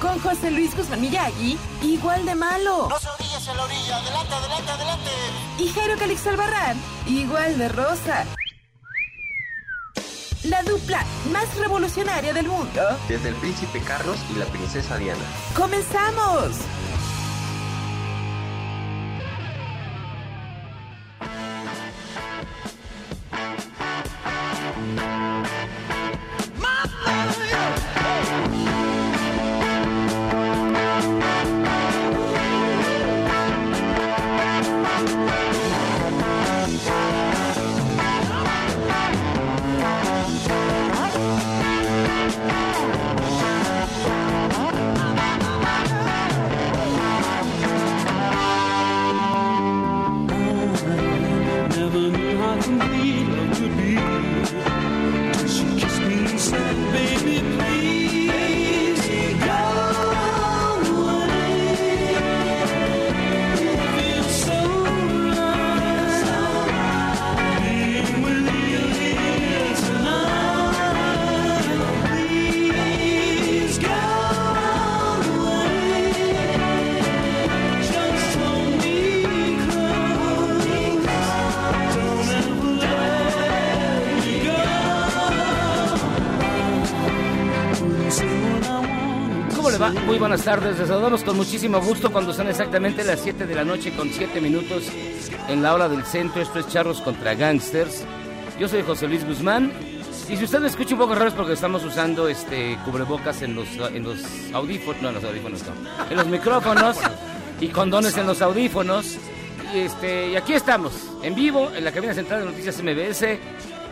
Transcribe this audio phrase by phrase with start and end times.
[0.00, 2.88] con José Luis Guzmán Miyagi, igual de malo.
[2.88, 5.10] No se orillas en la orilla, adelante, adelante, adelante.
[5.58, 8.24] Y Jairo Calix Albarrán, igual de rosa.
[10.44, 12.82] La dupla más revolucionaria del mundo.
[13.08, 15.24] Desde el príncipe Carlos y la princesa Diana.
[15.56, 16.56] ¡Comenzamos!
[90.48, 94.08] Tardes, les saludamos con muchísimo gusto cuando son exactamente las 7 de la noche con
[94.08, 94.84] 7 minutos
[95.46, 96.40] en la hora del centro.
[96.40, 98.06] Esto es Charros contra Gangsters.
[98.58, 99.70] Yo soy José Luis Guzmán.
[100.26, 103.56] Y si usted me escucha un poco raro es porque estamos usando este cubrebocas en
[103.56, 104.20] los, en los
[104.54, 106.96] audífonos, no en los audífonos, no, en los micrófonos
[107.60, 109.18] y condones en los audífonos.
[109.74, 113.38] Y, este, y aquí estamos, en vivo, en la cabina central de Noticias MBS,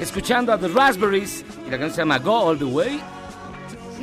[0.01, 3.16] escuchando a The Raspberries y la canción se llama Go All the Way.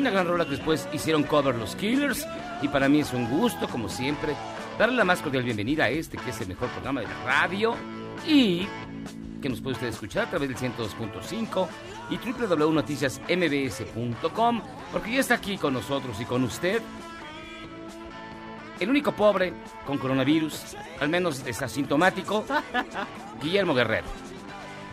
[0.04, 2.28] Una gran rola que después hicieron cover los Killers.
[2.62, 4.36] Y para mí es un gusto, como siempre,
[4.78, 7.74] darle la más cordial bienvenida a este, que es el mejor programa de la radio.
[8.28, 8.68] Y
[9.42, 11.68] que nos puede usted escuchar a través del 102.5
[12.10, 14.62] y www.noticiasmbs.com.
[14.92, 16.82] Porque ya está aquí con nosotros y con usted.
[18.82, 19.54] El único pobre
[19.88, 22.44] con coronavirus, al menos es asintomático,
[23.42, 24.23] Guillermo Guerrero.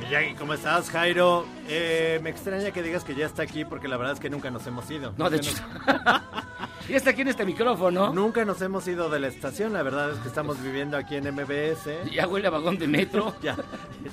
[0.01, 1.47] Miyagi, ¿cómo estás, Jairo?
[1.69, 4.51] Eh, me extraña que digas que ya está aquí porque la verdad es que nunca
[4.51, 5.13] nos hemos ido.
[5.17, 5.87] No, de hecho, nos-
[6.89, 8.13] ya está aquí en este micrófono.
[8.13, 11.33] Nunca nos hemos ido de la estación, la verdad es que estamos viviendo aquí en
[11.33, 12.11] MBS.
[12.11, 13.35] Ya huele a vagón de metro.
[13.43, 13.57] Ya,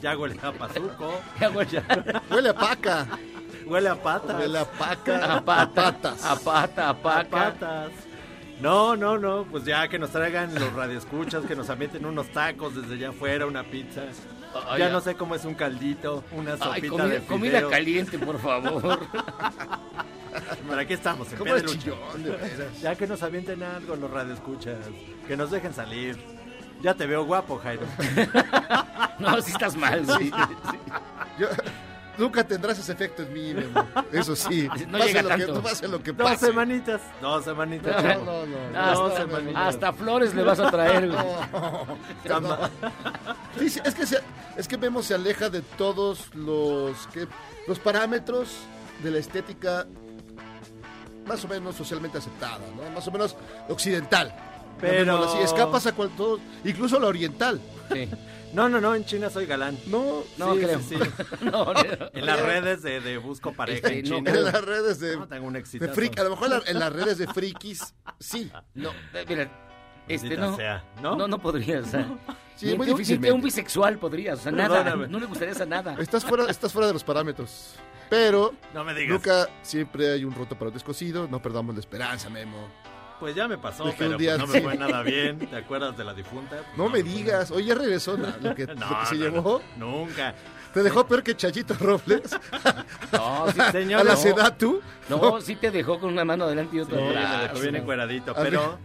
[0.01, 2.21] ya huele a pazuco, Ya huele a...
[2.29, 3.07] Huele a paca.
[3.65, 4.39] huele a patas.
[4.39, 5.35] Huele a paca.
[5.37, 6.25] A pata, patas.
[6.25, 7.29] a pata, a a paca.
[7.29, 7.91] patas.
[8.61, 12.75] No, no, no, pues ya que nos traigan los radioescuchas, que nos avienten unos tacos
[12.75, 14.01] desde allá afuera, una pizza.
[14.67, 17.69] Ay, ya no sé cómo es un caldito, una Ay, sopita comida, de comida fideo.
[17.69, 18.99] caliente, por favor.
[20.69, 21.97] Pero aquí estamos, en ¿Cómo es chillón?
[22.81, 24.77] Ya que nos avienten algo los radioescuchas,
[25.27, 26.17] que nos dejen salir.
[26.81, 27.83] Ya te veo guapo, Jairo.
[29.19, 30.05] No, si estás mal.
[30.19, 30.31] sí.
[31.39, 31.47] Yo-
[32.17, 33.85] nunca tendrás ese efecto en mí, mi amor.
[34.11, 34.67] Eso sí.
[34.87, 35.53] No pase llega lo que, tanto.
[35.53, 36.45] no pase lo que Dos pase.
[36.47, 37.01] semanitas.
[37.21, 37.95] Dos semanitas.
[38.03, 38.25] No, chavo.
[38.25, 38.79] no, no.
[38.79, 39.67] Hasta, No, semanitas.
[39.75, 41.07] hasta flores le vas a traer.
[41.09, 41.25] güey.
[43.59, 44.21] Sí, sí, es, que se-
[44.55, 47.27] es que Memo se aleja de todos los, que,
[47.67, 48.49] los parámetros
[49.03, 49.85] de la estética
[51.25, 52.89] más o menos socialmente aceptada, ¿no?
[52.91, 53.35] Más o menos
[53.69, 54.33] occidental.
[54.79, 57.59] Pero- así, escapas a cual todo, incluso la oriental.
[57.91, 58.09] Sí.
[58.53, 59.77] No, no, no, en China soy galán.
[59.87, 60.79] No, No Sí, creo.
[60.79, 61.25] sí, sí.
[61.41, 61.73] No, no.
[62.13, 65.27] En las redes de, de busco pareja Este, en no, en las redes de, No,
[65.27, 65.59] tengo un de
[66.21, 68.51] a lo mejor en la- en las redes de frikis, sí.
[68.73, 69.49] No, eh, mira,
[70.07, 71.15] este no, sea, ¿no?
[71.15, 72.07] no, no podría, o sea,
[72.55, 75.95] Sí, ni muy que un- bisexual podría, o sea, nada, no le gustaría hacer nada.
[75.99, 77.75] Estás fuera, estás fuera de los parámetros.
[78.09, 79.11] Pero No me digas.
[79.13, 81.27] nunca siempre hay un roto para un descosido.
[81.27, 82.69] No perdamos la esperanza, Memo.
[83.19, 84.59] Pues ya me pasó, pero un día pues no sí.
[84.59, 85.39] me fue nada bien.
[85.39, 86.57] ¿Te acuerdas de la difunta?
[86.57, 87.49] Pues No me fue digas.
[87.51, 88.27] Oye, ya regresó ¿no?
[88.41, 89.61] lo que, lo No, que se no, llevó.
[89.77, 90.35] no, nunca.
[90.73, 92.35] ¿Te dejó peor que Chayito Robles?
[93.11, 94.21] No, sí, Señor, ¿A la no.
[94.21, 94.81] edad tú?
[95.09, 97.41] No, sí te dejó con una mano adelante y otra Sí, me atrás.
[97.43, 98.77] dejó bien encueradito, A pero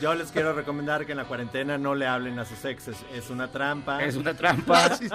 [0.00, 3.30] yo les quiero recomendar que en la cuarentena no le hablen a sus exes, es
[3.30, 4.02] una trampa.
[4.02, 4.96] Es una trampa.
[4.96, 5.08] Sí.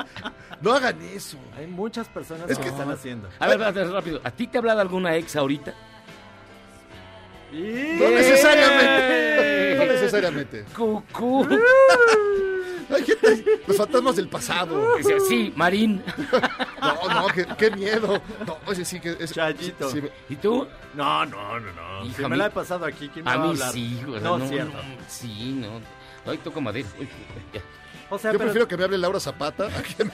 [0.61, 1.37] No hagan eso.
[1.57, 3.27] Hay muchas personas Es que, que- están haciendo.
[3.39, 4.21] A ver, espérate, rápido.
[4.23, 5.73] ¿A ti te ha hablado alguna ex ahorita?
[7.53, 8.11] No ¡Eh!
[8.15, 9.75] necesariamente.
[9.77, 10.65] No necesariamente.
[10.75, 11.47] Cucú.
[12.93, 14.97] Hay gente- los fantasmas del pasado.
[14.97, 16.03] Dice, Sí, Marín.
[16.81, 18.21] No, no, qué, qué miedo.
[18.45, 19.31] No, oye, sí que es.
[19.33, 19.89] Chayito.
[19.89, 20.67] sí, me- ¿Y tú?
[20.93, 22.05] No, no, no, no.
[22.05, 23.51] Hija, Si a me mí- la he pasado aquí, ¿quién me A va a mí
[23.53, 23.71] hablar?
[23.73, 24.21] sí, güey.
[24.21, 24.77] No, no, cierto.
[24.77, 25.81] no, sí, no.
[26.31, 26.87] Ay, toco madera.
[28.13, 30.11] O sea, Yo pero prefiero que me hable Laura Zapata a que me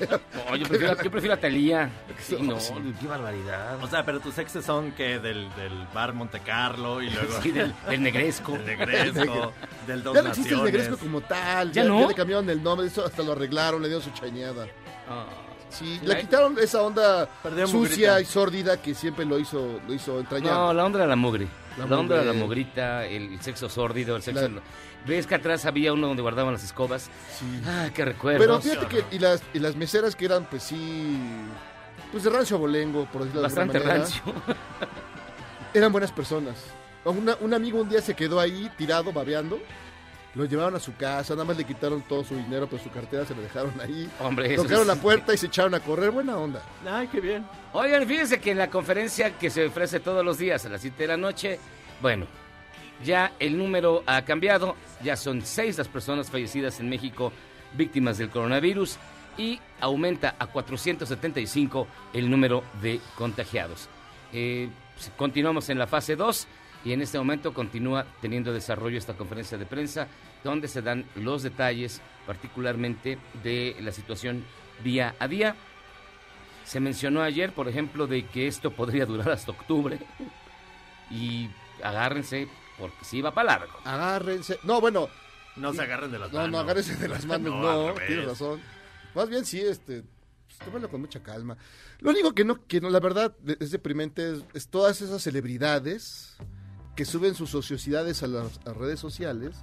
[0.47, 1.89] No, yo prefiero, yo prefiero a Talía.
[2.19, 2.73] Sí, No, sí.
[2.99, 3.81] qué barbaridad.
[3.83, 7.51] O sea, pero tus exes son que del, del bar Monte Carlo y luego Sí,
[7.51, 8.53] del, del negresco.
[8.53, 9.53] del Negresco,
[9.87, 10.73] del Dos Ya no existe el Naciones.
[10.83, 11.71] negresco como tal.
[11.71, 12.01] ¿Ya Ya, no?
[12.01, 14.67] ya le cambiaron el nombre, eso hasta lo arreglaron, le dieron su chañada.
[15.09, 15.25] Ah,
[15.69, 18.21] Sí, La- le quitaron esa onda Perdió sucia mugrita.
[18.21, 20.73] y sórdida que siempre lo hizo, lo hizo no, entrañable.
[20.73, 21.47] la onda de la mugre.
[21.77, 24.47] La La, onda de la mugrita, el, el sexo sórdido, el sexo...
[24.49, 24.61] La-
[25.05, 27.03] ¿Ves que atrás había uno donde guardaban las escobas?
[27.39, 27.45] Sí.
[27.65, 28.45] Ah, qué recuerdos.
[28.45, 31.17] Pero fíjate que y las, y las meseras que eran, pues sí,
[32.11, 34.21] pues de rancho abolengo, por decirlo de alguna Bastante manera, rancio.
[35.73, 36.55] eran buenas personas.
[37.05, 39.59] Una- un amigo un día se quedó ahí tirado, babeando.
[40.35, 43.25] Lo llevaron a su casa, nada más le quitaron todo su dinero, pero su cartera
[43.25, 44.09] se lo dejaron ahí.
[44.19, 46.11] Hombre, eso Tocaron es- la puerta y se echaron a correr.
[46.11, 46.61] Buena onda.
[46.87, 47.45] Ay, qué bien.
[47.73, 51.03] Oigan, fíjense que en la conferencia que se ofrece todos los días a las 7
[51.03, 51.59] de la noche,
[52.01, 52.27] bueno,
[53.03, 57.31] ya el número ha cambiado, ya son seis las personas fallecidas en México
[57.73, 58.97] víctimas del coronavirus
[59.37, 63.87] y aumenta a 475 el número de contagiados.
[64.33, 66.47] Eh, pues, continuamos en la fase 2
[66.85, 70.07] y en este momento continúa teniendo desarrollo esta conferencia de prensa
[70.43, 74.45] donde se dan los detalles particularmente de la situación
[74.83, 75.55] día a día.
[76.63, 79.99] Se mencionó ayer, por ejemplo, de que esto podría durar hasta octubre.
[81.09, 81.49] Y
[81.83, 82.47] agárrense,
[82.77, 83.73] porque sí va para largo.
[83.83, 84.59] Agárrense.
[84.63, 85.09] No, bueno,
[85.55, 86.51] No se agarren de las no, manos.
[86.51, 88.61] no, agárrense de las manos, No, no, tienes razón.
[89.15, 90.03] Más bien sí, este,
[90.45, 91.57] pues, tómalo con mucha calma.
[91.99, 96.37] Lo único que no, que no, la verdad, es deprimente es, es todas esas celebridades
[96.99, 99.55] que suben sus ociosidades a las a redes sociales,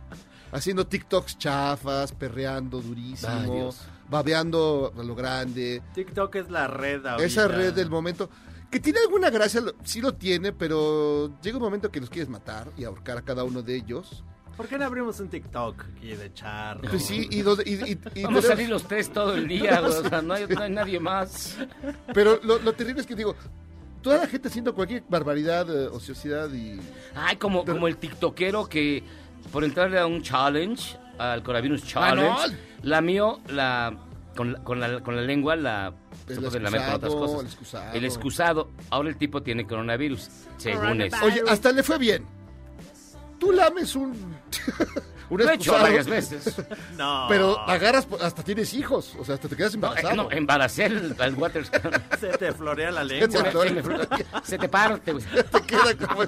[0.53, 3.75] haciendo TikToks chafas, perreando durísimo,
[4.09, 5.83] babeando a lo grande.
[5.95, 7.27] TikTok es la red ahorita.
[7.27, 8.31] Esa red del momento,
[8.71, 12.71] que tiene alguna gracia, sí lo tiene, pero llega un momento que los quieres matar
[12.75, 14.25] y ahorcar a cada uno de ellos.
[14.57, 16.89] ¿Por qué no abrimos un TikTok aquí de charro?
[16.89, 19.83] Pues sí, y, donde- y- y- y Vamos a salir los tres todo el día,
[19.83, 21.59] güey, o sea, no hay, no hay nadie más.
[22.15, 23.37] Pero lo, lo terrible es que digo,
[24.07, 26.79] toda la gente haciendo cualquier barbaridad, eh, ociosidad y...
[27.17, 29.03] Ay, como, como el tiktokero que
[29.53, 32.57] por entrarle a un challenge, al coronavirus challenge, Ah, no.
[32.89, 33.99] lamió la,
[34.37, 35.93] con, la, con, la, con la lengua la...
[36.29, 37.41] se El con otras excusado, cosas.
[37.41, 37.93] el excusado.
[37.95, 38.71] El excusado.
[38.91, 41.17] Ahora el tipo tiene coronavirus, según eso.
[41.25, 42.25] Oye, hasta le fue bien.
[43.39, 44.11] Tú lames un...
[45.31, 46.55] un Lo he hecho excusado, varias veces.
[46.97, 47.27] No.
[47.29, 50.15] Pero agarras, hasta tienes hijos, o sea, hasta te quedas No, eh, embarazado.
[50.17, 51.71] no, embaracé al, al Waters.
[52.21, 53.43] Se te florea la Se lengua.
[53.43, 55.25] te- se, me- se te parte, güey.
[55.25, 56.25] Te queda como...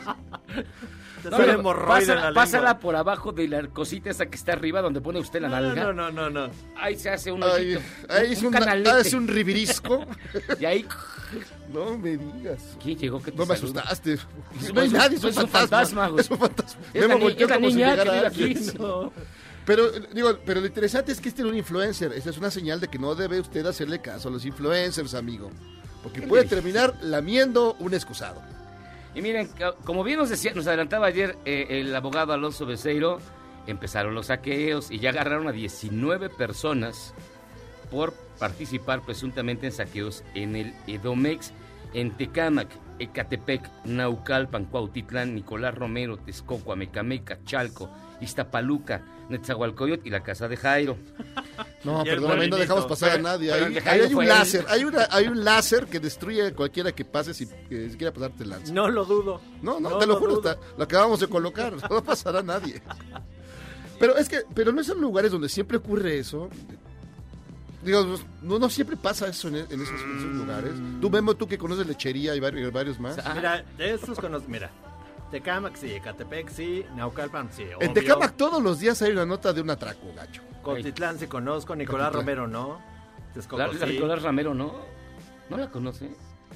[1.23, 2.43] Te No, sale no, hemorroide en la pásala, lengua.
[2.45, 5.61] pásala por abajo de la cosita esa que está arriba donde pone usted la No,
[5.61, 5.83] nalga.
[5.85, 6.51] no, no, no, no.
[6.77, 8.91] Ahí se hace un Ahí, hoyito, ahí es un, canalete.
[8.91, 10.07] ah, es un ribirisco.
[10.61, 10.87] Y ahí,
[11.73, 12.77] No me digas.
[12.83, 13.83] ¿quién llegó que te No me saluda?
[13.83, 14.19] asustaste.
[14.73, 16.09] No hay nadie, es un es un fantasma.
[16.09, 16.21] güey.
[16.21, 16.81] Es un fantasma.
[17.19, 18.55] Volteó si niña que vive aquí.
[19.67, 22.13] Pero, digo, pero lo interesante es que este es un influencer.
[22.15, 25.51] Esta es una señal de que no debe usted hacerle caso a los influencers, amigo.
[26.03, 28.41] Porque puede terminar lamiendo un excusado.
[29.15, 29.51] Y miren,
[29.85, 33.19] como bien nos decía, nos adelantaba ayer eh, el abogado Alonso Becerro,
[33.67, 37.13] empezaron los saqueos y ya agarraron a 19 personas
[37.91, 41.53] por participar presuntamente en saqueos en el Edomex,
[41.95, 42.69] en Tecámac,
[42.99, 47.91] Ecatepec, Naucalpan, Cuautitlán, Nicolás Romero, Texcoco, Amecameca, Chalco,
[48.21, 50.97] Iztapaluca, Netzahualcoyot y la casa de Jairo.
[51.85, 53.51] No, perdóname, no dejamos pasar a nadie.
[53.81, 54.65] Jairo hay un láser.
[54.69, 58.51] Hay, una, hay un láser que destruye a cualquiera que pase si quiera pasarte el
[58.51, 58.75] láser.
[58.75, 59.41] No lo dudo.
[59.63, 62.83] No, no, te lo juro, está- lo acabamos de colocar, no pasará a nadie.
[64.01, 66.49] Pero es que, pero no son lugares donde siempre ocurre eso.
[67.89, 70.73] Digo, no, no siempre pasa eso en, en esos, en esos lugares.
[71.01, 73.19] Tú, Memo, tú que conoces lechería y varios, varios más.
[73.25, 74.47] Ah, Mira, de estos conozco.
[74.47, 74.71] Mira,
[75.31, 77.65] Tecámac sí, Ecatepec sí, Naucalpan sí.
[77.81, 77.95] en.
[77.95, 80.43] Tecámac todos los días hay una nota de un atraco, gacho.
[80.63, 82.37] Cotitlán sí conozco, Nicolás Cotitlán.
[82.37, 82.79] Romero no.
[83.33, 83.93] Texcoco la, la sí.
[83.95, 84.75] Nicolás Ramero, ¿no?
[85.49, 86.11] ¿No la conoce?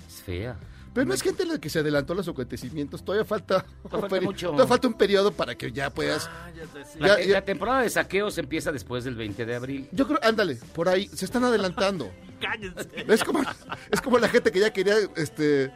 [0.06, 0.58] Es fea.
[0.94, 3.02] Pero no es gente la que se adelantó a los acontecimientos.
[3.04, 4.48] Todavía falta, falta mucho.
[4.48, 6.26] todavía falta un periodo para que ya puedas.
[6.30, 7.00] Ah, ya te decía.
[7.00, 9.88] La, Ya- la temporada de saqueos empieza después del 20 de abril.
[9.92, 12.10] Yo creo, ándale, por ahí, se están adelantando.
[12.40, 12.88] cállense.
[13.08, 13.42] Es como,
[13.90, 15.72] es como la gente que ya quería este,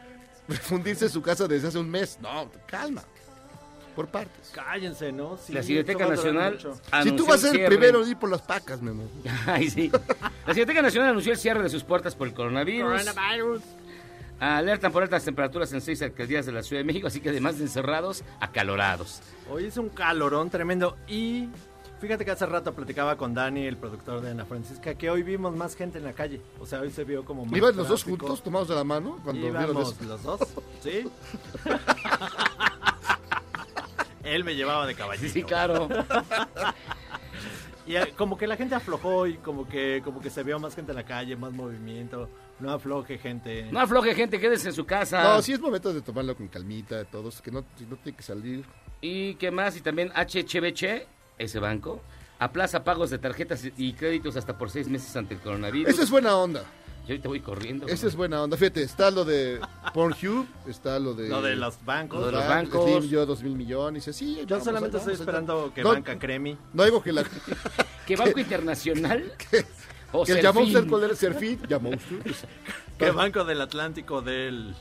[0.61, 2.19] fundirse en su casa desde hace un mes.
[2.21, 3.03] No, calma.
[3.95, 4.51] Por partes.
[4.53, 5.39] Cállense, ¿no?
[5.43, 6.59] Sí, La Cineteca Nacional.
[7.01, 9.09] Si tú vas a ser el primero en ir por las pacas, Memo.
[9.47, 9.91] Ay, sí.
[10.45, 12.91] La Cineteca Nacional anunció el cierre de sus puertas por el coronavirus.
[13.03, 13.61] Coronavirus.
[14.39, 17.57] Alertan por altas temperaturas en seis alcaldías de la Ciudad de México, así que además
[17.57, 19.21] de encerrados, acalorados.
[19.49, 21.49] Hoy es un calorón tremendo y
[21.99, 25.55] fíjate que hace rato platicaba con Dani, el productor de Ana Francisca, que hoy vimos
[25.55, 26.39] más gente en la calle.
[26.59, 28.25] O sea, hoy se vio como más ¿Iban los dos tráfico.
[28.27, 29.19] juntos, tomados de la mano?
[29.23, 30.03] Cuando vieron Íbamos eso?
[30.03, 30.39] los dos,
[30.83, 31.09] ¿sí?
[34.23, 35.33] Él me llevaba de caballito.
[35.33, 35.87] Sí, claro.
[37.85, 40.75] Y eh, como que la gente aflojó y como que como que se vio más
[40.75, 42.29] gente en la calle, más movimiento.
[42.59, 43.67] No afloje gente.
[43.71, 45.21] No afloje, gente, quédese en su casa.
[45.23, 48.23] No, sí es momento de tomarlo con calmita, todos, que no, si no tiene que
[48.23, 48.65] salir.
[49.01, 49.77] ¿Y qué más?
[49.77, 52.01] Y también HHBC, ese banco,
[52.39, 55.89] aplaza pagos de tarjetas y créditos hasta por seis meses ante el coronavirus.
[55.93, 56.63] Eso es buena onda.
[57.07, 57.87] Yo ahorita voy corriendo.
[57.87, 58.57] Eso es buena onda.
[58.57, 59.61] Fíjate, está lo de
[59.93, 61.29] Pornhub, está lo de...
[61.29, 62.19] Lo de los bancos.
[62.19, 62.83] Lo de los Ban- bancos.
[62.99, 64.07] Slim, yo dos mil millones.
[64.07, 66.57] y así, Yo solamente ahí estoy esperando que No, Banca Cremi.
[66.73, 67.23] No digo que la...
[68.05, 69.31] ¿Qué banco internacional?
[70.11, 70.43] O que el Serfín?
[70.63, 71.15] Yamonster, ¿cuál era?
[71.15, 72.19] Serfín, Yamonster.
[72.97, 74.73] Que Banco del Atlántico del...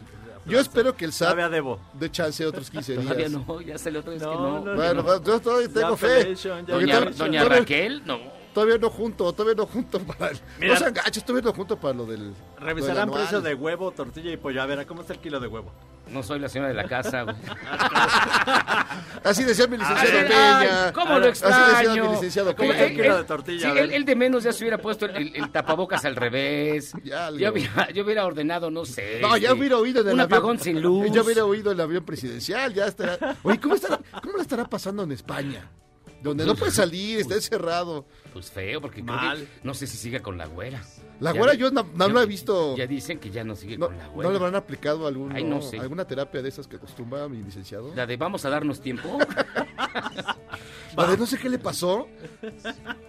[0.46, 1.80] Yo espero que el SAT Todavía debo.
[1.94, 3.04] dé chance otros 15 días.
[3.04, 4.64] Todavía no, ya salió otra vez que No, no.
[4.64, 5.22] no, Bueno, no.
[5.24, 6.24] yo todavía tengo fe.
[6.36, 8.18] Doña, todavía- doña todavía- Raquel, no.
[8.54, 10.40] Todavía no junto, todavía no junto para el...
[10.60, 10.72] Mira.
[10.74, 12.32] no sean gachos, todavía no junto para lo del...
[12.58, 14.62] Revisarán precio de huevo, tortilla y pollo.
[14.62, 15.72] A ver, ¿a ¿cómo está el kilo de huevo?
[16.08, 17.34] No soy la señora de la casa, güey.
[19.24, 20.92] Así decía mi licenciado Ay, Peña.
[20.92, 22.04] ¿Cómo lo Así decía extraño?
[22.04, 22.84] mi licenciado ¿Cómo Peña.
[22.84, 23.72] el kilo de tortilla?
[23.72, 26.92] Sí, él, él de menos ya se hubiera puesto el, el- el tapabocas al revés.
[27.02, 29.18] Ya, yo, hubiera, yo hubiera ordenado, no sé.
[29.20, 30.38] No, ya hubiera oído en el Un avión.
[30.38, 31.10] apagón sin luz.
[31.12, 33.36] Ya hubiera oído el avión presidencial, ya estará.
[33.42, 35.68] Oye, ¿cómo, estará, ¿cómo le estará pasando en España?
[36.22, 38.06] Donde no puede salir, está encerrado.
[38.32, 39.38] Pues feo, porque creo Mal.
[39.38, 40.82] que no sé si siga con la güera.
[41.20, 42.76] La güera yo no, no la he visto.
[42.76, 44.30] Ya dicen que ya no sigue No, con la ¿No güera.
[44.30, 45.78] le habrán aplicado algún, Ay, no sé.
[45.78, 47.94] alguna terapia de esas que acostumbra mi licenciado?
[47.94, 49.18] La de vamos a darnos tiempo.
[50.96, 52.08] La de no sé qué le pasó.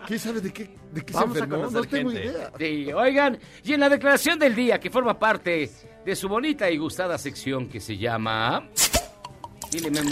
[0.07, 1.69] ¿Quién sabe de qué, de qué se Vamos enfermó?
[1.69, 2.25] No tengo gente.
[2.25, 2.51] idea.
[2.57, 5.69] Sí, oigan, y en la declaración del día, que forma parte
[6.05, 8.69] de su bonita y gustada sección que se llama...
[9.71, 10.09] Dile, Memo.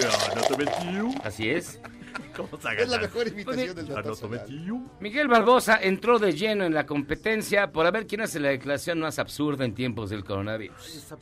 [0.00, 1.18] Ya, no te metí.
[1.24, 1.80] Así es.
[2.36, 4.70] ¿Cómo se Es la mejor imitación del metí.
[5.00, 9.00] Miguel Barbosa entró de lleno en la competencia por a ver quién hace la declaración
[9.00, 11.14] más absurda en tiempos del coronavirus.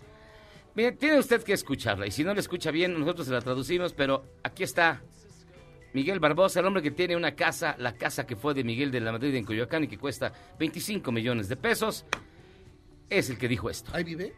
[0.75, 3.93] Mire, tiene usted que escucharla y si no la escucha bien, nosotros se la traducimos,
[3.93, 5.03] pero aquí está
[5.93, 9.01] Miguel Barbosa, el hombre que tiene una casa, la casa que fue de Miguel de
[9.01, 12.05] la Madrid en Coyoacán y que cuesta 25 millones de pesos,
[13.09, 13.93] es el que dijo esto.
[13.95, 14.35] ¿Ahí vive?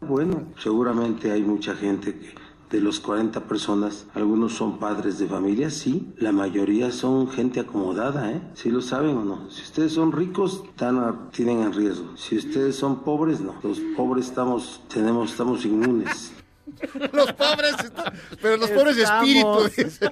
[0.00, 5.70] Bueno, seguramente hay mucha gente que de los 40 personas, algunos son padres de familia,
[5.70, 8.42] sí, la mayoría son gente acomodada, ¿eh?
[8.54, 9.50] ¿Sí lo saben o no?
[9.50, 12.16] Si ustedes son ricos, están a- tienen en riesgo.
[12.16, 13.54] Si ustedes son pobres, no.
[13.62, 16.32] Los pobres estamos, tenemos, estamos inmunes.
[17.12, 19.68] Los pobres, está- pero los pobres de espíritu.
[19.76, 20.10] Dice.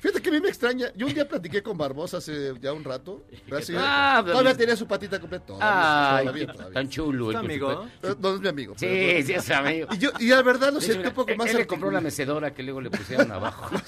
[0.00, 0.88] Fíjate que a mí me extraña.
[0.96, 3.24] Yo un día platiqué con Barbosa hace ya un rato.
[3.46, 3.80] Gracias.
[3.80, 5.46] Ah, todavía pero- tenía su patita completa.
[5.46, 6.74] Todavía, Ay, todavía, qué todavía.
[6.74, 7.30] tan chulo.
[7.30, 7.86] ¿Es amigo?
[8.00, 8.10] fue.
[8.10, 8.74] Eh, No es mi amigo.
[8.76, 9.88] Sí, pero- sí, es amigo.
[9.92, 12.02] Y yo, y la verdad lo sentí un poco más él le compró una articulado.
[12.02, 13.70] mecedora que luego le pusieron abajo.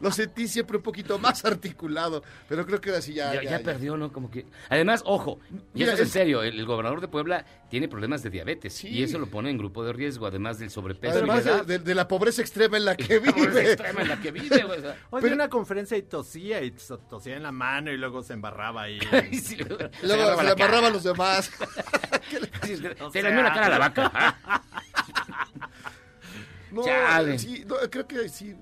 [0.00, 2.22] Lo sentí siempre un poquito más articulado.
[2.48, 3.34] Pero creo que ahora sí ya.
[3.34, 3.64] ya, ya, ya ya.
[3.64, 4.12] perdió, ¿no?
[4.12, 4.46] Como que...
[4.68, 5.38] Además, ojo,
[5.74, 8.72] y Mira, esto es en serio, el, el gobernador de Puebla tiene problemas de diabetes
[8.74, 8.88] Sí.
[8.88, 11.56] y eso lo pone en grupo de riesgo, además del sobrepeso Además y la de,
[11.58, 11.66] edad.
[11.66, 13.72] de- de la pobreza extrema en la que La pobreza vive.
[13.72, 14.90] extrema en la que vive, güey, o sea.
[15.10, 18.22] Hoy Pero- dio una conferencia y tosía y to- tosía en la mano y luego
[18.22, 18.98] se embarraba ahí.
[19.30, 21.50] Y sí, luego se se la le amarraba a los demás.
[22.64, 24.10] Sí, Te O te sea, lamió la cara a la vaca.
[24.14, 24.62] Ah,
[26.70, 26.82] No,
[27.38, 28.54] sí, no, creo que sí.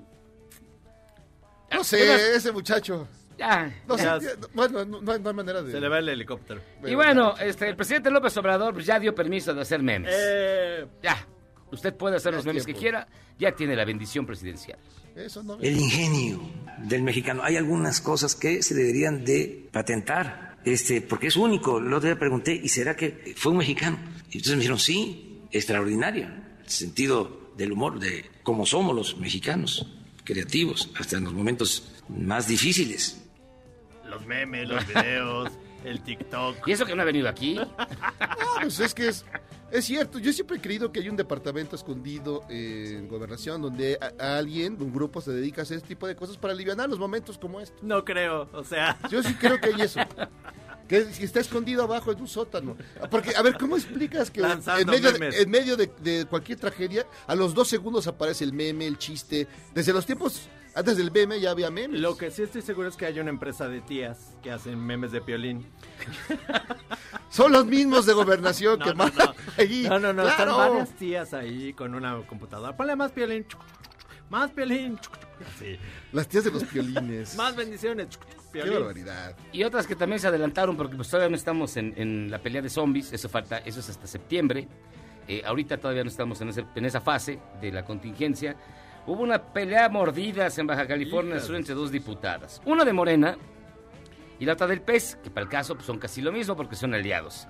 [1.71, 3.07] No Además- sé, ese muchacho.
[3.39, 3.73] Ya.
[3.87, 4.07] No sé,
[4.53, 5.71] bueno, no, no hay, no hay manera de.
[5.71, 6.61] Se le va el helicóptero.
[6.85, 10.13] Y bueno, este, el presidente López Obrador ya dio permiso de hacer memes.
[10.17, 11.27] Eh, Ya.
[11.71, 13.07] Usted puede hacer los memes que quiera,
[13.39, 14.79] ya tiene la bendición presidencial.
[15.15, 15.59] Eso no.
[15.61, 16.41] el ingenio
[16.79, 17.43] del mexicano.
[17.45, 21.77] Hay algunas cosas que se deberían de patentar, este, porque es único.
[21.79, 23.99] El otro día pregunté, ¿y será que fue un mexicano?
[24.31, 26.29] Y entonces me dijeron, sí, extraordinario.
[26.65, 29.87] El sentido del humor, de cómo somos los mexicanos,
[30.29, 33.25] creativos, hasta en los momentos más difíciles.
[34.09, 35.51] los memes, los videos,
[35.85, 36.69] el TikTok.
[36.69, 37.55] ¿Y eso que no ha venido aquí?
[37.55, 37.67] No,
[38.61, 39.25] pues es que es,
[39.71, 40.19] es cierto.
[40.19, 44.77] Yo siempre he creído que hay un departamento escondido en gobernación donde a, a alguien,
[44.81, 47.61] un grupo, se dedica a hacer este tipo de cosas para aliviar los momentos como
[47.61, 47.77] este.
[47.83, 48.99] No creo, o sea.
[49.11, 50.01] Yo sí creo que hay eso.
[50.89, 52.77] Que está escondido abajo en un sótano.
[53.11, 55.39] Porque, a ver, ¿cómo explicas que en medio, de, memes.
[55.41, 59.47] en medio de, de cualquier tragedia, a los dos segundos aparece el meme, el chiste?
[59.75, 62.01] Desde los tiempos Antes del meme ya había memes.
[62.01, 65.13] Lo que sí estoy seguro es que hay una empresa de tías que hacen memes
[65.13, 65.67] de piolín.
[67.31, 69.35] Son los mismos de gobernación No, que no, mandan no.
[69.59, 69.87] ahí.
[69.89, 70.51] No, no, no, Claro.
[70.53, 72.77] están varias tías ahí con una computadora.
[72.77, 73.45] Ponle más piolín.
[74.31, 74.99] Más piolín.
[75.59, 75.79] Sí.
[76.13, 77.35] Las tías de los piolines.
[77.37, 78.09] Más bendiciones.
[78.53, 78.79] Qué Piolín.
[78.81, 79.37] barbaridad.
[79.53, 82.63] Y otras que también se adelantaron porque pues todavía no estamos en, en la pelea
[82.63, 84.67] de zombies, eso falta, eso es hasta septiembre.
[85.27, 88.57] Eh, ahorita todavía no estamos en, ese- en esa fase de la contingencia.
[89.07, 91.39] Hubo una pelea mordidas en Baja California.
[91.41, 92.61] Sur entre dos diputadas.
[92.65, 93.37] Una de Morena
[94.39, 96.77] y la otra del PES, que para el caso pues, son casi lo mismo porque
[96.77, 97.47] son aliados.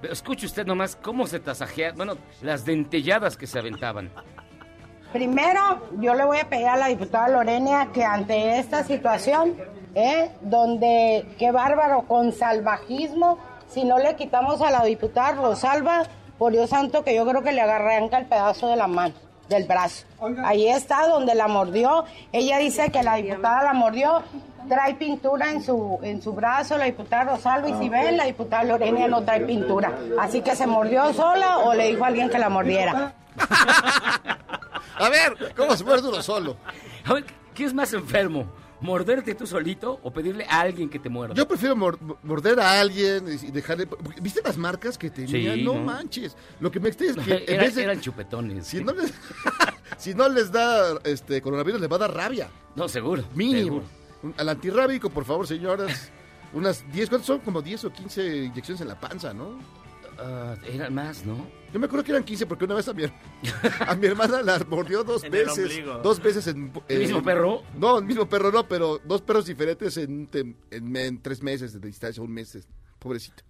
[0.00, 4.10] Pero escuche usted nomás cómo se tasajea, bueno, las dentelladas que se aventaban.
[5.12, 5.60] Primero,
[6.00, 9.56] yo le voy a pedir a la diputada Lorena que ante esta situación,
[9.94, 10.30] ¿eh?
[10.42, 13.38] donde, qué bárbaro, con salvajismo,
[13.68, 16.02] si no le quitamos a la diputada Rosalba,
[16.36, 19.14] por Dios santo que yo creo que le arranca el pedazo de la mano,
[19.48, 20.06] del brazo.
[20.44, 22.04] Ahí está donde la mordió.
[22.30, 24.22] Ella dice que la diputada la mordió.
[24.68, 28.64] Trae pintura en su, en su brazo la diputada Rosalba y si ven, la diputada
[28.64, 29.98] Lorena no trae pintura.
[30.20, 33.14] Así que se mordió sola o le dijo a alguien que la mordiera.
[35.00, 36.56] A ver, ¿cómo se muerde uno solo?
[37.04, 38.50] A ver, ¿qué es más enfermo?
[38.80, 41.34] ¿Morderte tú solito o pedirle a alguien que te muerda?
[41.34, 43.88] Yo prefiero mor- morder a alguien y dejarle.
[44.20, 45.54] ¿Viste las marcas que tenía?
[45.54, 45.80] Sí, no, ¿no?
[45.80, 46.36] manches.
[46.60, 48.66] Lo que me extraña es que en Era- vez de- eran chupetones.
[48.66, 49.12] si, no les,
[49.98, 52.48] si no les da este coronavirus, les va a dar rabia.
[52.76, 53.24] No, seguro.
[53.34, 53.64] Mínimo.
[53.64, 53.84] seguro.
[54.22, 56.10] Un- Al antirrábico, por favor, señoras.
[56.52, 57.40] Unas 10, ¿cuántos son?
[57.40, 59.58] Como 10 o 15 inyecciones en la panza, ¿no?
[60.18, 61.46] Ah, eran más, ¿no?
[61.72, 63.04] Yo me acuerdo que eran 15 porque una vez a mi,
[63.86, 65.80] a mi hermana la mordió dos En veces.
[66.02, 66.72] Dos veces en...
[66.88, 67.62] ¿El mismo perro?
[67.76, 71.72] No, el mismo perro no, pero dos perros diferentes en, en- en- en tres meses
[71.72, 72.66] de distancia, un mes.
[72.98, 73.44] Pobrecito.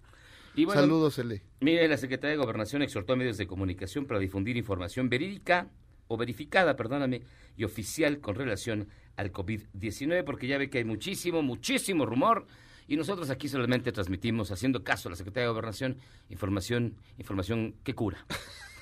[0.55, 1.41] Y bueno, Saludos, Ele.
[1.61, 5.69] Mire, la Secretaría de Gobernación exhortó a medios de comunicación para difundir información verídica
[6.07, 7.21] o verificada, perdóname,
[7.55, 12.45] y oficial con relación al COVID-19, porque ya ve que hay muchísimo, muchísimo rumor
[12.89, 15.97] y nosotros aquí solamente transmitimos, haciendo caso a la Secretaría de Gobernación,
[16.29, 18.25] información, información que cura,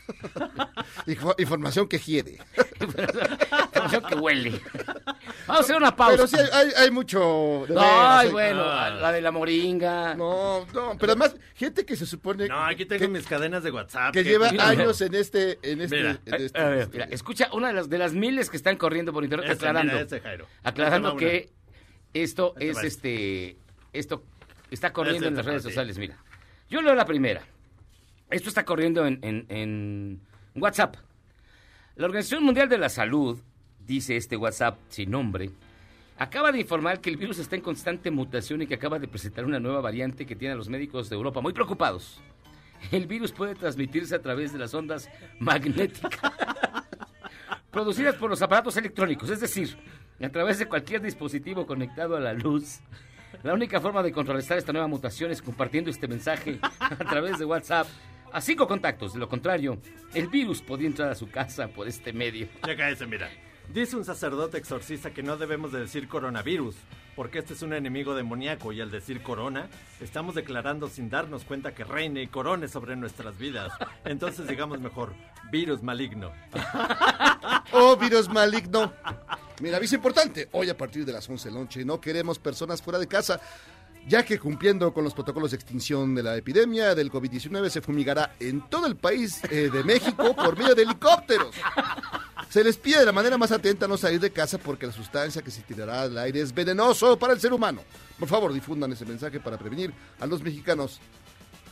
[1.05, 2.39] Info- información que hiede.
[2.79, 4.61] información que huele.
[5.45, 6.15] Vamos a hacer una pausa.
[6.15, 6.37] Pero sí,
[6.77, 7.65] hay, mucho...
[7.67, 8.89] de Ay, veras, bueno, Ah.
[8.89, 10.15] la de la moringa.
[10.15, 13.71] No, no, pero además, gente que se supone No, aquí tengo que, mis cadenas de
[13.71, 14.13] WhatsApp.
[14.13, 15.59] que lleva mira, años en este...
[15.61, 18.49] En este, Mira, en este- A ver, mira, escucha una de las, de las miles
[18.49, 19.93] que están corriendo por internet Ese, aclarando.
[20.23, 20.47] Jairo.
[20.63, 21.49] aclarando que
[22.13, 23.57] esto Ahí es este
[23.93, 24.23] esto
[24.71, 26.17] está corriendo en las redes sociales mira.
[26.69, 27.41] Yo leo la primera.
[28.29, 30.21] Esto está corriendo en, en- en
[30.55, 30.95] WhatsApp.
[31.95, 33.39] La Organización Mundial de la Salud
[33.85, 35.49] dice este WhatsApp sin nombre
[36.19, 39.45] acaba de informar que el virus está en constante mutación y que acaba de presentar
[39.45, 42.19] una nueva variante que tiene a los médicos de Europa muy preocupados.
[42.91, 46.19] El virus puede transmitirse a través de las ondas magnéticas
[47.71, 49.77] producidas por los aparatos electrónicos, es decir,
[50.21, 52.79] a través de cualquier dispositivo conectado a la luz.
[53.43, 57.45] La única forma de contrarrestar esta nueva mutación es compartiendo este mensaje a través de
[57.45, 57.87] WhatsApp
[58.31, 59.13] a cinco contactos.
[59.13, 59.79] De lo contrario,
[60.13, 62.47] el virus podría entrar a su casa por este medio.
[62.65, 63.29] Checa ese, mira.
[63.73, 66.75] Dice un sacerdote exorcista que no debemos de decir coronavirus,
[67.17, 69.67] porque este es un enemigo demoníaco y al decir corona,
[69.99, 73.73] estamos declarando sin darnos cuenta que reine y corone sobre nuestras vidas.
[74.05, 75.13] Entonces digamos mejor,
[75.51, 76.31] virus maligno.
[77.73, 78.93] Oh, virus maligno.
[79.59, 80.49] Mira, aviso importante.
[80.51, 83.41] Hoy a partir de las 11 de la noche no queremos personas fuera de casa,
[84.07, 88.35] ya que cumpliendo con los protocolos de extinción de la epidemia del COVID-19 se fumigará
[88.39, 91.55] en todo el país eh, de México por medio de helicópteros.
[92.49, 95.41] Se les pide de la manera más atenta no salir de casa porque la sustancia
[95.41, 97.81] que se tirará al aire es venenoso para el ser humano.
[98.19, 101.01] Por favor, difundan ese mensaje para prevenir a los mexicanos.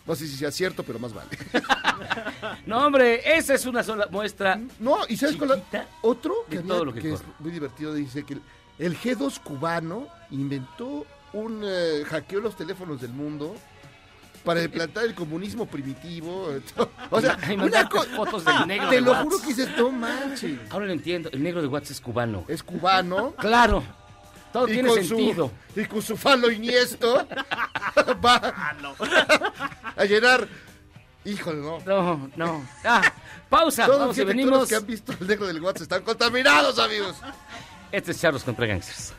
[0.05, 1.29] No sé si sea cierto, pero más vale.
[2.65, 4.59] No, hombre, esa es una sola muestra.
[4.79, 5.63] No, y sabes cuál
[6.01, 8.41] otro que, había- todo lo que que es muy divertido dice que el,
[8.79, 13.55] el G2 cubano inventó un eh, hackeó los teléfonos del mundo
[14.43, 16.49] para implantar el comunismo primitivo.
[17.09, 19.23] o sea, Y una fotos del negro te de lo Watts.
[19.23, 20.59] juro que dices, no manches.
[20.69, 22.45] Ahora lo entiendo, el negro de WhatsApp es cubano.
[22.47, 23.33] Es cubano.
[23.39, 23.83] Claro,
[24.55, 25.51] todo y tiene con sentido.
[25.73, 27.27] Su, y con su falo iniesto
[28.25, 28.73] va
[29.97, 30.47] a llenar.
[31.25, 31.79] Híjole, no.
[31.85, 32.65] No, no.
[32.85, 33.01] Ah,
[33.49, 34.59] pausa, Todos vamos y venimos.
[34.59, 37.17] los que han visto el negro del WhatsApp están contaminados, amigos.
[37.91, 39.13] Este es Charlos contra Gangsters.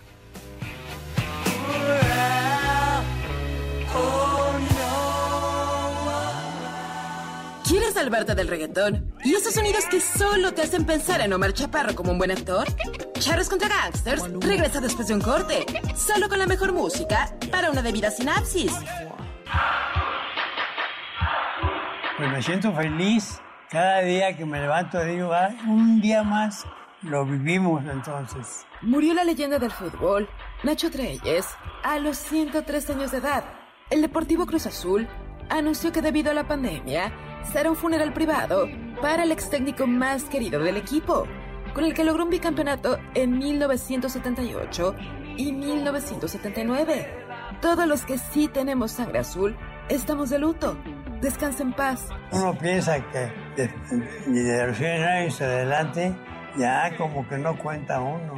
[7.86, 9.14] ¿Quieres salvarte del reggaetón?
[9.22, 12.66] ¿Y esos sonidos que solo te hacen pensar en Omar Chaparro como un buen actor?
[13.12, 17.82] Charros contra Gangsters regresa después de un corte, solo con la mejor música para una
[17.82, 18.72] debida sinapsis.
[22.16, 23.40] Pues me siento feliz.
[23.70, 26.64] Cada día que me levanto digo, "Ay, un día más
[27.02, 28.66] lo vivimos entonces.
[28.82, 30.28] Murió la leyenda del fútbol,
[30.64, 31.46] Nacho Treyes,
[31.84, 33.44] a los 103 años de edad.
[33.90, 35.06] El Deportivo Cruz Azul
[35.48, 37.12] anunció que debido a la pandemia
[37.52, 38.68] será un funeral privado
[39.00, 41.26] para el ex técnico más querido del equipo,
[41.74, 44.94] con el que logró un bicampeonato en 1978
[45.36, 47.26] y 1979.
[47.60, 49.56] Todos los que sí tenemos sangre azul
[49.88, 50.76] estamos de luto.
[51.20, 52.08] Descansa en paz.
[52.32, 53.68] Uno piensa que de,
[54.26, 56.14] de los 100 años adelante
[56.58, 58.34] ya como que no cuenta uno.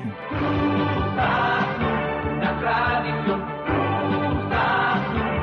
[2.36, 5.38] Una tradición, Cruz Azul,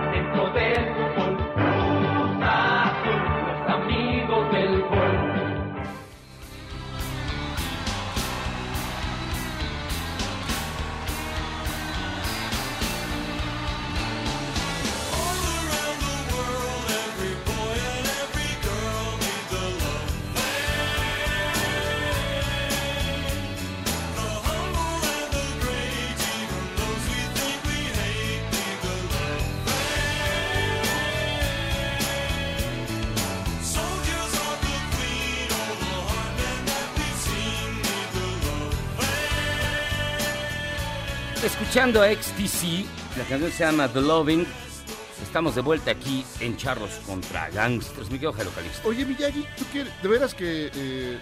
[41.45, 42.88] Escuchando a XTC,
[43.19, 44.47] la canción se llama The Loving.
[45.21, 48.10] Estamos de vuelta aquí en Charros contra Gangsters.
[48.10, 48.89] Mi querido Calixto.
[48.89, 49.93] Oye, Miyagi, ¿tú quieres?
[50.01, 51.19] De veras que eh,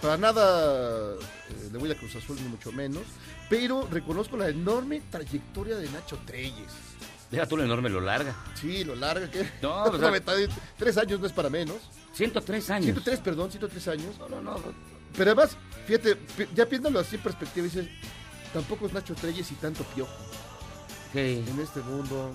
[0.00, 3.02] para nada eh, le voy a Cruz Azul, ni mucho menos,
[3.50, 6.72] pero reconozco la enorme trayectoria de Nacho Treyes.
[7.30, 8.34] Deja tú lo enorme, lo larga.
[8.54, 9.46] Sí, lo larga que.
[9.60, 11.76] No, o sea- tres años no es para menos.
[12.14, 12.86] 103 años.
[12.86, 14.18] 103, perdón, 103 años.
[14.18, 14.56] No, no, no.
[15.14, 15.54] Pero además,
[15.86, 16.16] fíjate,
[16.54, 17.86] ya viéndolo así en perspectiva, dices,
[18.52, 20.12] tampoco es Nacho Treyes y tanto piojo.
[21.14, 22.32] En este mundo.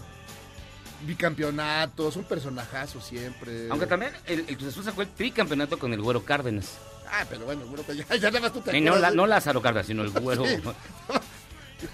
[1.05, 3.67] Bicampeonatos, un personajazo siempre.
[3.69, 6.77] Aunque también el, el Cruz Azul sacó el tricampeonato con el Güero Cárdenas.
[7.11, 9.27] Ah, pero bueno, bueno, pues ya, ya nada más tú te Y no, la, no
[9.27, 10.45] Lázaro Cárdenas, sino el Güero.
[10.45, 10.57] Sí.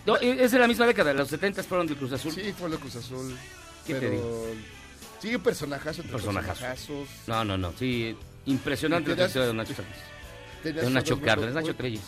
[0.05, 2.31] No, es de la misma década, los 70 fueron del Cruz Azul.
[2.31, 3.36] Sí, fue el Cruz Azul.
[3.86, 4.12] ¿Qué te pero...
[4.12, 4.47] digo?
[5.19, 6.62] Sí, un personajazo Personajazo.
[6.62, 7.07] personajazos.
[7.27, 10.75] No, no, no, sí, impresionante la trayectoria de Nacho Treyes.
[10.84, 12.01] De Nacho Cárdenas, Nacho Treyes.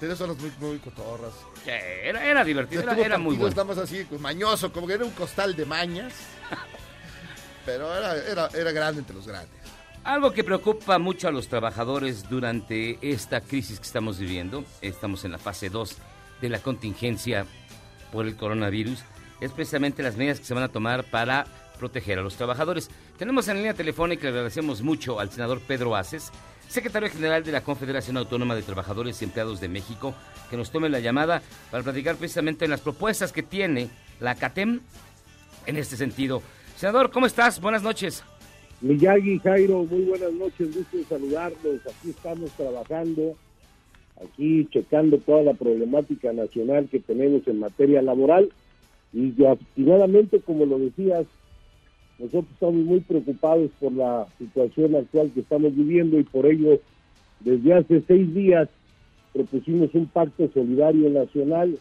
[0.00, 1.32] Tenías unos muy, muy cotorras.
[1.66, 3.64] Era, era divertido, era, muy bueno.
[3.64, 6.12] más así, pues, mañoso, como que era un costal de mañas.
[7.66, 9.58] pero era, era, era grande entre los grandes.
[10.04, 15.32] Algo que preocupa mucho a los trabajadores durante esta crisis que estamos viviendo, estamos en
[15.32, 15.96] la fase 2
[16.40, 17.44] de la contingencia
[18.12, 19.02] por el coronavirus,
[19.40, 21.44] es precisamente las medidas que se van a tomar para
[21.78, 22.90] proteger a los trabajadores.
[23.18, 26.30] Tenemos en línea telefónica, le agradecemos mucho al senador Pedro Aces,
[26.68, 30.14] secretario general de la Confederación Autónoma de Trabajadores y Empleados de México,
[30.50, 33.88] que nos tome la llamada para platicar precisamente en las propuestas que tiene
[34.20, 34.80] la CATEM
[35.66, 36.42] en este sentido.
[36.76, 37.60] Senador, ¿cómo estás?
[37.60, 38.22] Buenas noches.
[38.80, 41.80] Miyagi, Jairo, muy buenas noches, gusto saludarlos.
[41.86, 43.34] Aquí estamos trabajando,
[44.22, 48.50] aquí checando toda la problemática nacional que tenemos en materia laboral
[49.12, 51.26] y afortunadamente, como lo decías,
[52.18, 56.80] nosotros estamos muy preocupados por la situación actual que estamos viviendo y por ello,
[57.40, 58.68] desde hace seis días,
[59.32, 61.78] propusimos un pacto solidario nacional.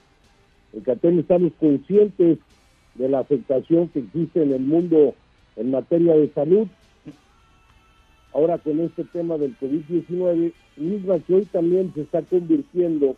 [0.73, 2.38] En CATEM estamos conscientes
[2.95, 5.15] de la afectación que existe en el mundo
[5.56, 6.67] en materia de salud.
[8.34, 13.15] Ahora con este tema del COVID-19, misma que hoy también se está convirtiendo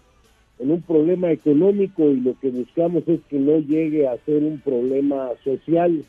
[0.60, 4.60] en un problema económico y lo que buscamos es que no llegue a ser un
[4.60, 6.04] problema social.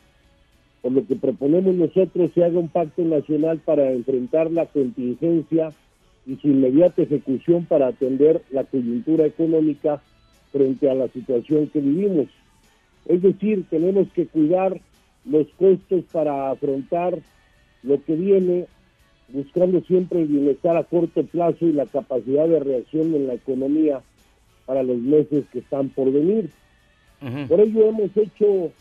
[0.81, 5.69] Por lo que proponemos nosotros se haga un pacto nacional para enfrentar la contingencia
[6.25, 10.01] y su inmediata ejecución para atender la coyuntura económica
[10.51, 12.27] frente a la situación que vivimos.
[13.05, 14.79] Es decir, tenemos que cuidar
[15.25, 17.19] los costos para afrontar
[17.83, 18.67] lo que viene,
[19.29, 24.01] buscando siempre el bienestar a corto plazo y la capacidad de reacción en la economía
[24.65, 26.49] para los meses que están por venir.
[27.47, 28.71] Por ello hemos hecho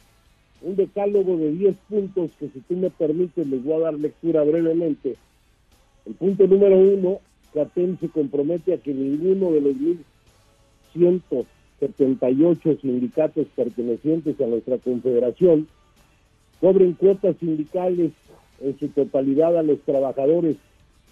[0.63, 4.43] un decálogo de 10 puntos que si tú me permites les voy a dar lectura
[4.45, 5.17] brevemente.
[6.07, 7.21] El punto número uno,
[7.55, 9.75] CATEM se compromete a que ninguno de los
[11.81, 15.67] 1.178 sindicatos pertenecientes a nuestra confederación
[16.61, 18.13] cobren cuotas sindicales
[18.61, 20.57] en su totalidad a los trabajadores.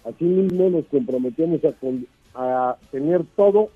[0.05, 3.69] Asimismo, nos comprometemos a, con- a tener todo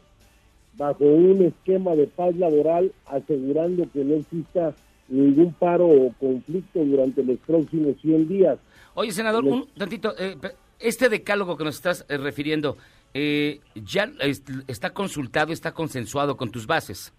[0.78, 4.74] bajo un esquema de paz laboral, asegurando que no exista
[5.08, 8.58] ningún paro o conflicto durante los próximos 100 días.
[8.96, 10.36] Oye, senador, un tantito, eh,
[10.80, 12.78] este decálogo que nos estás eh, refiriendo,
[13.14, 17.14] eh, ¿ya es- está consultado, está consensuado con tus bases?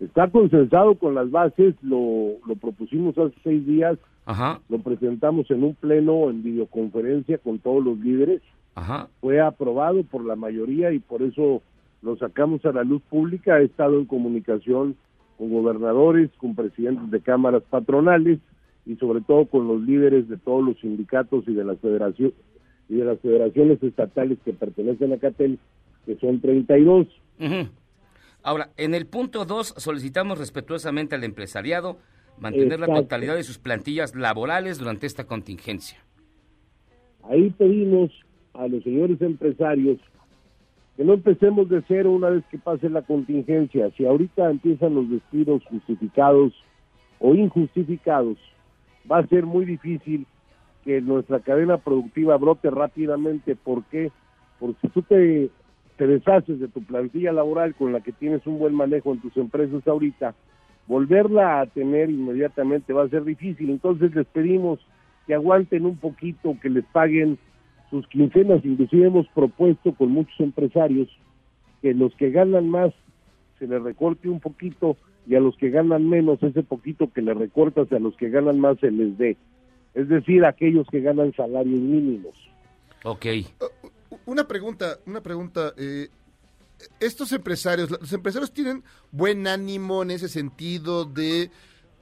[0.00, 4.60] Está consensado con las bases, lo, lo propusimos hace seis días, Ajá.
[4.68, 8.40] lo presentamos en un pleno en videoconferencia con todos los líderes
[8.74, 9.08] Ajá.
[9.20, 11.62] fue aprobado por la mayoría y por eso
[12.02, 13.60] lo sacamos a la luz pública.
[13.60, 14.96] He estado en comunicación
[15.38, 18.38] con gobernadores, con presidentes de cámaras patronales
[18.86, 22.34] y sobre todo con los líderes de todos los sindicatos y de las federaciones
[22.88, 25.58] y de las federaciones estatales que pertenecen a Catel,
[26.04, 27.06] que son 32.
[27.40, 27.68] Ujú.
[28.42, 31.96] Ahora, en el punto 2 solicitamos respetuosamente al empresariado
[32.38, 35.98] mantener la totalidad de sus plantillas laborales durante esta contingencia.
[37.22, 38.10] Ahí pedimos
[38.54, 39.98] a los señores empresarios
[40.96, 43.90] que no empecemos de cero una vez que pase la contingencia.
[43.96, 46.52] Si ahorita empiezan los despidos justificados
[47.18, 48.36] o injustificados,
[49.10, 50.26] va a ser muy difícil
[50.84, 53.56] que nuestra cadena productiva brote rápidamente.
[53.56, 54.10] ¿Por qué?
[54.58, 55.50] Porque si tú te,
[55.96, 59.36] te deshaces de tu plantilla laboral con la que tienes un buen manejo en tus
[59.36, 60.34] empresas ahorita,
[60.86, 63.70] volverla a tener inmediatamente va a ser difícil.
[63.70, 64.78] Entonces les pedimos
[65.26, 67.38] que aguanten un poquito, que les paguen
[67.92, 68.64] sus quincenas.
[68.64, 71.08] Inclusive hemos propuesto con muchos empresarios
[71.82, 72.92] que los que ganan más
[73.58, 77.34] se les recorte un poquito y a los que ganan menos ese poquito que le
[77.34, 79.36] recortas a los que ganan más se les dé.
[79.94, 82.34] Es decir, aquellos que ganan salarios mínimos.
[83.04, 83.26] Ok.
[84.24, 85.74] Una pregunta, una pregunta.
[85.76, 86.08] eh,
[86.98, 91.50] estos empresarios, los empresarios tienen buen ánimo en ese sentido de,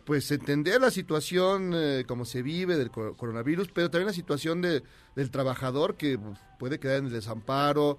[0.05, 4.61] pues, entender la situación eh, como se vive del co- coronavirus, pero también la situación
[4.63, 4.83] de,
[5.15, 7.99] del trabajador que pues, puede quedar en el desamparo.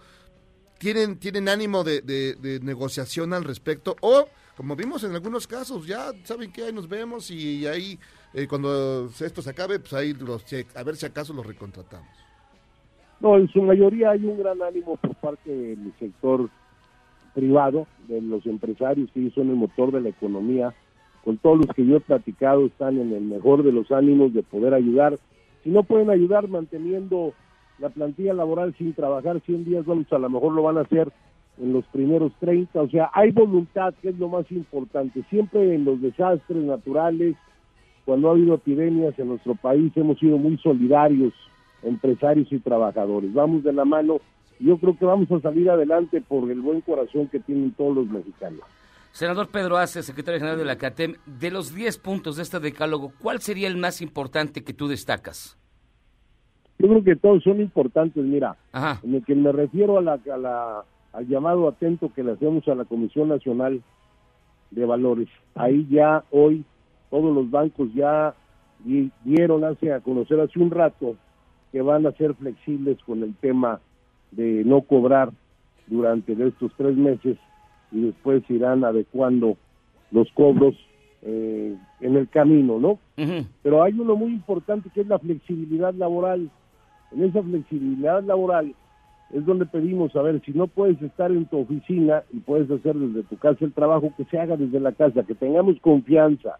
[0.77, 3.95] ¿Tienen, tienen ánimo de, negociación al respecto?
[4.01, 7.99] O, como vimos en algunos casos, ya saben que ahí nos vemos y ahí,
[8.33, 10.43] eh, cuando esto se acabe, pues ahí los,
[10.75, 12.09] a ver si acaso los recontratamos.
[13.19, 16.49] No, en su mayoría hay un gran ánimo por parte del sector
[17.35, 20.73] privado, de los empresarios que son el motor de la economía.
[21.23, 24.43] Con todos los que yo he platicado están en el mejor de los ánimos de
[24.43, 25.17] poder ayudar.
[25.63, 27.33] Si no pueden ayudar manteniendo
[27.79, 31.11] la plantilla laboral sin trabajar 100 días, pues a lo mejor lo van a hacer
[31.59, 32.81] en los primeros 30.
[32.81, 35.23] O sea, hay voluntad, que es lo más importante.
[35.29, 37.35] Siempre en los desastres naturales,
[38.05, 41.33] cuando ha habido epidemias en nuestro país, hemos sido muy solidarios,
[41.83, 43.33] empresarios y trabajadores.
[43.33, 44.19] Vamos de la mano.
[44.59, 48.07] Yo creo que vamos a salir adelante por el buen corazón que tienen todos los
[48.07, 48.61] mexicanos.
[49.11, 53.11] Senador Pedro Ace, secretario general de la CATEM, de los 10 puntos de este decálogo,
[53.19, 55.57] ¿cuál sería el más importante que tú destacas?
[56.79, 58.99] Yo creo que todos son importantes, mira, Ajá.
[59.03, 62.65] en el que me refiero a la, a la- al llamado atento que le hacemos
[62.69, 63.81] a la Comisión Nacional
[64.71, 65.27] de Valores.
[65.55, 66.63] Ahí ya hoy
[67.09, 68.33] todos los bancos ya
[68.79, 71.17] di- dieron hace a conocer hace un rato
[71.73, 73.81] que van a ser flexibles con el tema
[74.31, 75.31] de no cobrar
[75.87, 77.37] durante estos tres meses
[77.91, 79.57] y después irán adecuando
[80.11, 80.75] los cobros
[81.21, 82.99] eh, en el camino, ¿no?
[83.61, 86.49] Pero hay uno muy importante que es la flexibilidad laboral.
[87.11, 88.73] En esa flexibilidad laboral
[89.33, 92.95] es donde pedimos, a ver, si no puedes estar en tu oficina y puedes hacer
[92.95, 96.57] desde tu casa el trabajo, que se haga desde la casa, que tengamos confianza.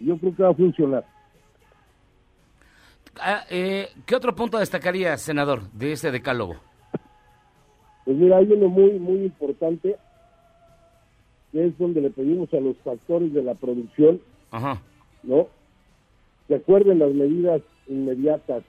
[0.00, 1.04] Yo creo que va a funcionar.
[3.20, 6.56] Ah, eh, ¿Qué otro punto destacaría, senador, de este decálogo?
[8.04, 9.96] Pues mira, hay uno muy, muy importante,
[11.52, 14.82] que es donde le pedimos a los factores de la producción, Ajá.
[15.22, 15.48] ¿no?
[16.46, 18.62] Que acuerden las medidas inmediatas,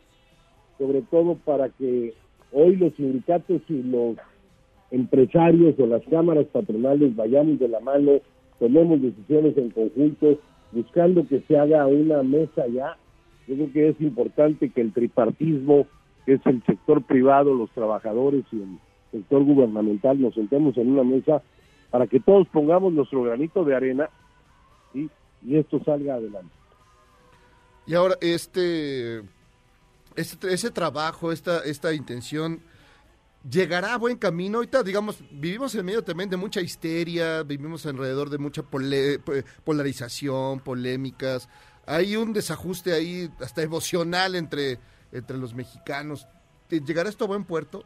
[0.78, 2.14] sobre todo para que
[2.52, 4.18] hoy los sindicatos y los
[4.92, 8.20] empresarios o las cámaras patronales vayamos de la mano,
[8.60, 10.40] tomemos decisiones en conjunto,
[10.72, 12.98] buscando que se haga una mesa ya.
[13.48, 15.88] Yo creo que es importante que el tripartismo,
[16.26, 18.80] que es el sector privado, los trabajadores y el
[19.12, 21.42] sector gubernamental, nos sentemos en una mesa
[21.90, 24.10] para que todos pongamos nuestro granito de arena
[24.94, 25.10] y
[25.56, 26.54] esto salga adelante.
[27.86, 29.24] Y ahora, este,
[30.16, 32.62] este ese trabajo, esta, esta intención,
[33.50, 34.60] llegará a buen camino.
[34.60, 38.64] Ahorita, digamos, vivimos en medio también de mucha histeria, vivimos alrededor de mucha
[39.64, 41.50] polarización, polémicas.
[41.88, 44.78] Hay un desajuste ahí hasta emocional entre,
[45.12, 46.28] entre los mexicanos.
[46.70, 47.86] ¿Llegará esto a buen puerto?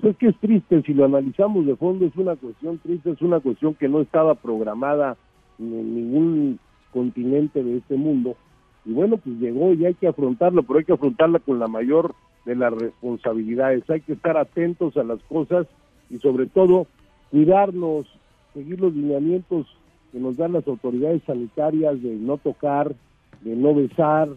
[0.00, 3.22] Pues es que es triste, si lo analizamos de fondo, es una cuestión triste, es
[3.22, 5.16] una cuestión que no estaba programada
[5.58, 6.58] en ningún
[6.92, 8.36] continente de este mundo.
[8.84, 12.14] Y bueno, pues llegó y hay que afrontarlo, pero hay que afrontarla con la mayor
[12.44, 13.88] de las responsabilidades.
[13.88, 15.66] Hay que estar atentos a las cosas
[16.10, 16.86] y sobre todo
[17.30, 18.06] cuidarnos,
[18.52, 19.66] seguir los lineamientos
[20.12, 22.94] que nos dan las autoridades sanitarias de no tocar,
[23.40, 24.28] de no besar,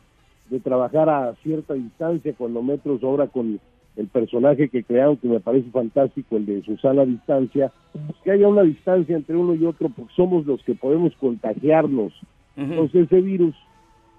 [0.50, 3.60] de trabajar a cierta distancia cuando metros ahora con
[3.97, 8.47] el personaje que crearon que me parece fantástico, el de Susana Distancia, pues que haya
[8.47, 12.13] una distancia entre uno y otro porque somos los que podemos contagiarnos.
[12.55, 13.55] Entonces ese virus,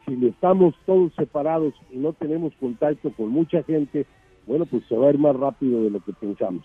[0.06, 4.04] si estamos todos separados y no tenemos contacto con mucha gente,
[4.46, 6.64] bueno, pues se va a ir más rápido de lo que pensamos.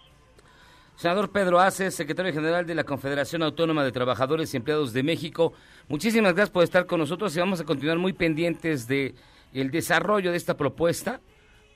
[0.95, 5.53] Senador Pedro Aces, secretario general de la Confederación Autónoma de Trabajadores y Empleados de México,
[5.87, 9.13] muchísimas gracias por estar con nosotros y vamos a continuar muy pendientes de
[9.53, 11.19] el desarrollo de esta propuesta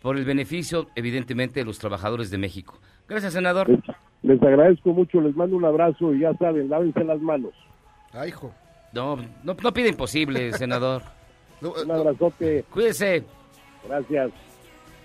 [0.08, 2.80] por el beneficio, evidentemente, de los trabajadores de México.
[3.10, 3.68] Gracias, senador.
[3.68, 3.82] Les,
[4.24, 7.52] les agradezco mucho, les mando un abrazo y ya saben, lávense las manos.
[8.14, 8.54] Ay, hijo.
[8.94, 11.02] No, no, no pide imposible, senador.
[11.62, 12.64] Un abrazote.
[12.72, 13.26] Cuídese.
[13.86, 14.32] Gracias.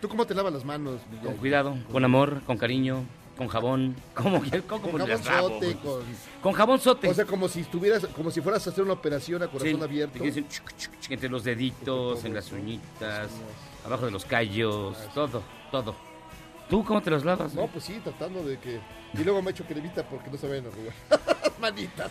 [0.01, 1.37] ¿Tú cómo te lavas las manos, Con Miguel?
[1.39, 3.03] cuidado, con amor, con cariño,
[3.37, 3.97] con jabón.
[4.15, 6.03] ¿Cómo, cómo, Con jabón sote, con...
[6.43, 7.09] Con jabón sote.
[7.09, 9.83] O sea, como si estuvieras, como si fueras a hacer una operación a corazón Sí,
[9.83, 10.21] abierto.
[10.21, 13.31] que dicen chuc, chuc, chuc, entre los deditos, en las uñitas,
[13.85, 15.95] abajo de los callos, todo, todo.
[16.69, 17.55] ¿Tú cómo te los lavas?
[17.55, 18.81] No, pues sí, tratando de que...
[19.15, 20.95] Y luego me echo cremita porque no se vayan a arrugar.
[21.61, 22.11] Manitas.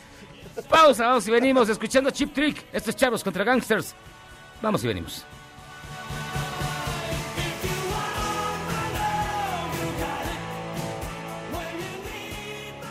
[0.69, 2.65] Pausa, vamos y venimos escuchando Chip Trick.
[2.71, 3.95] Esto es Chavos contra Gangsters.
[4.61, 5.25] Vamos y venimos.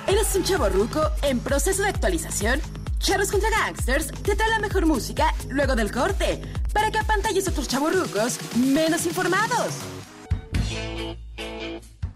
[0.09, 2.61] ¿Eres un chavo ruco en proceso de actualización?
[3.01, 7.51] Charros contra Gangsters te trae la mejor música luego del corte para que apantalles a
[7.51, 9.75] otros chavos rucos menos informados.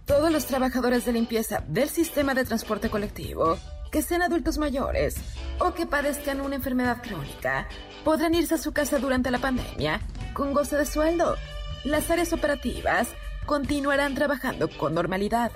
[0.05, 3.57] Todos los trabajadores de limpieza del sistema de transporte colectivo,
[3.91, 5.17] que sean adultos mayores
[5.59, 7.67] o que padezcan una enfermedad crónica,
[8.05, 10.03] podrán irse a su casa durante la pandemia
[10.35, 11.37] con goce de sueldo.
[11.85, 13.09] Las áreas operativas
[13.47, 15.51] continuarán trabajando con normalidad.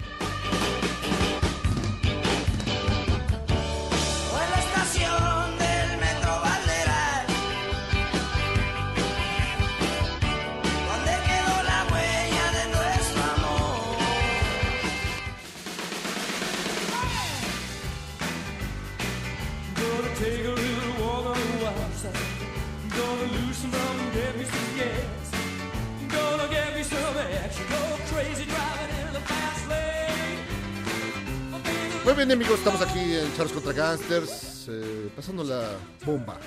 [32.08, 35.72] Muy bien, amigos, estamos aquí en Charlos contra Gangsters, eh, pasando la
[36.06, 36.38] bomba.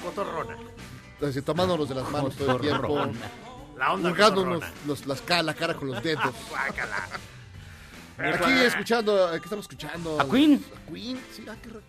[0.00, 0.56] Cotorrona.
[1.26, 3.10] Así, tomándonos de las manos todo el tiempo.
[3.76, 6.22] La onda Hurgándonos los, las ca- la cara con los dedos.
[6.50, 7.08] Guácala.
[8.36, 10.20] Aquí escuchando, ¿qué estamos escuchando?
[10.20, 10.64] ¿A Queen?
[10.86, 11.80] A Queen, sí, ah, qué ra-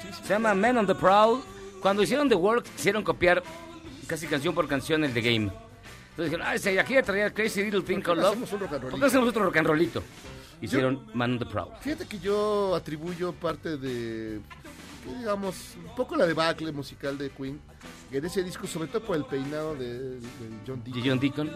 [0.00, 0.20] sí, sí.
[0.22, 1.42] Se llama Men on the Prowl.
[1.82, 3.42] Cuando hicieron The Work, quisieron copiar
[4.06, 5.50] casi canción por canción el The Game.
[6.10, 8.32] Entonces dijeron, ay, si aquí ya traía Crazy Little Thing ¿Por qué Called no Love.
[8.44, 8.98] hacemos un rock and ¿Por qué rollito?
[9.00, 10.02] no hacemos otro rock and rollito?
[10.60, 11.70] Hicieron Man on the Prowl.
[11.80, 14.40] Fíjate que yo atribuyo parte de,
[15.18, 17.60] digamos, un poco la debacle musical de Queen
[18.10, 20.20] en ese disco, sobre todo por el peinado de, de
[20.66, 21.02] John Deacon.
[21.02, 21.50] De John Deacon.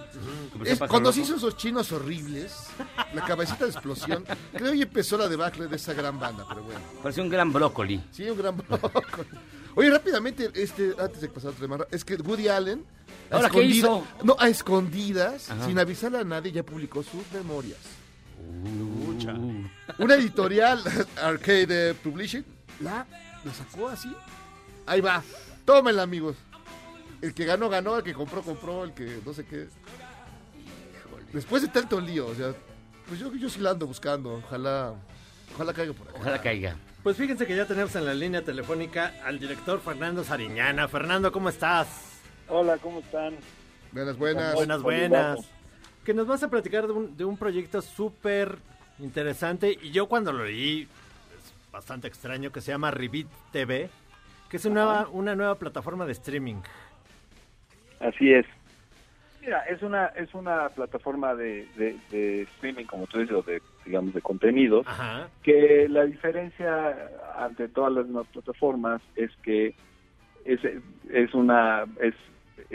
[0.64, 2.66] Es- cuando se hizo esos chinos horribles,
[3.14, 6.80] la cabecita de explosión, creo que empezó la debacle de esa gran banda, pero bueno.
[7.02, 8.02] Parecía un gran brócoli.
[8.12, 8.90] Sí, un gran bloco.
[9.74, 12.84] Oye, rápidamente, este, antes de pasar a otro tema, es que Woody Allen,
[13.30, 14.06] ¿Ahora qué hizo?
[14.22, 15.64] No, a escondidas, Ajá.
[15.66, 17.78] sin avisarle a nadie, ya publicó sus memorias.
[19.07, 19.35] Pucha.
[19.98, 20.83] Una editorial,
[21.22, 22.44] Arcade Publishing,
[22.81, 23.07] la,
[23.44, 24.14] la sacó así.
[24.87, 25.22] Ahí va.
[25.64, 26.37] Tómenla, amigos.
[27.20, 27.96] El que ganó, ganó.
[27.96, 28.85] El que compró, compró.
[28.85, 29.68] El que no sé qué.
[31.33, 32.52] Después de tanto lío, o sea,
[33.09, 34.35] pues yo, yo sí la ando buscando.
[34.35, 34.94] Ojalá,
[35.55, 36.18] ojalá caiga por acá.
[36.20, 36.76] Ojalá caiga.
[37.02, 40.88] Pues fíjense que ya tenemos en la línea telefónica al director Fernando Sariñana.
[40.88, 41.88] Fernando, ¿cómo estás?
[42.48, 43.37] Hola, ¿cómo están?
[43.92, 44.55] Buenas, buenas.
[44.55, 45.38] Buenas, buenas.
[46.04, 48.56] Que nos vas a platicar de un, de un proyecto súper
[48.98, 53.88] interesante y yo cuando lo leí, es bastante extraño, que se llama Revit TV,
[54.48, 56.60] que es una, una nueva plataforma de streaming.
[58.00, 58.46] Así es.
[59.40, 63.60] Mira, es una es una plataforma de, de, de streaming, como tú dices, o de,
[63.84, 65.28] digamos, de contenidos, Ajá.
[65.42, 69.74] que la diferencia ante todas las demás plataformas es que
[70.44, 70.60] es,
[71.10, 72.14] es una es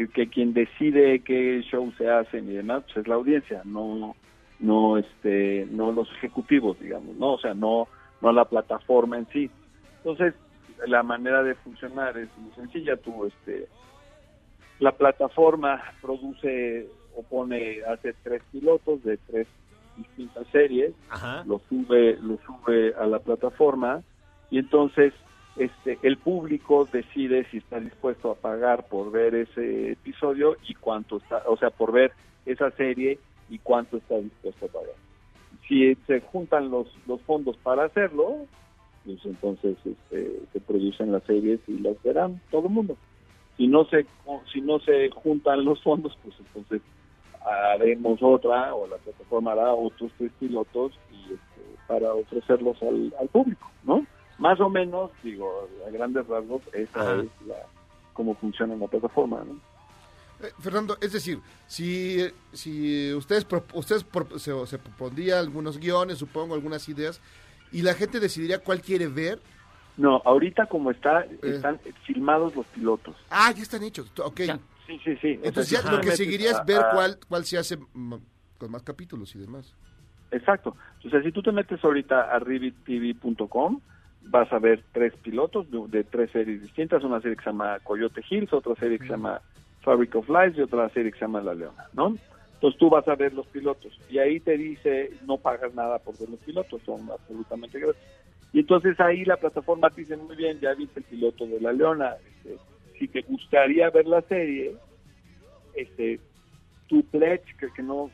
[0.06, 4.16] que quien decide qué show se hacen y demás pues es la audiencia no
[4.60, 7.88] no este no los ejecutivos digamos no o sea no
[8.22, 9.50] no la plataforma en sí
[9.98, 10.36] entonces
[10.86, 13.68] la manera de funcionar es muy sencilla tú este
[14.80, 19.48] la plataforma produce o pone hace tres pilotos de tres
[19.98, 21.44] distintas series Ajá.
[21.48, 24.04] lo sube lo sube a la plataforma
[24.52, 25.14] y entonces
[25.58, 31.18] este el público decide si está dispuesto a pagar por ver ese episodio y cuánto
[31.18, 32.12] está o sea por ver
[32.46, 34.96] esa serie y cuánto está dispuesto a pagar.
[35.68, 38.46] Si se juntan los los fondos para hacerlo
[39.06, 42.98] pues entonces este, se producen las series y las verán todo el mundo.
[43.58, 44.06] Si no se
[44.52, 46.82] si no se juntan los fondos pues entonces
[47.74, 53.28] haremos otra o la plataforma hará otros tres pilotos y este, para ofrecerlos al, al
[53.30, 54.06] público no
[54.40, 57.22] más o menos digo a grandes rasgos esa Ajá.
[57.22, 57.56] es la
[58.14, 59.60] cómo funciona la plataforma no
[60.46, 62.20] Eh, Fernando, es decir, si,
[62.54, 67.20] si ustedes, pro- ustedes pro- se, se propondría algunos guiones, supongo, algunas ideas,
[67.72, 69.40] y la gente decidiría cuál quiere ver.
[69.98, 71.40] No, ahorita como está, Eh.
[71.42, 73.16] están filmados los pilotos.
[73.32, 74.12] Ah, ya están hechos.
[74.24, 74.42] Ok.
[74.86, 75.20] Sí, sí, sí.
[75.38, 78.14] Sea, Entonces ya lo que seguiría es ver a- cuál, cuál se hace mm,
[78.60, 79.74] con más capítulos y demás.
[80.30, 80.76] Exacto.
[81.04, 83.82] O sea, si tú te metes ahorita a rivittv.com,
[84.30, 87.04] vas a ver tres pilotos de, de tres series distintas.
[87.04, 89.42] Una serie que se llama Coyote Hills, otra serie que se llama
[89.82, 92.16] Fabric of Lies y otra serie que se llama La Leona, ¿no?
[92.56, 96.18] Entonces tú vas a ver los pilotos y ahí te dice no pagas nada por
[96.18, 98.02] ver los pilotos, son absolutamente gratis.
[98.52, 101.72] Y entonces ahí la plataforma te dice muy bien, ya viste el piloto de La
[101.72, 102.58] Leona, este,
[102.98, 104.76] si te gustaría ver la serie,
[105.76, 106.20] este,
[106.88, 108.10] tu pledge, que, que no,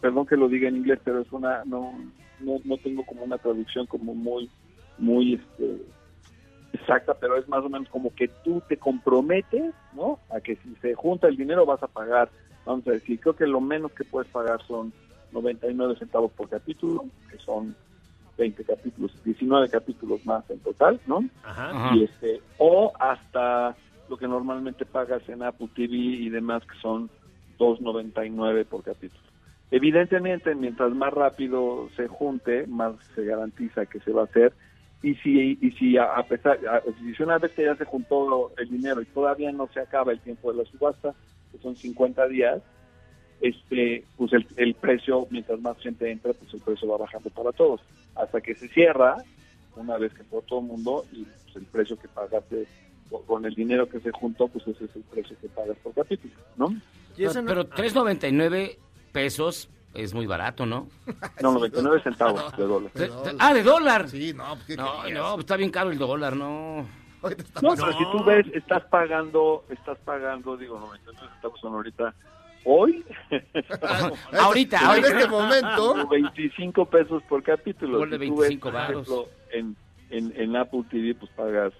[0.00, 1.94] perdón que lo diga en inglés, pero es una, no,
[2.40, 4.50] no, no tengo como una traducción como muy,
[5.00, 5.82] muy, este,
[6.72, 10.18] exacta, pero es más o menos como que tú te comprometes, ¿no?
[10.30, 12.30] A que si se junta el dinero vas a pagar,
[12.64, 14.92] vamos a decir, creo que lo menos que puedes pagar son
[15.32, 17.74] 99 centavos por capítulo, que son
[18.38, 21.24] 20 capítulos, 19 capítulos más en total, ¿no?
[21.42, 21.94] Ajá.
[21.94, 23.76] Y este, o hasta
[24.08, 27.10] lo que normalmente pagas en Apple TV y demás, que son
[27.58, 29.22] 2.99 por capítulo.
[29.70, 34.52] Evidentemente, mientras más rápido se junte, más se garantiza que se va a hacer.
[35.02, 36.82] Y si, y si a a pesar, a-
[37.14, 40.20] si una vez que ya se juntó el dinero y todavía no se acaba el
[40.20, 41.14] tiempo de la subasta,
[41.52, 42.60] que son 50 días,
[43.40, 47.52] este, pues el, el precio, mientras más gente entra, pues el precio va bajando para
[47.52, 47.80] todos.
[48.14, 49.16] Hasta que se cierra,
[49.76, 52.66] una vez que por todo el mundo, y pues, el precio que pagaste
[53.08, 55.94] con- con el dinero que se juntó, pues ese es el precio que pagas por
[55.94, 56.74] capítulo, ¿no?
[57.16, 58.76] Pero, pero 3.99
[59.12, 60.88] pesos es muy barato, ¿no?
[61.42, 62.92] No, 99 centavos de dólar.
[62.92, 64.08] De- de- ah, de dólar.
[64.08, 66.86] Sí, no, pues, ¿qué no, no, está bien caro el dólar, no.
[67.22, 72.14] No, pero si tú ves, estás pagando, estás pagando, digo, 99 centavos son ahorita,
[72.64, 73.04] hoy.
[74.38, 75.08] Ahorita, En ahorita.
[75.08, 75.88] este momento.
[75.92, 77.98] Como 25 pesos por capítulo.
[77.98, 79.76] Ponle Si tú ves, 25 por ejemplo, en,
[80.10, 81.72] en, en Apple TV, pues pagas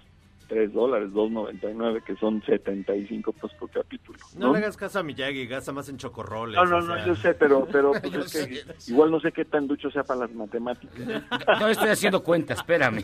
[0.51, 4.19] 3 dólares, 2.99, que son 75 pesos por capítulo.
[4.35, 4.53] No, ¿no?
[4.53, 6.57] le hagas caso a Miyagi, gasta más en chocorroles.
[6.57, 7.05] No, no, o no, sea.
[7.05, 10.03] yo sé, pero, pero pues Yo es que igual no sé qué tan ducho sea
[10.03, 10.99] para las matemáticas.
[11.59, 13.01] No estoy haciendo cuenta, espérame.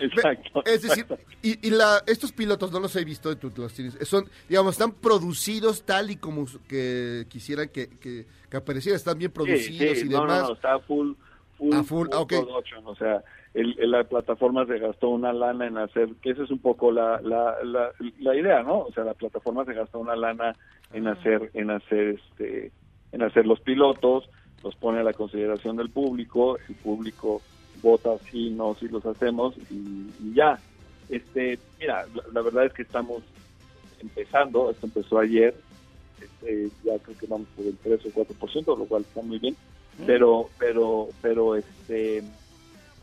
[0.00, 0.62] Exacto.
[0.64, 1.06] Es decir,
[1.42, 4.92] y, y la, estos pilotos no los he visto, tú los tienes, son, digamos, están
[4.92, 10.06] producidos tal y como que quisieran que, que, que aparecieran, están bien producidos Sí, sí,
[10.06, 10.42] y no, demás.
[10.42, 11.12] No, no, está full,
[11.58, 13.22] full, Ah, full, ah, production, o sea,
[13.54, 16.90] el, el- la plataforma se gastó una lana en hacer, que esa es un poco
[16.92, 18.80] la, la, la, la idea, ¿no?
[18.80, 20.56] O sea, la plataforma se gastó una lana
[20.92, 22.72] en hacer, en hacer, este,
[23.12, 24.28] en hacer los pilotos,
[24.62, 27.42] los pone a la consideración del público, el público
[27.82, 30.58] vota sí, no, si los hacemos y, y ya.
[31.08, 33.22] Este, mira, la, la verdad es que estamos
[34.00, 35.54] empezando, esto empezó ayer,
[36.20, 39.56] este, ya creo que vamos por el 3 o 4%, lo cual está muy bien,
[40.06, 42.22] pero, pero, pero, este,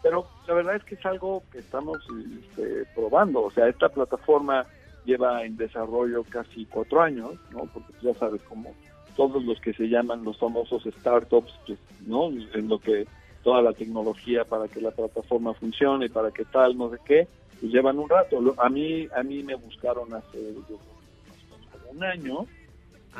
[0.02, 2.00] pero la verdad es que es algo que estamos
[2.42, 4.66] este, probando, o sea, esta plataforma
[5.06, 7.66] lleva en desarrollo casi cuatro años, ¿no?
[7.66, 8.74] Porque ya sabes, como
[9.16, 12.30] todos los que se llaman los famosos startups, pues, ¿no?
[12.30, 13.08] En lo que
[13.44, 17.28] toda la tecnología para que la plataforma funcione, para que tal, no sé qué,
[17.60, 18.40] pues llevan un rato.
[18.58, 22.04] A mí, a mí me buscaron hace yo creo que más o menos como un
[22.04, 22.46] año,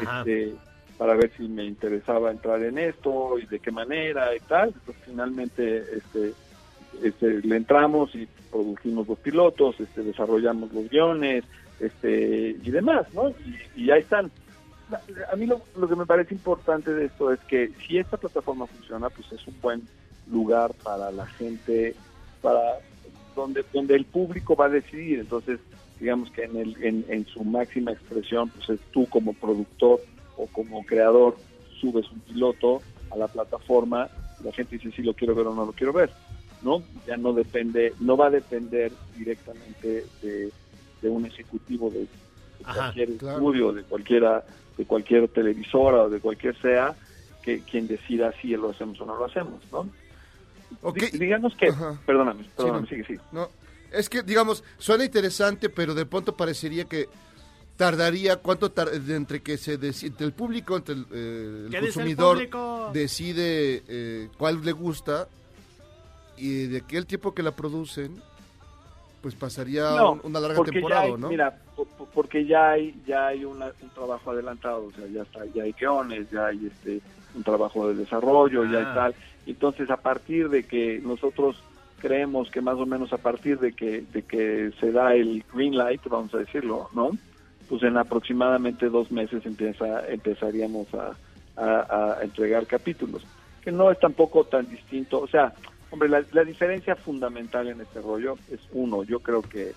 [0.02, 0.54] este,
[0.98, 4.74] para ver si me interesaba entrar en esto y de qué manera y tal.
[5.06, 6.34] Finalmente este,
[7.04, 11.44] este, le entramos y produjimos los pilotos, este, desarrollamos los guiones
[11.80, 13.30] este, y demás, ¿no?
[13.30, 14.32] Y, y ahí están.
[15.32, 19.10] A mí lo, que me parece importante de esto es que si esta plataforma funciona,
[19.10, 19.82] pues es un buen
[20.30, 21.96] lugar para la gente,
[22.42, 22.60] para
[23.36, 25.20] donde donde el público va a decidir.
[25.20, 25.60] Entonces,
[26.00, 30.02] digamos que en, el, en su máxima expresión, pues es tú como productor
[30.36, 31.38] o como creador
[31.80, 32.82] subes un piloto
[33.12, 34.10] a la plataforma,
[34.44, 36.12] la gente dice si lo quiero ver o no lo quiero ver,
[36.62, 36.84] ¿no?
[37.08, 40.52] Ya no depende, no va a depender directamente de,
[41.02, 42.08] de un ejecutivo de, de
[42.64, 43.38] Ajá, cualquier claro.
[43.38, 44.44] estudio, de cualquiera,
[44.78, 46.96] de cualquier televisora o de cualquier sea,
[47.44, 49.90] que quien decida si lo hacemos o no lo hacemos, ¿no?
[50.84, 50.98] Ok.
[50.98, 52.00] Di- digamos que, Ajá.
[52.06, 52.88] perdóname, perdóname, no.
[52.88, 53.20] sigue, sigue.
[53.32, 53.48] No,
[53.92, 57.08] es que, digamos, suena interesante, pero de pronto parecería que
[57.78, 61.82] tardaría, ¿cuánto tar- de entre que se decide, el público, entre el, eh, el ¿Qué
[61.82, 65.28] dice el consumidor decide eh, cuál le gusta
[66.38, 68.22] y de aquel tiempo que la producen,
[69.22, 71.30] pues pasaría No, un- una larga temporada, hay, ¿no?
[71.30, 75.22] Mira, po- po- porque ya hay ya hay una- un trabajo adelantado, o sea, ya
[75.24, 77.02] está, ya hay guiones, ya hay este
[77.36, 78.80] un trabajo de desarrollo, ya Ah.
[78.80, 79.16] hay tal.
[79.46, 81.56] Entonces, a partir de que nosotros
[82.00, 85.78] creemos que más o menos a partir de que de que se da el green
[85.78, 87.12] light, vamos a decirlo, ¿no?
[87.70, 91.16] pues en aproximadamente dos meses empieza, empezaríamos a,
[91.56, 93.24] a- a entregar capítulos,
[93.64, 95.54] que no es tampoco tan distinto, o sea,
[95.92, 99.74] hombre, la, la diferencia fundamental en este rollo es uno, yo creo que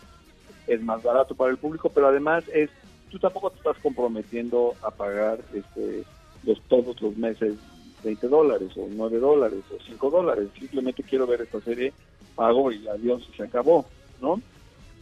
[0.66, 2.70] es más barato para el público, pero además es,
[3.10, 6.04] tú tampoco te estás comprometiendo a pagar este,
[6.44, 7.54] los, todos los meses
[8.02, 11.92] 20 dólares o 9 dólares o 5 dólares, simplemente quiero ver esta serie,
[12.34, 13.84] pago y adiós y se acabó,
[14.20, 14.40] ¿no?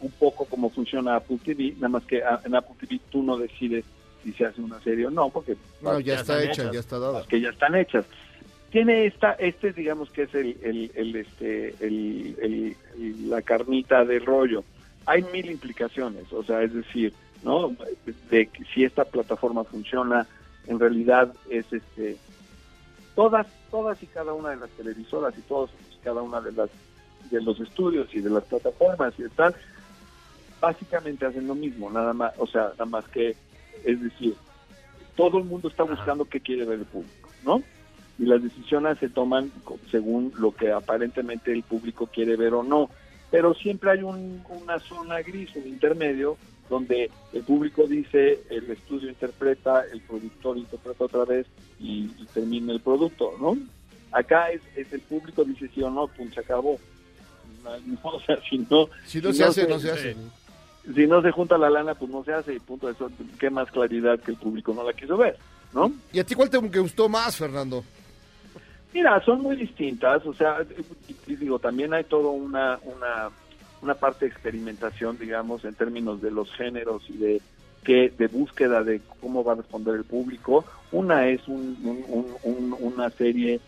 [0.01, 3.85] Un poco como funciona Apple TV, nada más que en Apple TV tú no decides
[4.23, 7.25] si se hace una serie o no, porque No, ya está hecha, ya está dada.
[7.27, 8.05] que ya están hechas.
[8.73, 12.75] Tiene esta, este digamos que es el, el, el, este, el,
[13.29, 14.63] la carnita del rollo.
[15.05, 17.13] Hay mil implicaciones, o sea, es decir,
[17.43, 17.75] ¿no?
[18.31, 20.25] De que si esta plataforma funciona,
[20.65, 22.17] en realidad es este,
[23.13, 26.71] todas, todas y cada una de las televisoras y todos y cada una de las
[27.29, 29.53] de los estudios y de las plataformas y tal,
[30.59, 33.35] básicamente hacen lo mismo, nada más, o sea, nada más que,
[33.85, 34.33] es decir,
[35.15, 37.61] todo el mundo está buscando qué quiere ver el público, ¿no?
[38.19, 39.51] Y las decisiones se toman
[39.91, 42.89] según lo que aparentemente el público quiere ver o no.
[43.31, 46.37] Pero siempre hay un- una zona gris, un intermedio,
[46.69, 51.47] donde el público dice, el estudio interpreta, el productor interpreta otra vez
[51.79, 53.57] y, y termina el producto, ¿no?
[54.11, 56.79] Acá es, es el público dice sí o no, punto, se acabó.
[57.63, 60.15] No, o sea, si no, Si no se hace, no se hace.
[60.93, 62.89] si no se junta la lana, pues no se hace y punto.
[62.89, 63.09] Eso,
[63.39, 65.37] qué más claridad que el público no la quiso ver,
[65.73, 65.91] ¿no?
[66.11, 67.83] ¿Y a ti cuál te gustó más, Fernando?
[68.93, 70.59] Mira, son muy distintas, o sea,
[71.27, 73.31] digo, también hay toda una, una,
[73.81, 77.41] una parte de experimentación, digamos, en términos de los géneros y de
[77.83, 80.63] que de búsqueda de cómo va a responder el público.
[80.91, 81.75] Una es un-
[82.07, 83.59] un- un- una serie,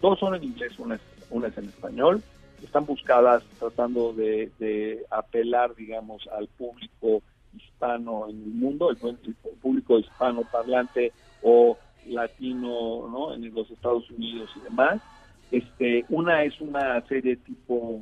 [0.00, 1.00] dos son en inglés, una es,
[1.30, 2.22] una es en español.
[2.62, 7.20] Están buscadas tratando de, de apelar, digamos, al público
[7.54, 11.12] hispano en el mundo, el, el público hispano parlante
[11.42, 11.76] o
[12.08, 13.34] latino, ¿no?
[13.34, 15.02] En los Estados Unidos y demás.
[15.50, 18.00] Este, una es una serie tipo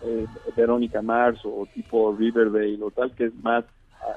[0.00, 3.64] eh, Verónica Mars o tipo Riverdale o tal, que es más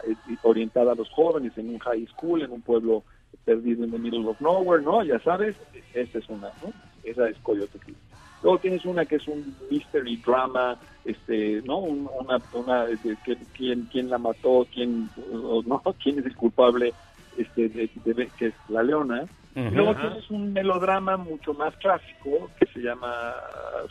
[0.03, 3.05] es orientada a los jóvenes en un high school, en un pueblo
[3.45, 5.03] perdido en the middle of nowhere, ¿no?
[5.03, 5.55] Ya sabes,
[5.93, 6.73] esta es una, ¿no?
[7.03, 7.97] Esa es Coyote Club.
[8.41, 11.79] Luego tienes una que es un mystery drama, este, ¿no?
[11.79, 12.85] Un- una, una
[13.23, 15.11] que- quién, quién la mató, quién,
[15.65, 16.95] no, quién es el culpable,
[17.38, 19.25] este, de, de- que es la leona.
[19.55, 23.33] Y luego tienes un melodrama mucho más clásico que se llama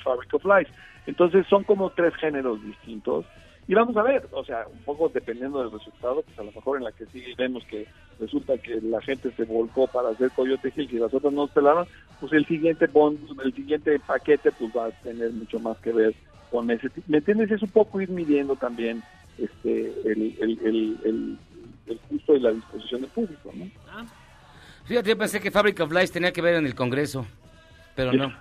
[0.04, 0.70] Fabric of Life.
[1.06, 3.24] Entonces son como tres géneros distintos.
[3.68, 6.78] Y vamos a ver, o sea, un poco dependiendo del resultado, pues a lo mejor
[6.78, 7.84] en la que sigue vemos que
[8.20, 11.84] resulta que la gente se volcó para hacer Coyote Hills y las otras no pelaron,
[12.20, 16.14] pues el siguiente bond, el siguiente paquete pues va a tener mucho más que ver
[16.52, 16.90] con ese.
[17.08, 17.50] ¿Me entiendes?
[17.50, 19.02] Es un poco ir midiendo también
[19.36, 21.38] este el, el, el, el,
[21.86, 23.66] el gusto y la disposición del público, ¿no?
[24.84, 27.26] Fíjate, yo pensé que Fabric of Lies tenía que ver en el Congreso,
[27.94, 28.32] pero no.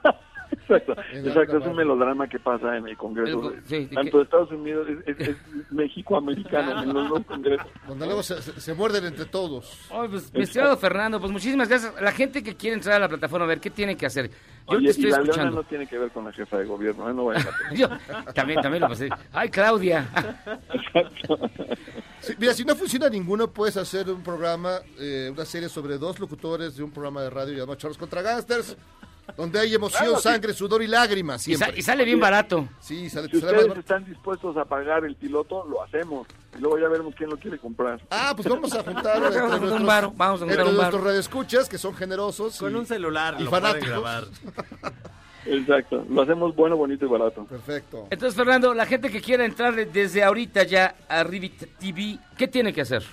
[0.51, 4.51] Exacto, exacto, es un melodrama que pasa en el Congreso, El- sí, tanto de Estados
[4.51, 5.37] Unidos, es, es, es
[5.71, 7.65] México-americano en los dos congresos.
[7.87, 9.89] Donde luego se, se- se muerden entre todos.
[9.91, 11.99] Ay, pues, mi estimado Fernando, pues muchísimas gracias.
[11.99, 14.29] La gente que quiere entrar a la plataforma, a ver, ¿qué tiene que hacer?
[14.69, 15.55] Yo Oye, te estoy y la leona escuchando.
[15.57, 17.13] no tiene que ver con la jefa de gobierno, ¿eh?
[17.13, 17.89] no vayan a Yo
[18.33, 19.09] también, también lo pasé.
[19.33, 20.07] Ay, Claudia.
[22.25, 26.19] Sí, mira, si no funciona ninguno, puedes hacer un programa, eh, una serie sobre dos
[26.19, 28.75] locutores de un programa de radio llamado Charlos contra Gangsters,
[29.37, 30.23] donde hay emoción, Claro, sí.
[30.23, 31.47] sangre, sudor y lágrimas.
[31.47, 31.79] Y, sa- Siempre.
[31.79, 32.67] y sale bien barato.
[32.79, 33.79] Sí, sale, Si sale ustedes barato.
[33.79, 36.27] están dispuestos a pagar el piloto, lo hacemos.
[36.55, 38.01] Y luego ya veremos quién lo quiere comprar.
[38.11, 40.59] Ah, pues vamos a juntar Vamos a entre juntar un nuestros, varo, vamos a juntar
[40.59, 42.57] entre un nuestros radioescuchas, que son generosos.
[42.59, 43.89] Con y- un celular y lo pueden fanáticos.
[43.89, 44.23] grabar.
[45.45, 47.45] Exacto, lo hacemos bueno, bonito y barato.
[47.45, 48.07] Perfecto.
[48.09, 52.73] Entonces, Fernando, la gente que quiera entrar desde ahorita ya a Rivit TV, ¿qué tiene
[52.73, 53.03] que hacer?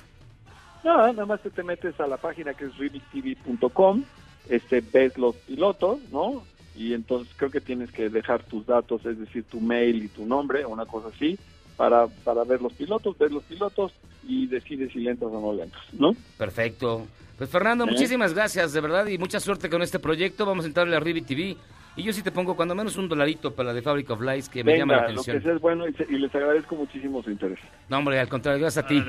[0.84, 4.02] Nada, nada más que te metes a la página que es ribitv.com,
[4.48, 6.42] este, ves los pilotos, ¿no?
[6.74, 10.26] Y entonces creo que tienes que dejar tus datos, es decir, tu mail y tu
[10.26, 11.38] nombre, una cosa así,
[11.76, 13.92] para, para ver los pilotos, ver los pilotos
[14.26, 16.16] y decides si le entras o no le entras, ¿no?
[16.38, 17.06] Perfecto.
[17.38, 17.90] Pues Fernando, ¿Eh?
[17.90, 20.46] muchísimas gracias, de verdad, y mucha suerte con este proyecto.
[20.46, 21.56] Vamos a entrarle a Rivit TV.
[21.94, 24.48] Y yo sí te pongo cuando menos un dolarito para la de Fabric of Lies
[24.48, 25.42] que me llama la Venga, lo que atención.
[25.42, 27.58] sea es bueno y, se- y les agradezco muchísimo su interés.
[27.90, 29.02] No, hombre, al contrario, gracias a ti.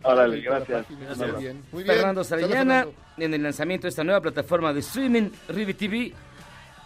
[0.00, 0.86] Toda la gracias.
[0.90, 1.62] Muy bien.
[1.72, 1.96] Muy bien.
[1.96, 2.86] Fernando Sarellana,
[3.18, 6.12] en el lanzamiento de esta nueva plataforma de streaming, Rivit TV.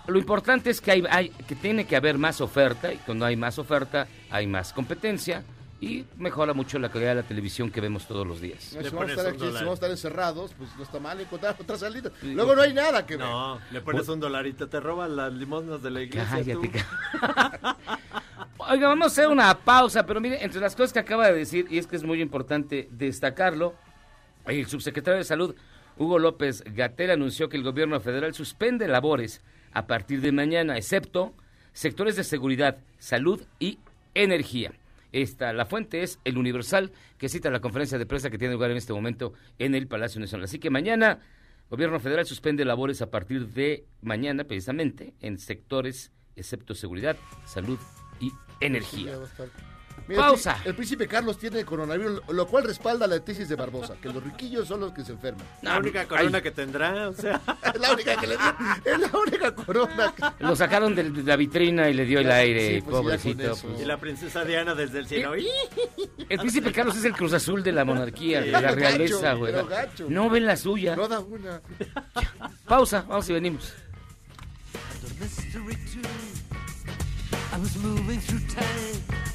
[0.07, 3.37] Lo importante es que, hay, hay- que tiene que haber más oferta, y cuando hay
[3.37, 5.43] más oferta, hay más competencia,
[5.81, 8.73] y mejora mucho la calidad de la televisión que vemos todos los días.
[8.75, 9.63] No, si, vamos a estar un aquí, si dólar.
[9.63, 12.11] vamos a estar encerrados, pues no está mal encontrar otra salida.
[12.23, 13.27] Luego no hay nada que ver.
[13.27, 16.31] No, le pones un dolarito, te roban las limosnas de la iglesia.
[16.31, 16.79] Cállate, tú.
[18.69, 21.67] Oiga, vamos a hacer una pausa, pero mire, entre las cosas que acaba de decir,
[21.71, 23.75] y es que es muy importante destacarlo,
[24.47, 25.55] el subsecretario de Salud,
[25.99, 31.35] Hugo López Gatel, anunció que el gobierno federal suspende labores a partir de mañana, excepto
[31.73, 33.79] sectores de seguridad, salud y
[34.15, 34.73] energía.
[35.13, 38.71] Esta, la fuente es el Universal, que cita la conferencia de prensa que tiene lugar
[38.71, 40.45] en este momento en el Palacio Nacional.
[40.45, 41.21] Así que mañana,
[41.71, 47.79] gobierno federal suspende labores a partir de mañana, precisamente, en sectores excepto seguridad, salud
[48.21, 48.31] y
[48.61, 49.19] energía.
[50.09, 50.57] Mira, Pausa.
[50.63, 54.23] El, el príncipe Carlos tiene coronavirus, lo cual respalda la tesis de Barbosa, que los
[54.23, 55.45] riquillos son los que se enferman.
[55.63, 57.41] La única corona que tendrá, o sea.
[57.75, 60.15] Es la única que le dio, es la única corona.
[60.15, 63.57] que- Lo sacaron de la vitrina y le dio el aire, Sí, pues, pobrecito.
[63.63, 63.81] pues.
[63.81, 65.33] Y la princesa Diana desde el cielo.
[66.29, 68.47] El príncipe Carlos es el Cruz Azul de la monarquía, Sí.
[68.47, 69.55] de la realeza, güey.
[70.09, 70.97] No ven la suya.
[70.97, 71.61] No da una.
[72.67, 73.73] Pausa, vamos y venimos.
[77.53, 79.26] I was moving through time.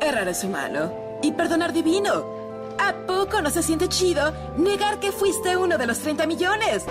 [0.00, 2.76] Errar es humano y perdonar divino.
[2.78, 6.84] ¿A poco no se siente chido negar que fuiste uno de los 30 millones?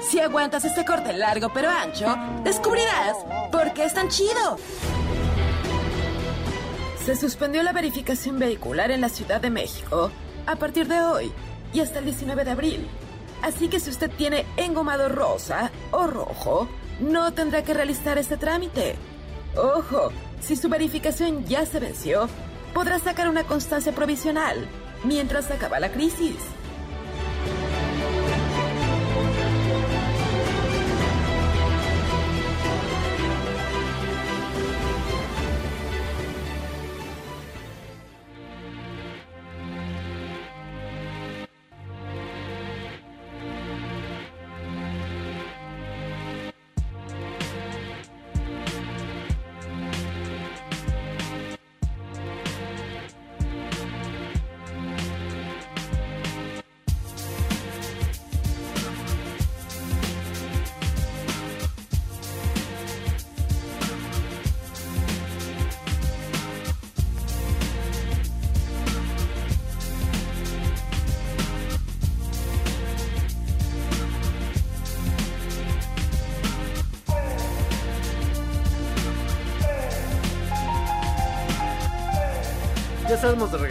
[0.00, 3.16] Si aguantas este corte largo pero ancho, descubrirás
[3.52, 4.58] por qué es tan chido.
[7.04, 10.10] Se suspendió la verificación vehicular en la Ciudad de México
[10.46, 11.32] a partir de hoy
[11.72, 12.88] y hasta el 19 de abril.
[13.42, 16.68] Así que si usted tiene engomado rosa o rojo,
[16.98, 18.96] no tendrá que realizar este trámite.
[19.56, 22.28] Ojo, si su verificación ya se venció,
[22.74, 24.68] podrá sacar una constancia provisional
[25.02, 26.36] mientras acaba la crisis.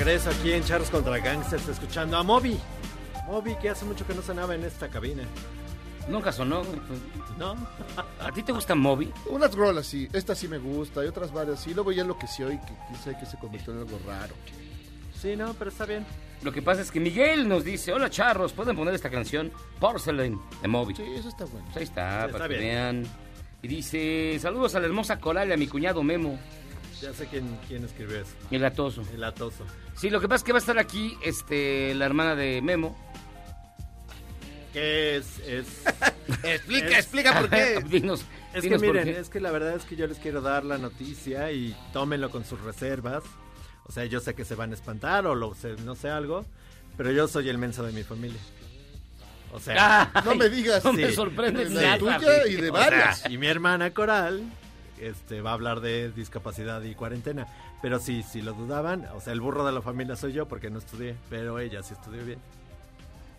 [0.06, 2.58] Regreso aquí en Charros contra Gangsters escuchando a Moby.
[3.28, 5.24] Moby que hace mucho que no sonaba en esta cabina.
[6.08, 6.64] Nunca sonó.
[6.64, 6.80] güey.
[7.40, 7.56] ¿No?
[8.20, 9.12] ¿A ti te gusta Moby?
[9.30, 11.74] Unas rolas sí, esta sí me gusta y otras varias sí.
[11.74, 14.36] Luego ya enloqueció y que quise que se convirtió en algo raro.
[15.20, 16.06] Sí, no, pero está bien.
[16.44, 19.52] Lo que pasa es que Miguel nos dice, hola charros, ¿pueden poner esta canción?
[19.80, 20.94] Porcelain de Moby.
[20.96, 21.66] Sí, eso está bueno.
[21.74, 22.62] Pues ahí está, Sí, para está que bien.
[22.62, 23.04] vean.
[23.64, 26.38] Y dice, saludos a la hermosa coral y a mi cuñado Memo,
[27.02, 28.32] Ya sé quién, quién escribió eso.
[28.52, 29.04] el atoso.
[29.14, 29.66] El atoso.
[29.96, 32.98] Sí, lo que pasa es que va a estar aquí este, la hermana de Memo.
[34.74, 35.40] ¿Qué es?
[35.40, 35.66] es
[36.44, 37.82] Explica, Es- explica por qué.
[37.90, 38.22] Dinos,
[38.54, 39.20] Es que dinos miren, qué.
[39.20, 42.44] es que la verdad es que yo les quiero dar la noticia y tómenlo con
[42.46, 43.24] sus reservas.
[43.88, 46.46] O sea, yo sé que se van a espantar o lo sé, no sé algo,
[46.98, 48.40] pero yo soy el menso de mi familia.
[49.54, 50.84] O sea, Ay, No me digas.
[50.84, 51.14] No me Sí.
[51.16, 51.98] sorprende De nada.
[51.98, 53.30] tuya y de O sea, varias.
[53.30, 54.44] y mi hermana Coral
[55.00, 57.48] este va a hablar de discapacidad y cuarentena,
[57.82, 60.70] pero sí, si lo dudaban, o sea, el burro de la familia soy yo porque
[60.70, 62.40] no estudié, pero ella sí estudió bien.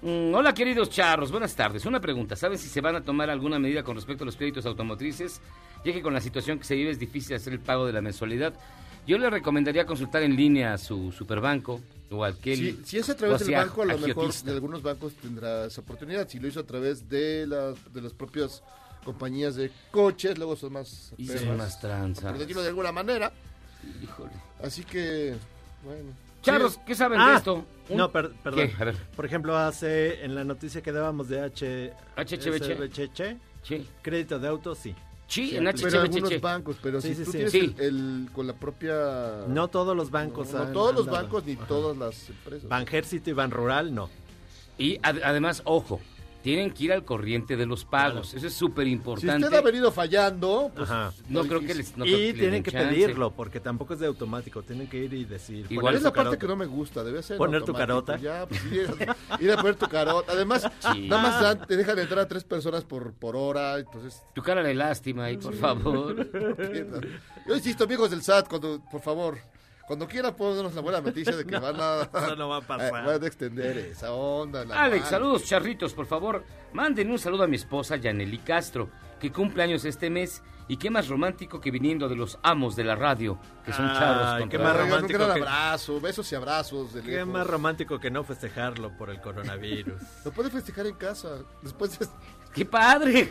[0.03, 1.87] Mm, hola queridos charros, buenas tardes.
[1.87, 4.67] Una pregunta, ¿saben si se van a tomar alguna medida con respecto a los créditos
[4.67, 5.41] automotrices?
[5.85, 8.03] Ya que con la situación que se vive es difícil hacer el pago de la
[8.03, 8.55] mensualidad.
[9.07, 11.81] Yo le recomendaría consultar en línea a su superbanco
[12.11, 12.57] o aquel...
[12.57, 15.81] Si, si es a través del banco, a lo mejor de algunos bancos tendrá esa
[15.81, 16.29] oportunidad.
[16.29, 18.63] Si lo hizo a través de las, de las propias
[19.07, 21.13] compañías de coches, luego son más...
[21.17, 22.25] Y perras, son más tranzas.
[22.33, 23.33] Por decirlo de alguna manera.
[24.03, 24.33] Híjole.
[24.63, 25.35] Así que,
[25.85, 26.11] bueno.
[26.43, 27.65] Charros, Sí, ¿qué saben Ah, de esto?
[27.89, 28.69] Un- No, per- perdón.
[28.69, 28.75] ¿Qué?
[28.83, 28.97] A ver.
[29.17, 31.93] Por ejemplo, hace en la noticia que dábamos de H
[33.63, 33.89] Sí.
[34.03, 34.95] crédito de auto, sí.
[35.29, 35.89] Sí, Sí, en aplica.
[35.89, 37.37] Pero algunos bancos, pero Sí, si sí, tú sí.
[37.39, 37.75] tienes Sí.
[37.79, 37.85] el,
[38.25, 39.45] el- con la propia...
[39.49, 41.67] No todos los bancos No, todos los bancos ni Ajá.
[41.67, 42.69] todas las empresas.
[42.69, 44.09] Banjército y Ban Rural, no.
[44.79, 46.01] Y ad- además, ojo,
[46.47, 48.33] tienen que ir al corriente de los pagos.
[48.33, 49.47] Eso es súper Si importante.
[49.47, 51.13] usted ha venido fallando, pues, Ajá.
[51.29, 51.97] No creo que les...
[51.97, 52.87] no y que les tienen den que chance.
[52.89, 54.63] pedirlo, porque tampoco es de automático.
[54.63, 55.67] Tienen que ir y decir.
[55.71, 56.39] Igual es la parte carota.
[56.39, 57.37] que no me gusta, debe ser.
[57.37, 58.17] Poner tu carota.
[58.17, 60.31] Ya, pues ir, a- ir a poner tu carota.
[60.31, 61.09] Además, Sí.
[61.09, 64.23] nada más dan- te dejan entrar a tres personas por, por hora, entonces...
[64.33, 66.15] Tu cara de lástima ahí, por favor.
[67.49, 69.39] Yo insisto, amigos del SAT, cuando, por favor,
[69.87, 72.61] Cuando quiera puedo darnos la buena noticia de que van a, Eso no va a
[72.67, 72.93] pasar.
[73.07, 74.65] van a extender esa onda.
[74.65, 75.11] la Alex, mano.
[75.11, 76.45] saludos, charritos, por favor.
[76.73, 80.43] Manden un saludo a mi esposa, Yaneli Castro, que cumple años este mes.
[80.69, 83.97] Y qué más romántico que viniendo de los amos de la radio, que son Ay,
[83.97, 86.93] charros qué contra más Oigan, un romántico gran que- abrazo, besos y abrazos.
[86.93, 87.29] De Qué lejos.
[87.29, 90.03] más romántico que no festejarlo por el coronavirus.
[90.25, 91.29] Lo puede festejar en casa.
[91.63, 92.09] Después de-
[92.53, 93.31] ¡Qué padre!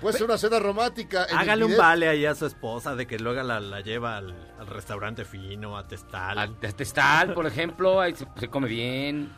[0.00, 1.26] Puede ser una cena romántica.
[1.32, 4.66] Hágale un vale ahí a su esposa de que luego la, la lleva al, al
[4.66, 6.38] restaurante fino, a Testal.
[6.38, 9.32] Al Testal, por ejemplo, ahí se, se come bien.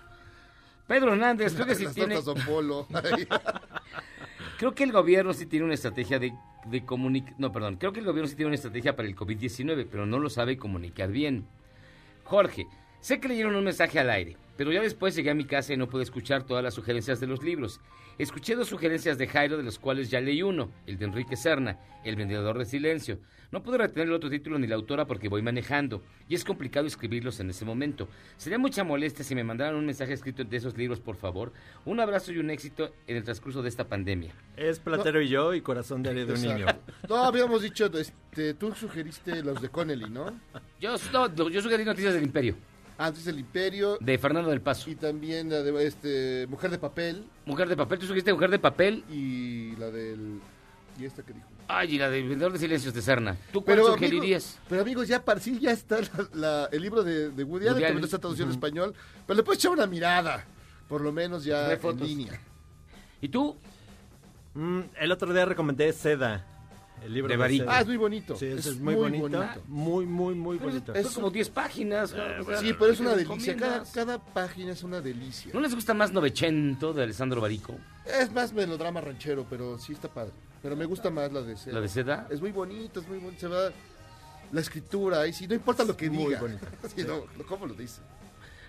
[0.86, 2.18] Pedro Hernández, creo que sí tiene...
[2.46, 2.86] Polo.
[4.58, 6.32] Creo que el gobierno sí tiene una estrategia de,
[6.66, 7.34] de comunicar...
[7.36, 7.76] No, perdón.
[7.76, 10.56] Creo que el gobierno sí tiene una estrategia para el COVID-19, pero no lo sabe
[10.56, 11.48] comunicar bien.
[12.22, 12.66] Jorge,
[13.00, 15.76] sé que leyeron un mensaje al aire, pero ya después llegué a mi casa y
[15.76, 17.80] no pude escuchar todas las sugerencias de los libros.
[18.18, 21.78] Escuché dos sugerencias de Jairo, de los cuales ya leí uno, el de Enrique Serna,
[22.04, 23.18] El vendedor de silencio.
[23.50, 26.86] No pude retener el otro título ni la autora porque voy manejando, y es complicado
[26.86, 28.08] escribirlos en ese momento.
[28.38, 31.52] Sería mucha molestia si me mandaran un mensaje escrito de esos libros, por favor.
[31.84, 34.32] Un abrazo y un éxito en el transcurso de esta pandemia.
[34.56, 36.66] Es Platero y yo y Corazón de, de un niño.
[37.08, 40.32] No, habíamos dicho, este, tú sugeriste los de Connelly, ¿no?
[40.80, 42.56] Yo, no, yo sugerí Noticias del Imperio,
[43.04, 44.88] Antes del Imperio de Fernando del Paso.
[44.90, 48.58] y también la de este, Mujer de Papel Mujer de papel, tú sugeriste Mujer de
[48.58, 49.04] papel.
[49.10, 50.40] y la del...
[51.00, 51.48] ¿Y esta que dijo?
[51.68, 53.36] Ay, y la del vendedor de silencios de Serna.
[53.52, 54.58] ¿Tú cuál Pero, sugerirías?
[54.68, 57.98] pero amigos, ya para sí ya está la- la- el libro de, de Woody Allen,
[57.98, 58.94] no está traducido en español,
[59.26, 60.44] pero le puedes echar una mirada,
[60.88, 62.38] por lo menos ya en línea.
[63.22, 63.56] ¿Y tú?
[64.54, 66.46] Mm, el otro día recomendé Seda.
[67.04, 67.48] El libro De.
[67.58, 67.76] Seda.
[67.76, 68.36] Ah, es muy bonito.
[68.36, 69.38] Sí, es, Es muy, muy bonito.
[69.38, 69.62] bonito.
[69.68, 70.94] Muy, muy, muy bonito.
[70.94, 72.12] Es como 10 páginas.
[72.12, 73.56] o sea, Sí, pero es una ¿qué delicia.
[73.56, 75.50] Cada, cada página es una delicia.
[75.54, 77.76] ¿No les gusta más Novecento de Alessandro Barico?
[78.06, 80.32] Es más melodrama ranchero, pero sí está padre.
[80.62, 81.74] Pero me gusta más la de Seda.
[81.74, 82.26] ¿La de Seda?
[82.30, 83.40] Es muy bonito, es muy bonito.
[83.40, 83.70] Se va
[84.52, 86.40] la escritura, ahí sí, no importa lo que Muy diga.
[86.40, 86.66] bonito.
[86.94, 88.00] Sí, no, ¿Cómo lo dice?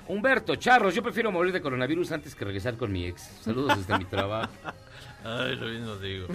[0.08, 3.22] Humberto, Charros, yo prefiero morir de coronavirus antes que regresar con mi ex.
[3.42, 4.52] Saludos desde mi trabajo.
[5.24, 6.28] Ay, lo mismo digo.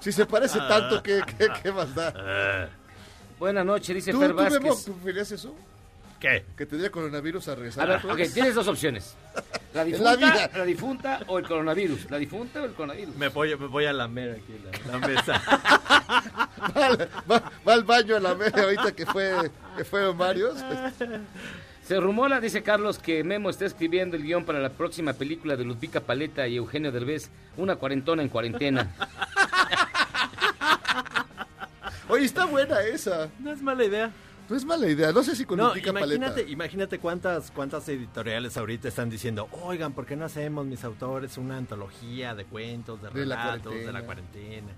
[0.00, 2.12] Si se parece tanto, ¿qué, qué, qué más da?
[2.16, 2.68] Ah,
[3.38, 4.84] Buenas noches, dice ¿Tú, Fer tú, Memo, Vázquez.
[4.84, 5.54] ¿tú preferirías eso?
[6.20, 6.44] ¿Qué?
[6.56, 7.86] ¿Que te diera coronavirus a A regresar?
[7.88, 9.14] ver, a ok, tienes dos opciones.
[9.74, 10.50] La difunta, la vida.
[10.56, 12.10] la difunta o el coronavirus.
[12.10, 13.14] La difunta o el coronavirus.
[13.16, 14.54] Me voy, me voy a lamer aquí
[14.88, 15.42] la, la mesa.
[16.76, 20.54] va, al- va- va al baño a la media ahorita que fue que fueron varios.
[21.82, 25.64] Se rumora, dice Carlos, que Memo está escribiendo el guion para la próxima película de
[25.64, 27.28] Ludvika Paleta y Eugenio Derbez,
[27.58, 28.94] Una cuarentona en cuarentena.
[32.08, 33.30] Oye, está buena esa.
[33.38, 34.12] No es mala idea.
[34.48, 35.10] No es mala idea.
[35.12, 36.40] No sé si con No, imagínate, Paleta.
[36.50, 41.56] imagínate cuántas, cuántas editoriales ahorita están diciendo, oigan, ¿por qué no hacemos mis autores una
[41.56, 44.68] antología de cuentos, de De la relatos, de la cuarentena.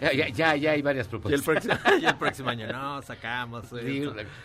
[0.00, 1.42] Ya, ya, ya, ya hay varias Y el, propuestas.
[1.44, 4.02] próximo, y el próximo año, no, sacamos Sí,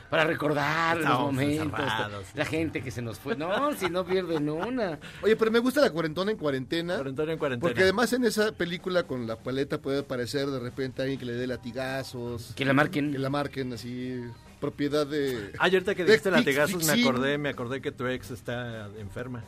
[0.10, 1.86] para recordar los momentos,
[2.34, 3.36] la gente que se nos fue.
[3.36, 5.00] No, si no pierden una.
[5.22, 6.96] Oye, pero me gusta la cuarentona en cuarentena.
[6.96, 7.70] Cuarentena en cuarentena.
[7.70, 11.34] Porque además en esa película con la paleta puede aparecer de repente alguien que le
[11.34, 12.54] dé latigazos.
[12.56, 13.14] Que la marquen.
[13.14, 14.22] Que la marquen así.
[14.60, 15.52] Propiedad de.
[15.60, 19.44] Ah, ahorita que dijiste latigazos me acordé, me acordé que tu ex está enferma.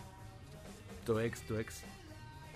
[1.05, 1.83] Tu ex, tu ex.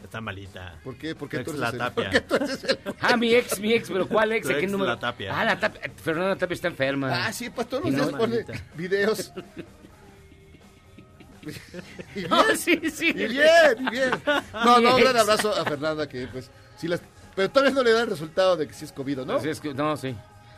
[0.03, 0.75] Está malita.
[0.83, 1.15] ¿Por qué?
[1.15, 2.09] ¿Por Tu qué tú eres la el- por tapia.
[2.09, 4.49] qué tú eres el- Ah, mi ex, mi ex, pero ¿cuál ex?
[4.49, 4.91] ¿A qué ex, número?
[4.91, 5.39] la Tapia.
[5.39, 5.81] Ah, la Tapia.
[6.03, 7.25] Fernanda Tapia está enferma.
[7.27, 8.45] Ah, sí, pues todos los no- días pone
[8.75, 9.31] videos.
[12.15, 13.07] y bien, No, sí, sí.
[13.09, 13.31] y bien,
[13.79, 14.11] y bien.
[14.53, 17.01] No, no, un gran abrazo a Fernanda que pues sí las...
[17.35, 19.35] Pero todavía no le da el resultado de que sí es COVID, ¿o ¿no?
[19.35, 20.15] Así es que- no, sí.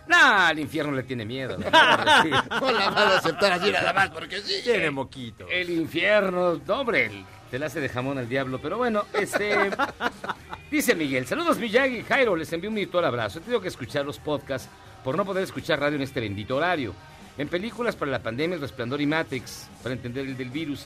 [0.07, 1.57] No, al infierno le tiene miedo.
[1.57, 1.69] ¿no?
[1.69, 4.61] La van a aceptar así nada más porque sí.
[4.63, 5.47] Tiene moquito.
[5.49, 8.59] El infierno, no, hombre, te la hace de jamón al diablo.
[8.61, 9.69] Pero bueno, este.
[10.71, 12.03] dice Miguel: Saludos, Miyagi.
[12.03, 13.39] Jairo, les envío un virtual abrazo.
[13.39, 14.69] He tenido que escuchar los podcasts
[15.03, 16.93] por no poder escuchar radio en este bendito horario.
[17.37, 20.85] En películas para la pandemia, El Resplandor y Matrix, para entender el del virus.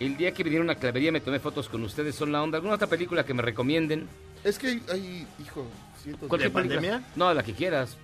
[0.00, 2.56] El día que vinieron a Clavería me tomé fotos con ustedes, son la onda.
[2.56, 4.08] ¿Alguna otra película que me recomienden?
[4.42, 5.64] Es que hay, hay, hijo,
[6.02, 6.80] cientos ¿Cualquier ¿De película?
[6.80, 7.08] pandemia?
[7.14, 7.96] No, la que quieras.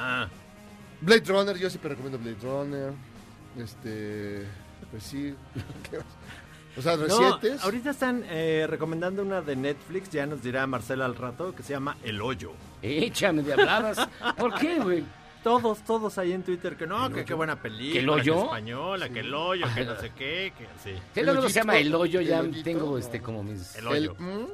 [0.00, 0.28] Ah,
[1.00, 2.92] Blade Runner, yo siempre recomiendo Blade Runner.
[3.58, 4.46] Este,
[4.90, 5.34] pues sí.
[5.90, 5.98] ¿Qué?
[6.78, 7.64] O sea, no, recientes.
[7.64, 11.72] ahorita están eh, recomendando una de Netflix, ya nos dirá Marcela al rato, que se
[11.72, 12.52] llama El Hoyo.
[12.82, 14.08] Échame de habladas.
[14.36, 15.04] ¿Por qué, güey?
[15.42, 17.92] Todos, todos ahí en Twitter que no, que qué buena película.
[17.92, 18.34] ¿Que el hoyo?
[18.34, 20.96] Que española, que el hoyo, que no sé qué, que sí.
[21.14, 23.74] El luego se llama El Hoyo, ya el hoyito, tengo este como mis...
[23.76, 24.16] El hoyo.
[24.18, 24.46] Mm,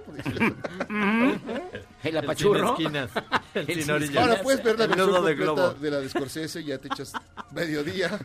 [2.05, 2.77] El El apachurro.
[2.77, 3.11] sin esquinas,
[3.55, 4.17] el sin orillas.
[4.17, 5.75] Ahora puedes ver la versión de globo.
[5.75, 7.13] de la de Scorsese y ya te echas
[7.53, 8.19] mediodía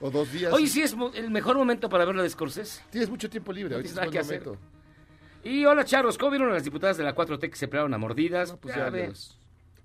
[0.00, 0.52] o dos días.
[0.52, 2.82] Hoy sí es el mejor momento para ver la de Scorsese.
[2.90, 4.58] Tienes mucho tiempo libre, No ahorita es buen que momento.
[5.44, 6.18] Y hola, charros.
[6.18, 8.50] ¿Cómo vieron a las diputadas de la 4T que se pelearon a mordidas?
[8.50, 9.10] No, pues Ya ya.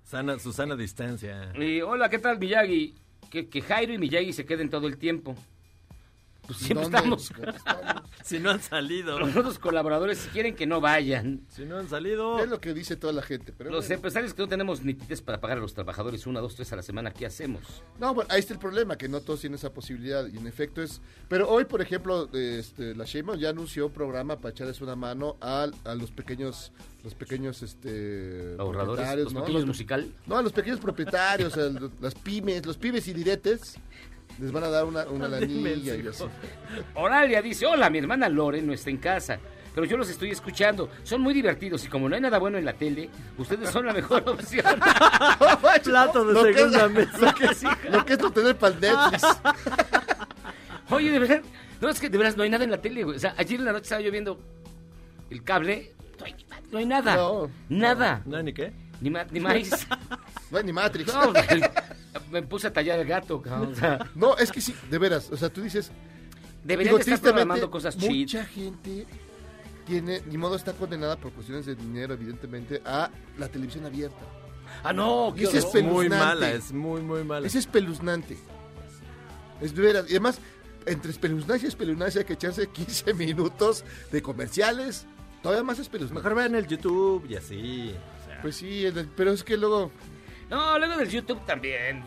[0.04, 1.52] Sana, Susana distancia.
[1.56, 2.94] Y hola, ¿qué tal, Miyagi?
[3.28, 5.34] que, que Jairo y Miyagi se queden todo el tiempo.
[6.48, 6.98] Pues siempre ¿Dónde?
[6.98, 7.32] estamos.
[8.24, 9.18] Si no han salido.
[9.18, 11.40] Los otros colaboradores quieren que no vayan.
[11.48, 12.40] Si no han salido.
[12.40, 13.54] Es lo que dice toda la gente.
[13.56, 13.94] Pero Los bueno.
[13.94, 16.82] empresarios que no tenemos nitidez para pagar a los trabajadores una, dos, tres a la
[16.82, 17.62] semana, ¿qué hacemos?
[17.98, 20.82] No, bueno, ahí está el problema, que no todos tienen esa posibilidad y en efecto
[20.82, 21.00] es...
[21.28, 25.36] Pero hoy, por ejemplo, este, la Sheinbaum ya anunció un programa para echarles una mano
[25.40, 26.72] a, a los pequeños,
[27.04, 28.56] los pequeños, este...
[28.58, 29.40] Ahorradores, propietarios, los ¿no?
[29.44, 30.12] pequeños musical.
[30.26, 33.76] No, a los pequeños propietarios, a los- las pymes, los pibes y diretes,
[34.40, 36.24] les van a dar una, una lanilla y así.
[36.94, 39.38] Oralia dice, hola, mi hermana Lore no está en casa,
[39.74, 40.88] pero yo los estoy escuchando.
[41.02, 43.92] Son muy divertidos y como no hay nada bueno en la tele, ustedes son la
[43.92, 44.64] mejor opción.
[45.84, 47.18] Plato de Lo que es- segunda mesa.
[47.18, 49.22] Lo que es, lo que es no tener para el Netflix.
[50.90, 51.42] Oye, de verdad,
[51.80, 53.16] no es que de veras no hay nada en la tele, güey.
[53.16, 54.40] O sea, ayer en la noche estaba yo viendo
[55.30, 56.34] el cable, no hay,
[56.72, 57.16] no hay nada.
[57.16, 57.50] No.
[57.68, 58.22] nada.
[58.24, 58.72] ¿No, ni qué?
[59.00, 59.70] Ni, ma- ni maíz.
[60.50, 61.12] No hay ni Matrix.
[61.14, 61.32] No,
[62.30, 63.72] me puse a tallar el gato, cabrón.
[63.72, 65.90] O sea, No, es que sí, de veras, o sea, tú dices...
[66.64, 68.10] deberían de estar tristemente, programando cosas cheat.
[68.12, 69.06] Mucha gente
[69.86, 74.18] tiene, ni modo está condenada por cuestiones de dinero, evidentemente, a la televisión abierta.
[74.82, 75.82] Ah, no, qué ese es horror.
[75.84, 77.46] Muy mala, es muy, muy mala.
[77.46, 78.36] Es espeluznante.
[79.60, 80.04] Es de veras.
[80.08, 80.38] Y además,
[80.86, 85.06] entre espeluznancia y espeluznancia hay que echarse 15 minutos de comerciales.
[85.42, 86.20] Todavía más espeluznante.
[86.22, 87.94] Mejor vean el YouTube y así.
[88.22, 88.42] o sea.
[88.42, 89.90] Pues sí, el- pero es que luego...
[90.50, 92.02] No, luego del YouTube también.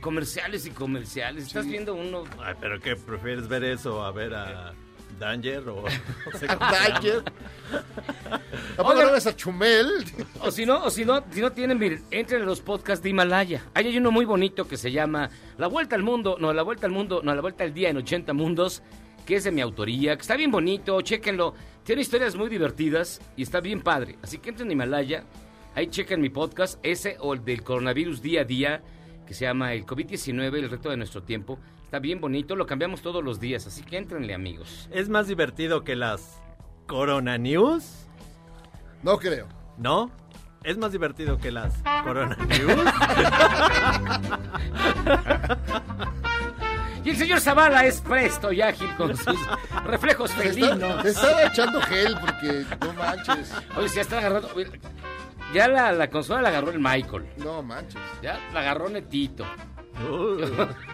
[0.00, 1.46] Comerciales y comerciales.
[1.46, 2.24] Estás viendo uno.
[2.42, 4.74] Ay, pero ¿qué prefieres ver eso a ver a
[5.18, 5.84] Danger o?
[6.60, 7.22] Danger.
[8.76, 10.04] ¿A poco no ves a Chumel?
[10.40, 13.10] O si no, o si no, si no tienen, miren, entren a los podcasts de
[13.10, 13.64] Himalaya.
[13.74, 16.86] Ahí hay uno muy bonito que se llama La Vuelta al Mundo, no, La Vuelta
[16.86, 18.82] al Mundo, no, La Vuelta al Día en 80 Mundos,
[19.24, 21.54] que es de mi autoría, que está bien bonito, chéquenlo.
[21.84, 24.18] Tiene historias muy divertidas y está bien padre.
[24.22, 25.24] Así que entren a Himalaya,
[25.76, 28.82] ahí chequen mi podcast, ese o el del coronavirus día a día,
[29.26, 31.58] que se llama El COVID-19, el reto de nuestro tiempo.
[31.84, 34.88] Está bien bonito, lo cambiamos todos los días, así que entrenle, amigos.
[34.90, 36.42] ¿Es más divertido que las
[36.86, 38.06] Corona News?
[39.02, 39.46] No creo.
[39.78, 40.10] ¿No?
[40.64, 42.90] ¿Es más divertido que las Corona News?
[47.04, 49.38] Y el señor Zavala es presto y ágil con sus
[49.84, 51.02] reflejos Se está, felinos.
[51.02, 53.54] se está echando gel porque no manches.
[53.76, 54.48] Oye, se está agarrando.
[55.52, 57.26] Ya la, la consola la agarró el Michael.
[57.38, 58.00] No manches.
[58.22, 59.44] Ya la agarró Netito.
[60.08, 60.42] Uh.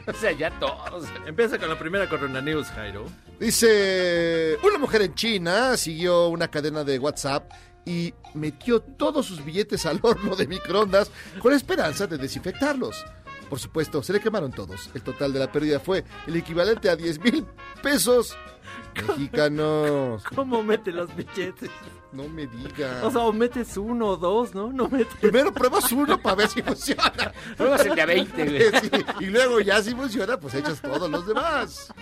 [0.10, 1.08] o sea, ya todos.
[1.26, 3.06] Empieza con la primera Corona News, Jairo.
[3.40, 7.50] Dice, una mujer en China siguió una cadena de WhatsApp
[7.84, 13.04] y metió todos sus billetes al horno de microondas con la esperanza de desinfectarlos.
[13.52, 14.88] Por supuesto, se le quemaron todos.
[14.94, 17.46] El total de la pérdida fue el equivalente a 10 mil
[17.82, 18.34] pesos
[19.08, 20.24] mexicanos.
[20.34, 21.68] ¿Cómo mete los billetes?
[22.12, 23.04] No me digas.
[23.04, 24.72] O sea, o metes uno o dos, ¿no?
[24.72, 25.14] No metes.
[25.20, 27.12] Primero pruebas uno para ver si funciona.
[27.58, 28.62] Pruebas el de a 20, güey.
[28.80, 28.90] Sí,
[29.20, 31.92] y luego ya si funciona, pues echas todos los demás.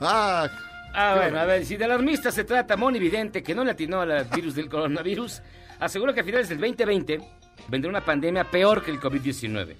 [0.00, 0.48] Ah,
[0.94, 4.02] Ah, bueno, a ver, si de alarmista se trata Moni Vidente, que no le atinó
[4.02, 5.42] al virus del coronavirus,
[5.80, 7.20] aseguró que a finales del 2020
[7.66, 9.74] vendrá una pandemia peor que el COVID-19.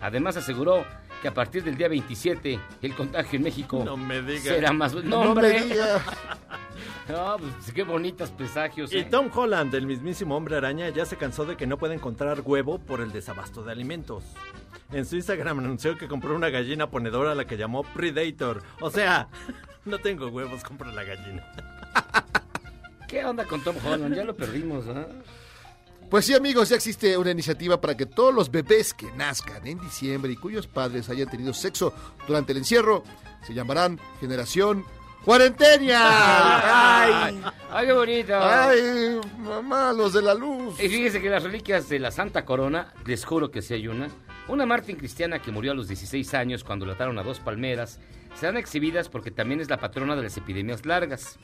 [0.00, 0.84] Además aseguró
[1.20, 4.42] que a partir del día 27 el contagio en México No me digas.
[4.44, 4.94] será más...
[4.94, 6.02] No, no me digas.
[7.08, 8.92] No, pues qué bonitos presagios.
[8.92, 9.04] Y ¿eh?
[9.04, 12.78] Tom Holland, el mismísimo hombre araña, ya se cansó de que no puede encontrar huevo
[12.78, 14.24] por el desabasto de alimentos.
[14.92, 18.62] En su Instagram anunció que compró una gallina ponedora a la que llamó Predator.
[18.80, 19.28] O sea,
[19.86, 21.50] no tengo huevos, compro la gallina.
[23.08, 24.14] ¿Qué onda con Tom Holland?
[24.14, 25.06] Ya lo perdimos, ¿ah?
[26.10, 29.78] Pues sí, amigos, ya existe una iniciativa para que todos los bebés que nazcan en
[29.78, 31.92] diciembre y cuyos padres hayan tenido sexo
[32.26, 33.04] durante el encierro
[33.46, 34.86] se llamarán Generación
[35.22, 36.00] Cuarentenia.
[36.00, 37.42] ¡Ay!
[37.70, 38.32] ¡Ay, qué bonito!
[38.40, 40.80] ¡Ay, mamá, los de la luz!
[40.80, 44.08] Y fíjese que las reliquias de la Santa Corona, les juro que sí hay una,
[44.48, 48.00] una Martín cristiana que murió a los 16 años cuando la ataron a dos palmeras,
[48.34, 51.38] serán exhibidas porque también es la patrona de las epidemias largas.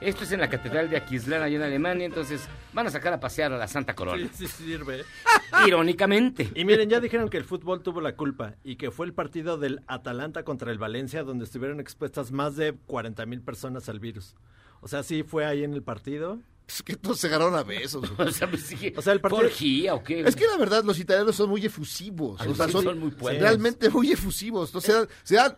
[0.00, 2.40] Esto es en la Catedral de Aquisgrán, allá en Alemania, entonces
[2.72, 4.28] van a sacar a pasear a la Santa Corona.
[4.32, 5.04] Sí, sí sirve.
[5.66, 6.50] Irónicamente.
[6.54, 9.58] Y miren, ya dijeron que el fútbol tuvo la culpa y que fue el partido
[9.58, 14.34] del Atalanta contra el Valencia donde estuvieron expuestas más de 40 mil personas al virus.
[14.80, 16.38] O sea, sí fue ahí en el partido.
[16.66, 18.10] Es que todos se agarraron a besos.
[18.18, 20.20] O sea, pues, sí, O sea, el partido- ¿Orgía o qué?
[20.20, 22.40] Es que la verdad, los italianos son muy efusivos.
[22.40, 23.42] Ah, O sea, sí, son, son muy puercos.
[23.42, 24.72] realmente muy efusivos.
[24.72, 25.56] No, se, dan, se dan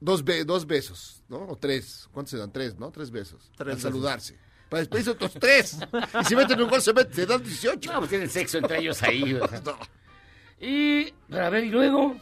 [0.00, 1.48] dos, be- dos besos, ¿no?
[1.48, 2.08] O tres.
[2.12, 2.52] ¿Cuántos se dan?
[2.52, 2.90] Tres, ¿no?
[2.90, 3.50] Tres besos.
[3.56, 3.82] Tres al besos.
[3.82, 4.38] saludarse.
[4.68, 5.78] Para después otros tres.
[6.20, 7.92] Y si meten un gol, se, meten, se dan 18.
[7.92, 9.34] No, pues tienen sexo entre ellos ahí.
[9.34, 9.62] o sea.
[10.60, 12.16] Y, pero a ver, ¿y luego?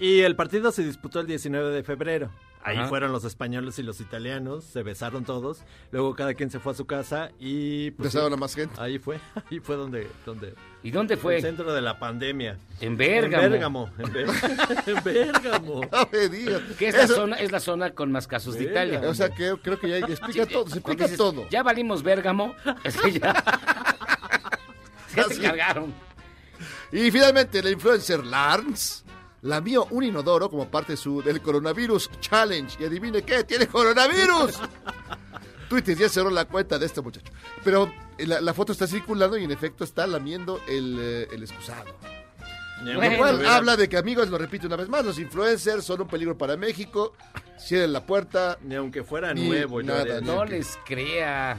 [0.00, 2.32] Y el partido se disputó el 19 de febrero.
[2.62, 2.88] Ahí Ajá.
[2.88, 5.60] fueron los españoles y los italianos, se besaron todos.
[5.92, 7.92] Luego cada quien se fue a su casa y...
[7.92, 8.74] pues, Besaron a más gente.
[8.80, 10.08] Ahí fue, ahí fue donde...
[10.24, 11.36] donde ¿Y dónde fue?
[11.36, 12.58] El centro de la pandemia.
[12.80, 13.42] En Bérgamo.
[13.44, 13.90] En Bérgamo.
[13.98, 15.80] En, Bér- en Bérgamo.
[15.92, 16.60] No me digas.
[16.78, 19.00] Que es la, Eso- zona, es la zona con más casos de Italia.
[19.06, 21.48] O sea, que creo que ya explica todo, se explica dices, todo.
[21.50, 22.54] Ya valimos Bérgamo.
[22.84, 23.32] Es que ya.
[25.16, 25.40] ya Así.
[25.40, 25.92] cargaron.
[26.92, 29.02] Y finalmente, la influencer Lance
[29.46, 32.76] lamió un inodoro como parte de su, del coronavirus challenge.
[32.80, 34.60] Y adivine qué, tiene coronavirus.
[35.68, 37.32] Twitter ya cerró la cuenta de este muchacho.
[37.64, 41.42] Pero eh, la, la foto está circulando y en efecto está lamiendo el, eh, el
[41.42, 41.84] excusado.
[42.82, 46.02] Bueno, lo cual habla de que, amigos, lo repito una vez más, los influencers son
[46.02, 47.14] un peligro para México.
[47.58, 48.58] Cierren la puerta.
[48.62, 49.80] Ni aunque fuera Ni nuevo.
[49.80, 51.56] yo nada, haría- No les crea.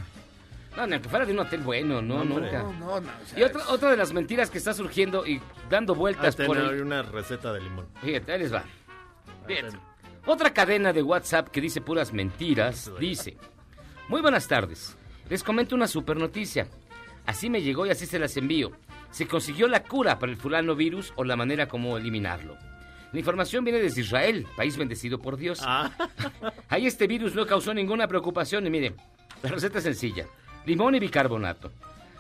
[0.78, 2.62] No, ni aunque fuera de un hotel bueno, no, No, nunca.
[2.62, 5.42] No, no, no, o sea, Y otra, otra de las mentiras que está surgiendo y
[5.72, 6.84] dando Ah, vueltas por tener el...
[6.84, 7.88] una receta de limón.
[8.00, 8.64] Fíjate, ahí les va.
[9.48, 9.76] Fíjate.
[10.28, 13.38] Otra cadena de WhatsApp que dice puras mentiras dice:
[14.08, 14.96] Muy buenas tardes.
[15.30, 16.68] Les comento una super noticia.
[17.26, 18.72] Así me llegó y así se las envío.
[19.10, 22.56] Se consiguió la cura para el fulano virus o la manera como eliminarlo.
[23.14, 25.60] La información viene desde Israel, país bendecido por Dios.
[26.70, 28.94] Ahí este virus no causó ninguna preocupación y mire,
[29.42, 30.28] la receta es sencilla.
[30.68, 31.72] Limón y bicarbonato.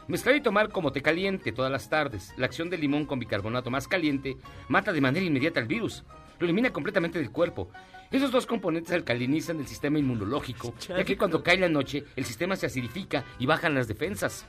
[0.07, 2.33] Mezclar y tomar como té caliente todas las tardes.
[2.37, 4.37] La acción del limón con bicarbonato más caliente
[4.69, 6.05] mata de manera inmediata el virus.
[6.39, 7.69] Lo elimina completamente del cuerpo.
[8.09, 12.55] Esos dos componentes alcalinizan el sistema inmunológico, ya que cuando cae la noche el sistema
[12.55, 14.45] se acidifica y bajan las defensas.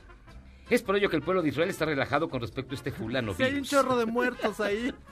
[0.69, 3.33] Es por ello que el pueblo de Israel está relajado con respecto a este fulano
[3.33, 3.69] Si hay un virus.
[3.69, 4.93] chorro de muertos ahí.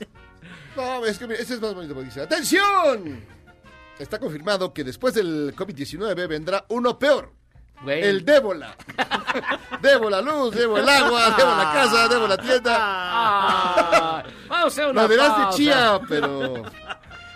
[0.78, 1.94] No, es que mira, ese es más bonito.
[1.94, 3.20] porque Dice, ¡atención!
[4.00, 7.34] Está confirmado que después del COVID-19 vendrá uno peor.
[7.84, 8.02] Güey.
[8.04, 8.76] El débola.
[9.82, 12.76] debo la luz, debo el agua, debo la casa, debo la tienda.
[12.80, 15.58] Ah, vamos a hacer una Maderas de pausa.
[15.58, 16.64] chía, pero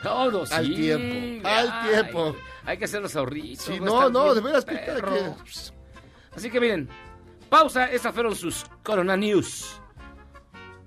[0.01, 0.75] Todo, al sí.
[0.75, 2.35] tiempo, al tiempo.
[2.65, 3.65] Hay que hacer los ahorritos.
[3.65, 4.79] Sí, no, no, de veras, que
[6.35, 6.89] Así que miren,
[7.49, 9.79] pausa, estas fueron sus Corona News.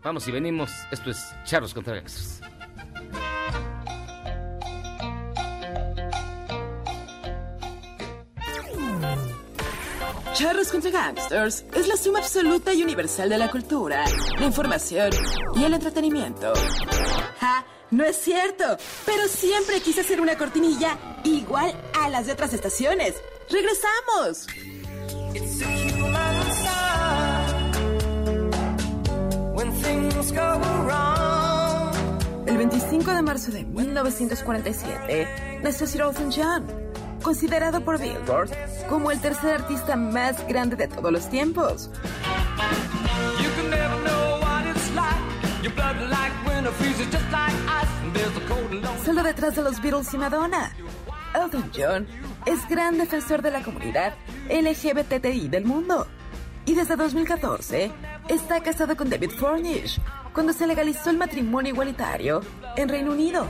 [0.03, 2.41] Vamos y venimos, esto es Charlos contra Gangsters.
[10.35, 14.05] Charros contra Gangsters es la suma absoluta y universal de la cultura,
[14.37, 15.11] la información
[15.55, 16.53] y el entretenimiento.
[17.39, 17.65] ¡Ja!
[17.93, 18.65] No es cierto,
[19.07, 21.73] pero siempre quise hacer una cortinilla igual
[22.03, 23.15] a las de otras estaciones.
[23.49, 24.49] ¡Regresamos!
[32.47, 36.84] El 25 de marzo de 1947 nació Sir Elton John,
[37.25, 38.51] considerado por Billboard
[38.89, 41.91] como el tercer artista más grande de todos los tiempos.
[49.05, 50.73] Solo detrás de los Beatles y Madonna.
[51.35, 52.07] Elton John
[52.47, 54.15] es gran defensor de la comunidad
[54.49, 56.07] LGBTI del mundo.
[56.67, 57.91] Y desde 2014
[58.29, 60.01] está casado con David Furnish,
[60.33, 62.43] cuando se legalizó el matrimonio igualitario
[62.77, 63.47] en Reino Unido.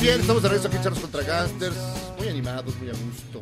[0.00, 1.76] Bien, estamos de regreso aquí en Charlos contra Gangsters.
[2.18, 3.40] Muy animados, muy a gusto.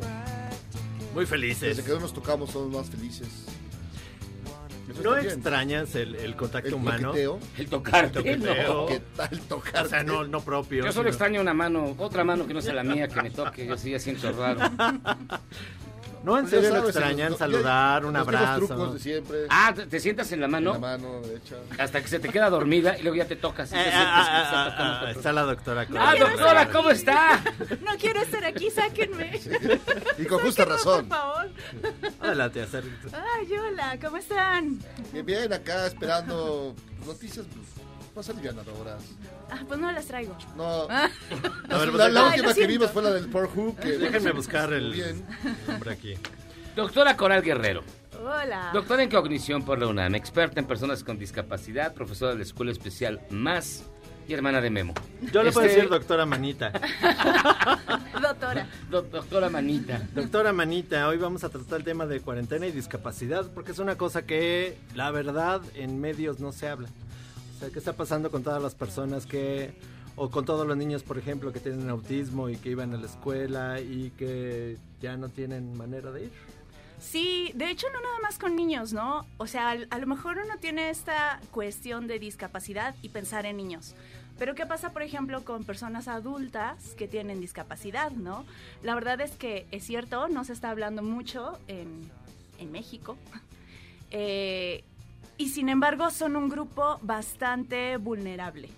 [1.13, 1.77] Muy felices.
[1.77, 3.27] Desde que no nos tocamos somos más felices.
[4.91, 7.09] Eso ¿No extrañas el, el contacto El humano?
[7.09, 7.39] toqueteo.
[7.57, 8.73] El tocarte, El toqueteo.
[8.81, 8.85] no.
[8.87, 9.79] ¿Qué tal tocarte?
[9.81, 10.83] O sea, no, no propio.
[10.83, 13.29] Yo solo sino- extraño una mano, otra mano que no sea la mía, que me
[13.29, 14.59] toque, yo sí ya siento raro.
[16.23, 18.65] No, en Pues serio, lo extrañan los- saludar, un abrazo.
[18.67, 19.37] trucos de siempre.
[19.49, 21.55] Ah, te, te sientas en la mano La mano derecha.
[21.77, 23.71] hasta que se te queda dormida y luego ya te tocas.
[23.71, 25.81] y Eh, te ah, te ah, está ah, ah, está la doctora.
[25.81, 26.19] Ah, Clara.
[26.19, 27.41] doctora, ¿cómo está?
[27.85, 29.39] No quiero estar aquí, sáquenme.
[30.17, 31.07] Y con justa razón.
[31.07, 31.49] Por favor.
[32.19, 33.15] Adelante, acércate.
[33.15, 34.79] Ay, hola, ¿cómo están?
[35.13, 37.67] Bien, bien, acá esperando noticias pues,
[38.15, 39.03] más alivianadoras.
[39.51, 40.35] Ah, pues no las traigo.
[40.55, 40.87] No.
[40.89, 41.09] Ah.
[41.69, 43.77] A ver, la, pues, la Ay, lo última que vimos fue la del Pornhub.
[43.79, 45.25] Que Déjenme buscar el Bien.
[45.67, 46.15] nombre aquí.
[46.75, 47.83] Doctora Coral Guerrero,
[48.23, 48.69] Hola.
[48.73, 52.71] doctora en cognición por la UNAM, experta en personas con discapacidad, profesora de la Escuela
[52.71, 53.83] Especial Más
[54.27, 54.93] y hermana de Memo.
[55.33, 56.71] Yo le puedo Este- decir doctora Manita.
[58.21, 58.67] Doctora.
[58.89, 60.01] doctora Manita.
[60.13, 63.97] Doctora Manita, hoy vamos a tratar el tema de cuarentena y discapacidad porque es una
[63.97, 66.89] cosa que, la verdad, en medios no se habla.
[67.59, 69.73] O sea, ¿qué está pasando con todas las personas que,
[70.15, 73.05] o con todos los niños, por ejemplo, que tienen autismo y que iban a la
[73.05, 76.31] escuela y que ya no tienen manera de ir?
[77.01, 79.25] Sí, de hecho no nada más con niños, ¿no?
[79.35, 83.93] O sea, a lo mejor uno tiene esta cuestión de discapacidad y pensar en niños.
[84.37, 88.45] Pero ¿qué pasa, por ejemplo, con personas adultas que tienen discapacidad, ¿no?
[88.83, 92.09] La verdad es que es cierto, no se está hablando mucho en,
[92.57, 93.17] en México.
[94.11, 94.83] Eh,
[95.39, 98.69] y sin embargo son un grupo bastante vulnerable.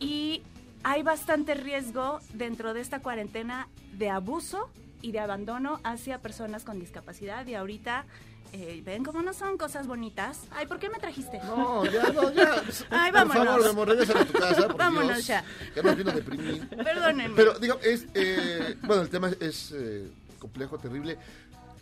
[0.00, 0.42] Y
[0.82, 4.68] hay bastante riesgo dentro de esta cuarentena de abuso
[5.00, 7.46] y de abandono hacia personas con discapacidad.
[7.46, 8.04] Y ahorita,
[8.52, 10.40] eh, ven cómo no son cosas bonitas.
[10.50, 11.38] Ay, ¿por qué me trajiste?
[11.44, 12.62] No, ya, no, ya.
[12.90, 13.46] Ay, Por vámonos.
[13.46, 15.26] favor, Memo, regrésate a tu casa, por Vámonos Dios.
[15.28, 15.44] ya.
[15.76, 16.68] Ya nos vino a deprimir.
[16.68, 17.36] Perdónenme.
[17.36, 20.10] Pero, digo, es, eh, bueno, el tema es eh,
[20.40, 21.18] complejo, terrible.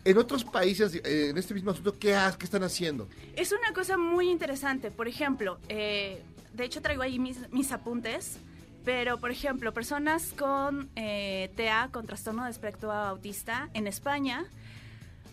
[0.07, 3.09] En otros países, eh, en este mismo asunto, ¿qué, ha- qué están haciendo?
[3.35, 4.89] Es una cosa muy interesante.
[4.89, 8.37] Por ejemplo, eh, de hecho traigo ahí mis, mis apuntes,
[8.85, 14.45] pero por ejemplo, personas con eh, TEA, con trastorno de espectro autista, en España,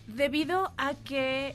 [0.09, 1.55] debido a que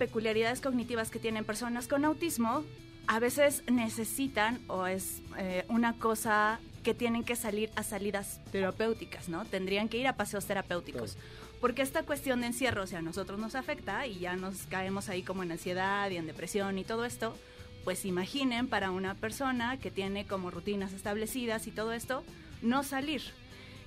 [0.00, 2.64] peculiaridades cognitivas que tienen personas con autismo,
[3.06, 9.28] a veces necesitan o es eh, una cosa que tienen que salir a salidas terapéuticas,
[9.28, 9.44] ¿no?
[9.44, 11.16] Tendrían que ir a paseos terapéuticos.
[11.62, 15.08] Porque esta cuestión de encierro, o sea, a nosotros nos afecta y ya nos caemos
[15.08, 17.36] ahí como en ansiedad y en depresión y todo esto,
[17.84, 22.24] pues imaginen para una persona que tiene como rutinas establecidas y todo esto,
[22.62, 23.22] no salir.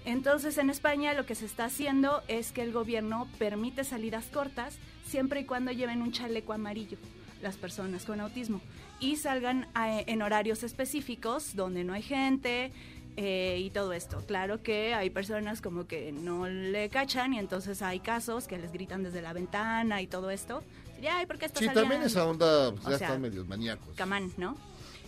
[0.05, 4.77] Entonces en España lo que se está haciendo es que el gobierno permite salidas cortas
[5.05, 6.97] siempre y cuando lleven un chaleco amarillo
[7.41, 8.61] las personas con autismo
[9.01, 12.71] y salgan en horarios específicos donde no hay gente
[13.17, 14.23] eh, y todo esto.
[14.27, 18.71] Claro que hay personas como que no le cachan y entonces hay casos que les
[18.71, 20.63] gritan desde la ventana y todo esto.
[21.01, 23.47] Y, Ay, ¿por qué estás Sí, también saliendo?" esa onda, pues, ya sea, están medios
[23.47, 23.95] maníacos.
[23.95, 24.57] Camán, ¿no?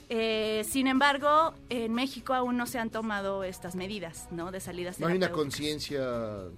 [0.09, 4.51] Eh, sin embargo, en México aún no se han tomado estas medidas, ¿no?
[4.51, 5.99] De salidas No hay una conciencia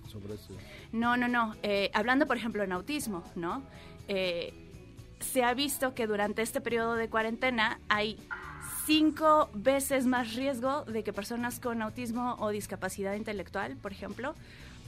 [0.07, 0.53] sobre eso.
[0.91, 1.55] No, no, no.
[1.63, 3.63] Eh, hablando, por ejemplo, en autismo, ¿no?
[4.07, 4.53] Eh,
[5.19, 8.17] se ha visto que durante este periodo de cuarentena hay
[8.89, 14.33] cinco veces más riesgo de que personas con autismo o discapacidad intelectual, por ejemplo,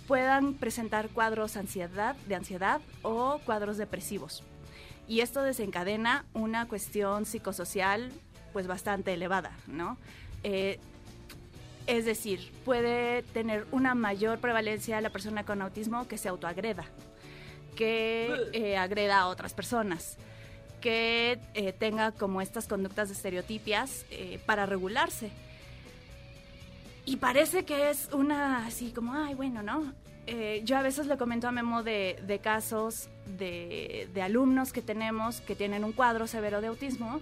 [0.07, 4.43] puedan presentar cuadros ansiedad, de ansiedad o cuadros depresivos.
[5.07, 8.11] Y esto desencadena una cuestión psicosocial
[8.53, 9.99] pues bastante elevada, ¿no?
[10.41, 10.79] Eh,
[11.85, 16.85] es decir, puede tener una mayor prevalencia la persona con autismo que se autoagreda,
[17.75, 20.17] que eh, agreda a otras personas,
[20.81, 25.31] que eh, tenga como estas conductas de estereotipias eh, para regularse.
[27.05, 29.93] Y parece que es una así como, ay, bueno, ¿no?
[30.27, 34.81] Eh, yo a veces le comento a Memo de, de casos de, de alumnos que
[34.81, 37.19] tenemos que tienen un cuadro severo de autismo,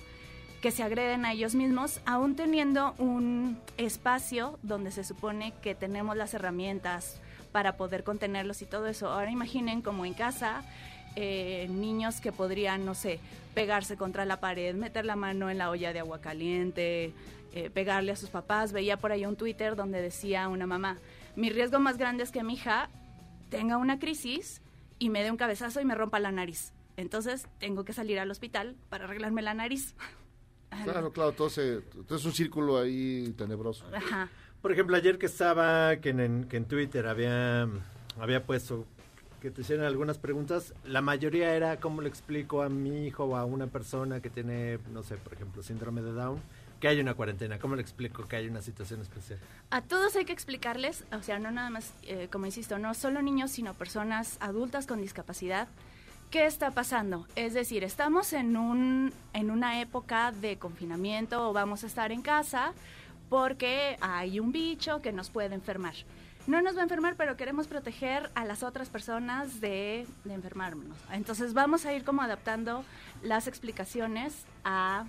[0.61, 6.17] que se agreden a ellos mismos, aún teniendo un espacio donde se supone que tenemos
[6.17, 9.09] las herramientas para poder contenerlos y todo eso.
[9.09, 10.63] Ahora imaginen como en casa,
[11.21, 13.19] eh, niños que podrían, no sé,
[13.53, 17.11] pegarse contra la pared, meter la mano en la olla de agua caliente,
[17.53, 18.71] eh, pegarle a sus papás.
[18.71, 20.97] Veía por ahí un Twitter donde decía una mamá,
[21.35, 22.89] mi riesgo más grande es que mi hija
[23.49, 24.61] tenga una crisis
[24.97, 26.71] y me dé un cabezazo y me rompa la nariz.
[26.95, 29.95] Entonces tengo que salir al hospital para arreglarme la nariz.
[30.83, 33.85] Claro, claro, todo, se, todo es un círculo ahí tenebroso.
[33.91, 34.29] Ajá.
[34.61, 37.67] Por ejemplo, ayer que estaba, que en, que en Twitter había,
[38.19, 38.85] había puesto
[39.41, 43.35] que te hicieran algunas preguntas, la mayoría era cómo le explico a mi hijo o
[43.35, 46.39] a una persona que tiene, no sé, por ejemplo, síndrome de Down,
[46.79, 49.39] que hay una cuarentena, cómo le explico que hay una situación especial.
[49.69, 53.21] A todos hay que explicarles, o sea, no nada más, eh, como insisto, no solo
[53.21, 55.67] niños, sino personas adultas con discapacidad,
[56.31, 57.27] qué está pasando.
[57.35, 62.21] Es decir, estamos en, un, en una época de confinamiento o vamos a estar en
[62.21, 62.73] casa
[63.29, 65.95] porque hay un bicho que nos puede enfermar.
[66.49, 70.97] No nos va a enfermar, pero queremos proteger a las otras personas de, enfermarnos.
[71.11, 72.83] Entonces vamos a ir como adaptando
[73.21, 75.05] las explicaciones a-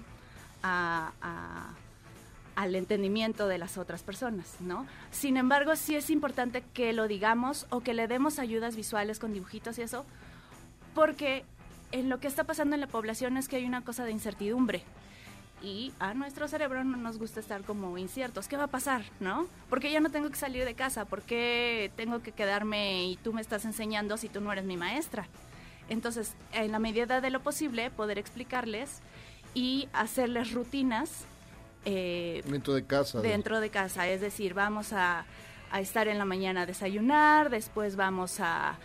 [2.57, 4.87] al entendimiento de las otras personas, ¿no?
[5.11, 9.33] Sin embargo, sí es importante que lo digamos o que le demos ayudas visuales con
[9.33, 10.05] dibujitos y eso,
[10.95, 11.47] porque
[11.91, 14.83] en lo que está pasando en la población es que hay una cosa de incertidumbre.
[15.63, 18.49] Y a nuestro cerebro no nos gusta estar como inciertos.
[18.49, 19.03] ¿Qué va a pasar?
[19.21, 19.47] ¿No?
[19.69, 21.05] Porque ya no tengo que salir de casa.
[21.05, 24.77] ¿Por qué tengo que quedarme y tú me estás enseñando si tú no eres mi
[24.79, 25.27] maestra?
[25.91, 29.01] Entonces, en la medida de lo posible, poder explicarles
[29.53, 31.25] y hacerles rutinas
[31.85, 33.21] eh, Dentro de casa.
[33.21, 35.25] de- dentro de casa, es decir, vamos a,
[35.73, 38.77] a estar en la mañana a desayunar, después vamos a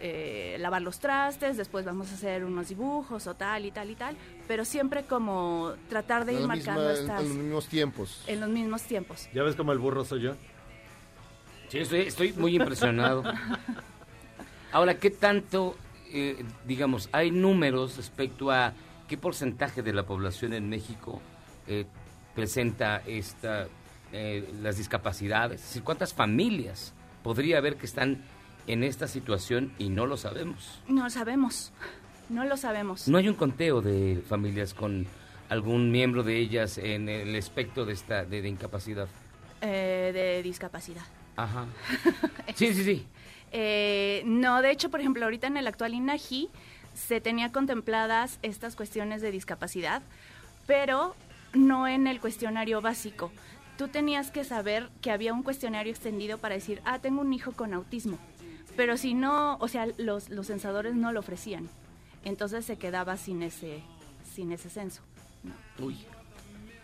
[0.00, 3.94] eh, lavar los trastes, después vamos a hacer unos dibujos o tal y tal y
[3.94, 4.16] tal,
[4.48, 8.24] pero siempre como tratar de ir misma- marcando en- estas en los mismos tiempos.
[8.26, 9.28] en los mismos tiempos.
[9.34, 10.34] ¿Ya ves cómo el burro soy yo?
[11.68, 13.22] Sí, estoy, estoy muy impresionado.
[14.72, 15.76] Ahora, ¿qué tanto,
[16.12, 18.72] eh, digamos, hay números respecto a
[19.08, 21.20] qué porcentaje de la población en México
[21.66, 21.86] eh,
[22.34, 23.66] presenta esta,
[24.12, 25.60] eh, las discapacidades?
[25.60, 28.22] Es decir, ¿cuántas familias podría haber que están
[28.72, 30.80] en esta situación y no lo sabemos?
[30.88, 31.72] No lo sabemos,
[32.28, 33.08] no lo sabemos.
[33.08, 35.06] No hay un conteo de familias con
[35.48, 39.08] algún miembro de ellas en el espectro de esta de, de incapacidad.
[39.60, 41.04] Eh, de discapacidad.
[41.36, 41.66] Ajá.
[42.54, 43.06] Sí, sí, sí.
[43.52, 46.48] Eh, no, de hecho, por ejemplo, ahorita en el actual INAGI
[46.94, 50.02] se tenía contempladas estas cuestiones de discapacidad,
[50.66, 51.14] pero
[51.54, 53.32] no en el cuestionario básico.
[53.78, 57.52] Tú tenías que saber que había un cuestionario extendido para decir, ah, tengo un hijo
[57.52, 58.18] con autismo.
[58.76, 61.68] Pero si no, o sea, los, los censadores no lo ofrecían.
[62.24, 63.82] Entonces se quedaba sin ese,
[64.34, 65.02] sin ese censo.
[65.78, 65.96] Uy.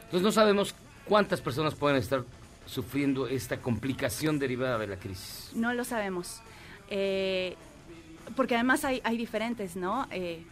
[0.04, 2.24] Entonces no sabemos cuántas personas pueden estar
[2.66, 5.50] sufriendo esta complicación derivada de la crisis.
[5.54, 6.40] No lo sabemos.
[6.90, 7.56] Eh,
[8.34, 10.06] porque además hay, hay diferentes, ¿no?
[10.10, 10.44] Eh,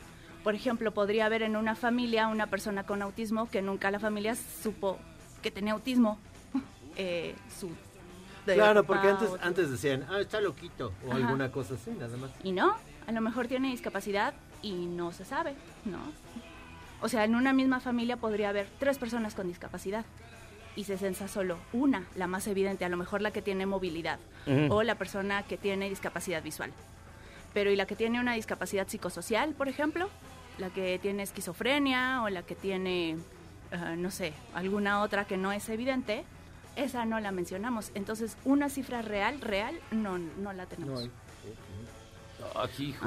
[0.43, 4.37] por ejemplo, podría haber en una familia una persona con autismo que nunca la familia
[4.63, 4.99] supo
[5.43, 6.19] que tenía autismo.
[6.97, 7.71] Eh, su,
[8.47, 11.17] de Claro, porque papá antes, o- antes decían, ah, está loquito, o Ajá.
[11.25, 12.31] alguna cosa así, nada más.
[12.43, 12.75] Y no,
[13.07, 15.55] a lo mejor tiene discapacidad y no se sabe,
[15.85, 15.99] ¿no?
[17.01, 20.05] O sea, en una misma familia podría haber tres personas con discapacidad
[20.77, 24.19] y se censa solo una, la más evidente, a lo mejor la que tiene movilidad
[24.71, 26.73] o la persona que tiene discapacidad visual.
[27.53, 30.09] Pero ¿y la que tiene una discapacidad psicosocial, por ejemplo?
[30.59, 33.13] La que tiene esquizofrenia o la que tiene,
[33.71, 36.25] eh, no sé, alguna otra que no es evidente,
[36.77, 37.91] esa no la mencionamos.
[37.95, 41.09] Entonces, una cifra real, real, no, no la tenemos.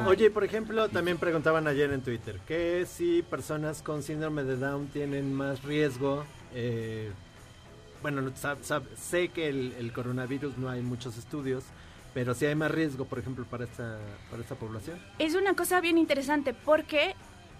[0.05, 4.87] Oye, por ejemplo, también preguntaban ayer en Twitter que si personas con síndrome de Down
[4.87, 6.25] tienen más riesgo.
[6.53, 7.11] eh,
[8.01, 11.63] bueno, no, sab- sab- sé que el, el coronavirus no hay muchos estudios,
[12.13, 13.97] pero sí hay más riesgo, por ejemplo, para esta,
[14.29, 14.99] para esta población.
[15.19, 17.15] Es una cosa bien interesante porque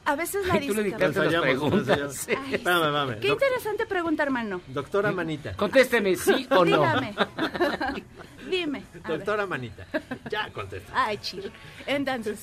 [0.07, 1.23] a veces la Ay, tú le discapacidad...
[1.23, 2.27] dictaste las preguntas.
[2.29, 3.19] Ay, Espérame, espérame.
[3.19, 4.61] Qué interesante pregunta, hermano.
[4.67, 5.53] Doctora Manita.
[5.53, 6.77] Contésteme, sí o no.
[6.81, 7.13] Dígame.
[8.49, 8.84] Dime.
[9.05, 9.85] Doctora Manita.
[10.31, 10.93] Ya contesta.
[10.95, 11.49] Ay, chido.
[11.85, 12.39] Entonces,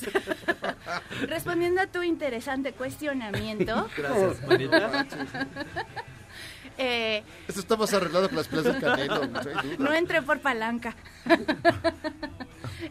[1.23, 3.89] respondiendo a tu interesante cuestionamiento.
[3.97, 5.07] Gracias, Manita.
[6.77, 9.27] eh, Esto está más arreglado que las del Canelo.
[9.27, 9.41] no
[9.79, 10.95] no entré por palanca.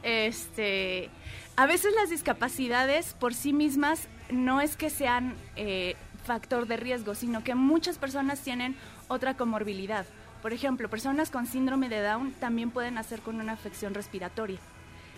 [0.01, 1.11] este,
[1.55, 5.95] a veces las discapacidades por sí mismas no es que sean eh,
[6.25, 8.75] factor de riesgo, sino que muchas personas tienen
[9.07, 10.05] otra comorbilidad.
[10.41, 14.59] Por ejemplo, personas con síndrome de Down también pueden hacer con una afección respiratoria.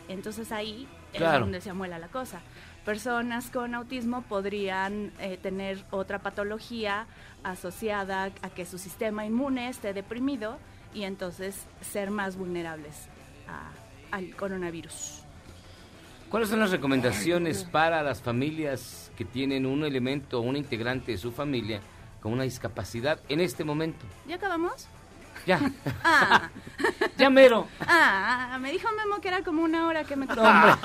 [0.08, 1.36] Entonces ahí Claro.
[1.36, 2.42] es donde se amuela la cosa.
[2.84, 7.08] Personas con autismo podrían eh, tener otra patología
[7.44, 10.60] asociada a que su sistema inmune esté deprimido
[10.94, 13.08] y entonces ser más vulnerables
[13.48, 13.72] a-
[14.16, 15.25] al coronavirus.
[16.30, 21.18] ¿Cuáles son las recomendaciones para las familias que tienen un elemento o un integrante de
[21.18, 21.80] su familia
[22.22, 24.06] con una discapacidad en este momento?
[24.28, 24.88] ¿Ya acabamos?
[25.46, 25.60] Ya,
[26.04, 26.50] Ah,
[27.18, 27.68] ya mero.
[27.88, 30.78] ah, me dijo Memo que era como una hora que me programa.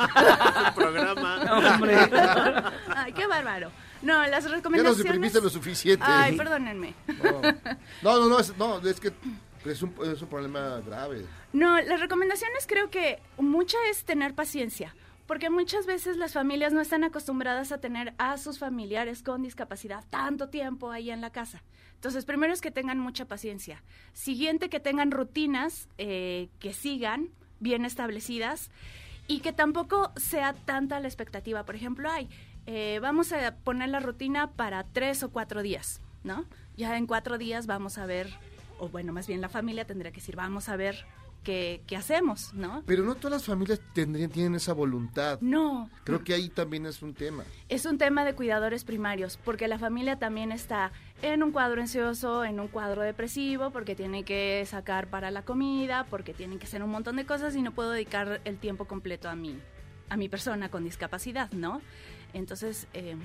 [1.44, 1.96] No, hombre.
[2.94, 3.70] Ay, qué bárbaro.
[4.02, 4.98] No, las Ya recomendaciones...
[4.98, 6.04] nos deprimiste lo suficiente.
[6.06, 6.94] Ay, perdónenme.
[8.02, 9.12] No, no, no, es, no, es que
[9.64, 11.24] es un, es un problema grave.
[11.52, 14.94] No, las recomendaciones creo que mucha es tener paciencia,
[15.30, 20.04] porque muchas veces las familias no están acostumbradas a tener a sus familiares con discapacidad
[20.10, 21.62] tanto tiempo ahí en la casa.
[21.94, 23.80] Entonces, primero es que tengan mucha paciencia.
[24.12, 27.28] Siguiente, que tengan rutinas eh, que sigan
[27.60, 28.72] bien establecidas
[29.28, 31.64] y que tampoco sea tanta la expectativa.
[31.64, 32.28] Por ejemplo, ay,
[32.66, 36.44] eh, vamos a poner la rutina para tres o cuatro días, ¿no?
[36.76, 38.28] Ya en cuatro días vamos a ver,
[38.80, 41.06] o bueno, más bien la familia tendría que decir, vamos a ver
[41.42, 42.82] qué hacemos, ¿no?
[42.86, 45.38] Pero no todas las familias tendrían, tienen esa voluntad.
[45.40, 45.90] No.
[46.04, 47.44] Creo que ahí también es un tema.
[47.68, 50.92] Es un tema de cuidadores primarios, porque la familia también está
[51.22, 56.06] en un cuadro ansioso, en un cuadro depresivo, porque tiene que sacar para la comida,
[56.08, 59.28] porque tienen que hacer un montón de cosas y no puedo dedicar el tiempo completo
[59.28, 59.58] a mí,
[60.08, 61.80] a mi persona con discapacidad, ¿no?
[62.32, 63.16] Entonces, eh,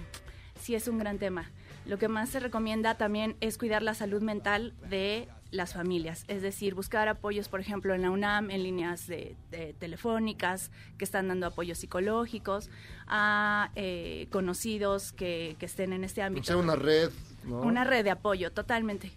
[0.60, 1.52] sí es un gran tema.
[1.86, 6.41] Lo que más se recomienda también es cuidar la salud mental de las familias, es
[6.41, 11.27] decir, buscar apoyos, por ejemplo, en la UNAM, en líneas de, de telefónicas que están
[11.27, 12.69] dando apoyos psicológicos,
[13.07, 16.45] a eh, conocidos que, que estén en este O ámbito.
[16.47, 17.09] sea, una red,
[17.45, 17.61] ¿no?
[17.61, 19.11] Una red de apoyo, totalmente.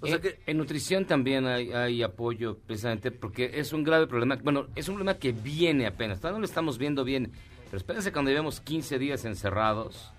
[0.00, 4.36] O sea que en nutrición también hay, hay apoyo precisamente porque es un grave problema.
[4.42, 6.18] Bueno, es un problema que viene apenas.
[6.18, 7.30] Todavía no lo estamos viendo bien.
[7.66, 10.10] Pero espérense cuando llevemos 15 días encerrados.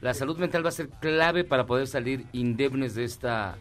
[0.00, 3.58] La salud mental va a ser clave para poder salir indemnes de esta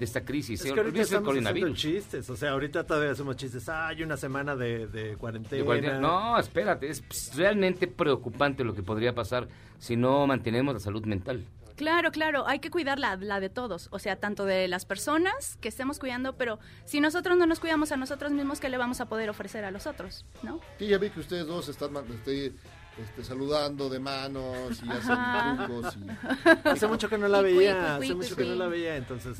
[0.00, 0.64] de esta crisis.
[0.64, 3.68] Es que ahorita estamos haciendo chistes, o sea, ahorita todavía hacemos chistes.
[3.68, 5.58] Ah, hay una semana de, de cuarentena.
[5.58, 6.00] De cuarentena.
[6.00, 9.46] No, espérate, es pues, realmente preocupante lo que podría pasar
[9.78, 11.44] si no mantenemos la salud mental.
[11.76, 15.56] Claro, claro, hay que cuidar la, la de todos, o sea, tanto de las personas
[15.60, 19.00] que estemos cuidando, pero si nosotros no nos cuidamos a nosotros mismos, ¿qué le vamos
[19.00, 20.26] a poder ofrecer a los otros?
[20.42, 20.60] ¿No?
[20.78, 22.52] Sí, ya vi que ustedes dos están este,
[22.98, 25.96] este, saludando de manos y hacen trucos.
[25.96, 29.38] y- Hace mucho que no la veía, hace mucho que no la veía, entonces...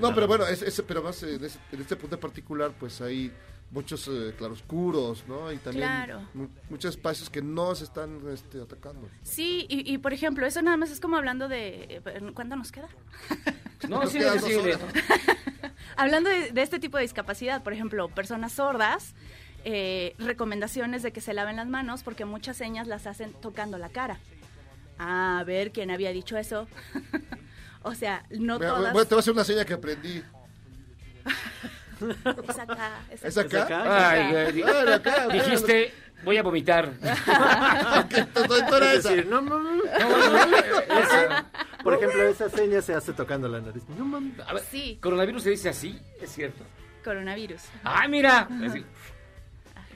[0.00, 2.72] No, pero bueno, es, es- pero más eh, en, ese- en este punto en particular,
[2.78, 3.32] pues hay
[3.70, 5.50] muchos eh, claroscuros, ¿no?
[5.50, 6.22] Y también Claro.
[6.34, 9.08] mu- muchos espacios que no se están este, atacando.
[9.22, 12.00] Sí, y, y, por ejemplo, eso nada más es como hablando de...
[12.04, 12.88] eh, ¿Cuánto nos queda?
[13.88, 14.80] No, Nos sí, quedan sí, dos sí, horas.
[15.96, 19.14] Hablando de, de este tipo de discapacidad, por ejemplo, personas sordas,
[19.64, 23.88] eh, recomendaciones de que se laven las manos porque muchas señas las hacen tocando la
[23.88, 24.18] cara.
[24.98, 26.68] A ver quién había dicho eso.
[27.82, 28.92] o sea, no Mira, todas.
[28.92, 30.22] bueno, te voy a hacer una seña que aprendí.
[32.48, 32.90] Es acá.
[33.10, 33.66] Es, ¿Es acá?
[34.10, 36.92] Ay, Ah, acá, dijiste, voy a vomitar.
[38.94, 39.84] Es decir, no, no, no.
[39.84, 41.46] Esa-
[41.82, 43.82] por ejemplo, esa seña se hace tocando la nariz.
[43.98, 44.38] No mames.
[44.46, 45.98] A ver, Sí, ¿Coronavirus se dice así?
[46.20, 46.64] Es cierto.
[47.04, 47.60] coronavirus.
[47.84, 48.48] ¡Ay, mira!
[48.50, 48.86] Es decir,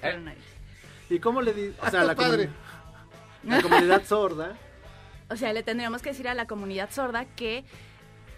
[0.00, 0.44] Coronavirus.
[1.10, 1.68] ¿Y cómo le di?
[1.68, 2.48] O Ah, sea, la, padre.
[3.44, 4.56] la comunidad sorda.
[5.30, 7.64] O sea, le tendríamos que decir a la comunidad sorda que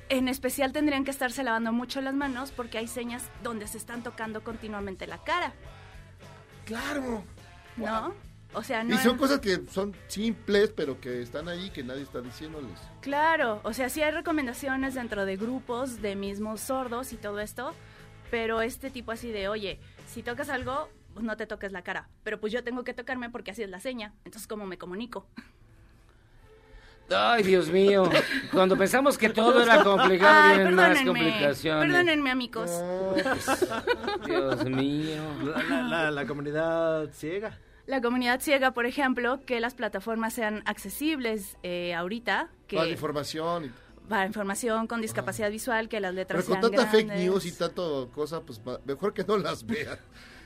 [0.09, 4.03] en especial tendrían que estarse lavando mucho las manos porque hay señas donde se están
[4.03, 5.53] tocando continuamente la cara,
[6.65, 7.25] Claro.
[7.77, 8.15] ¿no?
[8.53, 11.85] O sea, no Y son es- cosas que son simples, pero que están ahí, que
[11.85, 12.79] nadie está diciéndoles.
[13.01, 17.73] Claro, o sea, sí hay recomendaciones dentro de grupos de mismos sordos y todo esto,
[18.31, 19.79] pero este tipo así de, oye,
[20.09, 20.89] si tocas algo,
[21.21, 23.69] pues no te toques la cara, pero pues yo tengo que tocarme porque así es
[23.71, 25.27] la seña, entonces ¿cómo me comunico?
[27.13, 28.09] Ay, Dios mío.
[28.53, 31.85] Cuando pensamos que todo era complicado, Ay, vienen más perdónenme, complicaciones.
[31.89, 32.71] perdónenme amigos.
[34.25, 35.21] Dios mío.
[35.43, 37.59] La, la- la- la comunidad ciega.
[37.87, 43.65] La comunidad ciega, por ejemplo, que las plataformas sean accesibles eh, ahorita, que la información.
[43.67, 47.45] y- para información con discapacidad visual, que las letras Pero con sean tanta fake news
[47.47, 49.99] y tanto cosa, pues mejor que no las vean.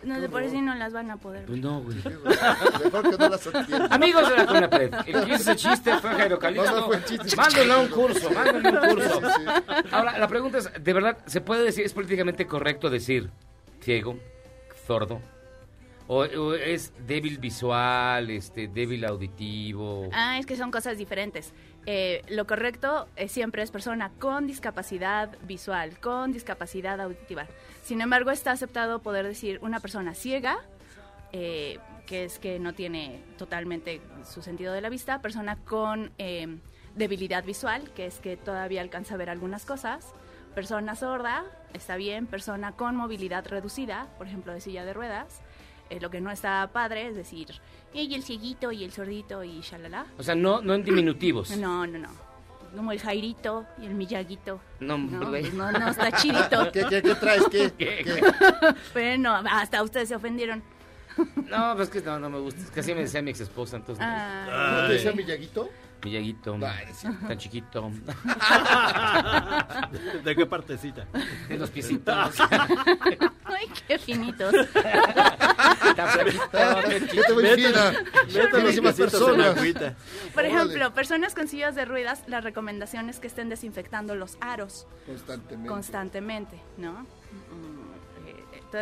[0.05, 1.47] No, de por sí no las van a poder.
[1.47, 1.97] Pues no, güey.
[1.97, 3.93] Mejor que no las atiendan.
[3.93, 6.71] Amigos de la Conapred, el que hizo ese chiste fue Jairo Calixto.
[6.71, 7.37] No, no fue chiste.
[7.37, 9.21] Mándenle a un curso, mándenle un curso.
[9.21, 9.89] Sí, sí.
[9.91, 13.31] Ahora, la pregunta es, ¿de verdad se puede decir, es políticamente correcto decir
[13.81, 14.19] ciego,
[14.87, 15.21] sordo?
[16.07, 20.11] ¿O, o es débil visual, este, débil auditivo?
[20.13, 21.53] Ah, es que son cosas diferentes.
[21.87, 27.47] Eh, lo correcto eh, siempre es persona con discapacidad visual, con discapacidad auditiva.
[27.83, 30.59] Sin embargo, está aceptado poder decir una persona ciega,
[31.33, 36.59] eh, que es que no tiene totalmente su sentido de la vista, persona con eh,
[36.95, 40.15] debilidad visual, que es que todavía alcanza a ver algunas cosas,
[40.55, 41.45] persona sorda,
[41.75, 45.43] está bien, persona con movilidad reducida, por ejemplo, de silla de ruedas.
[46.01, 47.61] Lo que no está padre es decir,
[48.03, 50.07] y el cieguito y el sordito y shalala.
[50.19, 51.51] O sea, no, no en diminutivos.
[51.57, 52.09] No, no, no.
[52.75, 54.61] Como el Jairito y el Miyaguito.
[54.81, 55.43] No, No, güey.
[55.43, 56.71] pues no, no, está chidito.
[56.73, 57.45] ¿Qué, qué, qué traes?
[57.49, 57.73] ¿Qué?
[57.79, 58.03] ¿Qué?
[58.05, 58.23] ¿Qué?
[58.93, 60.63] Bueno, hasta ustedes se ofendieron.
[61.49, 62.61] No, pues que no, no me gusta.
[62.61, 64.05] Es que así me decía mi ex esposa, entonces.
[64.05, 64.73] Ah.
[64.75, 65.17] ¿Cómo te decía Ay.
[65.17, 65.69] Miyaguito?
[66.05, 67.09] Mi Yaguito, Ay, sí.
[67.27, 67.91] tan chiquito,
[70.23, 71.07] ¿De qué partecita?
[71.49, 72.35] de los piecitos,
[73.45, 74.53] Ay, qué finitos.
[75.85, 78.93] Flaquito, Yo te voy fina.
[78.95, 79.57] Personas.
[80.35, 84.87] Por ejemplo, personas con sillas de ruedas, la recomendación es que estén desinfectando los aros
[85.07, 85.69] Constantemente.
[85.69, 86.93] constantemente, ¿no?
[86.93, 87.84] Mm,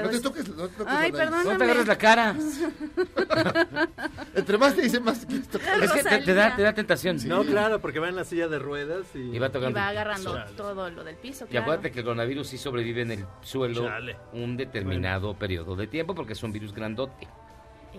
[0.01, 1.45] No te es- toques, no te toques Ay, la nariz.
[1.45, 1.65] No te perdóname.
[1.65, 2.35] agarres la cara.
[4.35, 5.83] Entre más te dicen, más te quieres tocar.
[5.83, 7.19] Es que te, te da, te da tentación.
[7.27, 9.19] No, claro, porque va en la silla de ruedas y...
[9.37, 9.79] Y va Y tocando.
[9.79, 10.53] va agarrando Chale.
[10.57, 14.17] todo lo del piso, Y acuérdate que el coronavirus sí sobrevive en el suelo Chale.
[14.33, 17.29] un determinado periodo de tiempo porque es un virus grandote.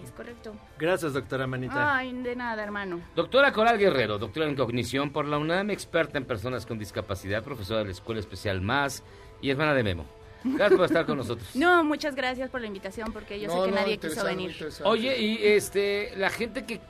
[0.04, 0.56] Es correcto.
[0.80, 1.96] Gracias, doctora Manita.
[1.98, 3.00] Ay, de nada, hermano.
[3.16, 7.80] Doctora Coral Guerrero, doctora en cognición por la UNAM, experta en personas con discapacidad, profesora
[7.82, 9.04] de la Escuela Especial Más
[9.40, 10.06] y hermana de Memo.
[10.44, 11.48] Gracias por estar con nosotros.
[11.56, 14.56] No, muchas gracias por la invitación porque yo No, sé que no, nadie quiso venir.
[14.84, 16.82] Oye, y este, la gente que,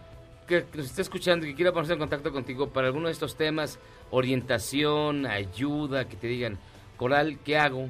[0.47, 3.35] que nos está escuchando y que quiera ponerse en contacto contigo para alguno de estos
[3.35, 3.79] temas,
[4.11, 6.57] orientación, ayuda, que te digan,
[6.97, 7.89] Coral, ¿qué hago?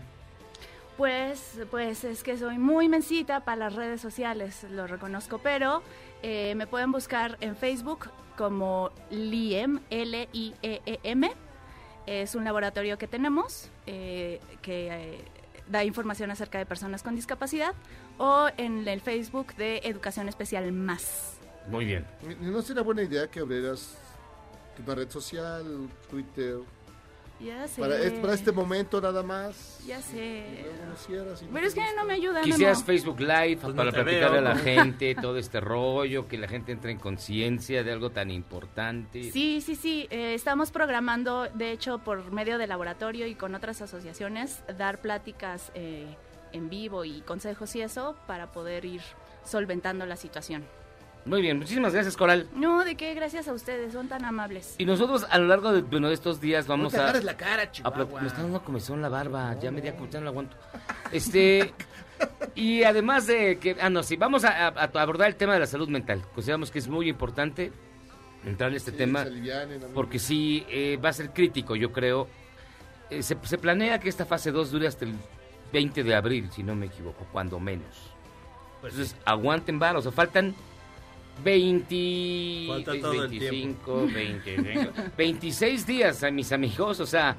[0.98, 5.82] Pues, pues es que soy muy mensita para las redes sociales, lo reconozco, pero
[6.22, 11.32] eh, me pueden buscar en Facebook como Liem, L-I-E-E-M,
[12.06, 15.18] Es un laboratorio que tenemos eh, que eh,
[15.70, 17.74] da información acerca de personas con discapacidad
[18.18, 21.38] o en el Facebook de Educación Especial Más.
[21.70, 22.06] Muy bien.
[22.42, 23.98] ¿No sería buena idea que abrieras
[24.84, 25.64] una red social,
[26.10, 26.58] Twitter?
[27.40, 27.82] Ya sé.
[27.82, 29.80] Para, es- para este momento nada más.
[29.86, 30.46] Ya sé.
[30.64, 32.42] luego lo cierras y no Pero es que no me ayuda.
[32.42, 32.86] Quisieras Memo.
[32.86, 34.50] Facebook Live Pues no para platicarle veo.
[34.52, 38.32] a la gente todo este rollo, que la gente entre en conciencia de algo tan
[38.32, 39.32] importante.
[39.32, 40.08] Sí, sí, sí.
[40.10, 45.72] eh, estamos programando, de hecho, por medio del laboratorio y con otras asociaciones, dar pláticas
[45.76, 46.16] eh,
[46.54, 49.02] en vivo y consejos y eso para poder ir
[49.44, 50.64] solventando la situación.
[51.26, 52.48] Muy bien, muchísimas gracias, Coral.
[52.56, 54.76] No, de qué, gracias a ustedes, son tan amables.
[54.78, 57.14] Y nosotros a lo largo de, bueno, de estos días vamos te a...
[57.22, 57.70] la cara.
[58.22, 60.58] Me está dando comezón la barba, ya media comezón no la aguanto.
[61.12, 61.74] Este...
[62.56, 63.76] Y además de que...
[63.82, 66.22] Ah, no, sí, vamos a, a- a abordar el tema de la salud mental.
[66.34, 67.72] Consideramos que es muy importante
[68.46, 72.28] entrar en este Sí, tema alivianen, porque sí eh, va a ser crítico, yo creo.
[73.10, 75.16] Eh, se, se planea que esta fase 2 dure hasta el
[75.74, 78.12] 20 de abril, si no me equivoco, cuando menos.
[78.76, 80.54] Entonces, aguanten vara, o sea, faltan
[81.44, 87.36] 20, Falta todo el 25, 20, 26 días a mis amigos, o sea,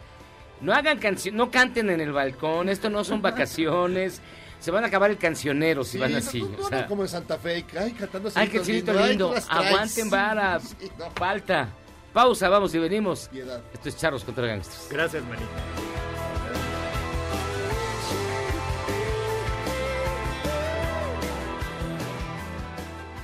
[0.61, 4.21] no hagan canción, no canten en el balcón, esto no son vacaciones,
[4.61, 7.09] se van a acabar el cancionero si Sí, van así, no, o sea, como en
[7.09, 9.67] Santa Fe, ay, cantando ay, que ay, lindo, las traes.
[9.67, 11.11] aguanten vara, Sí, no.
[11.13, 11.69] falta,
[12.13, 13.29] pausa, vamos y venimos.
[13.31, 13.63] Piedad.
[13.73, 14.89] Esto es Charros contra Gangsters.
[14.91, 15.47] Gracias, Manita.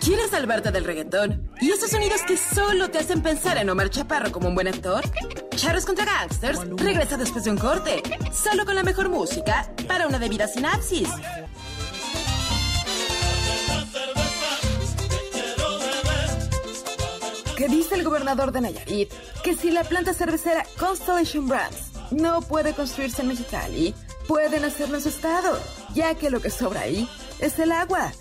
[0.01, 1.51] ¿Quieres salvarte del reggaetón?
[1.61, 5.05] ¿Y esos sonidos que solo te hacen pensar en Omar Chaparro como un buen actor?
[5.55, 8.03] Charros contra Gangsters regresa después de un corte,
[8.33, 11.09] solo con la mejor música para una debida sinapsis.
[17.59, 19.13] ¿Qué dice el gobernador de Nayarit?
[19.45, 23.95] Que si la planta cervecera Constellation Brands no puede construirse en Mexicali,
[24.27, 25.61] pueden hacerlo en su estado,
[25.93, 27.07] ya que lo que sobra ahí
[27.39, 28.13] es el agua.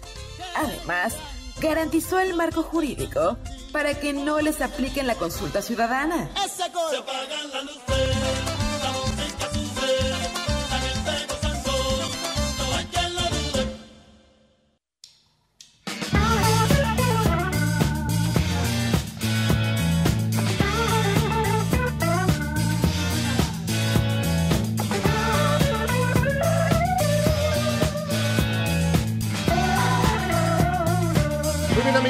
[0.57, 1.15] Además,
[1.59, 3.37] garantizó el marco jurídico
[3.71, 6.29] para que no les apliquen la consulta ciudadana.
[6.43, 6.91] Ese gol.
[6.91, 7.88] Se las luces,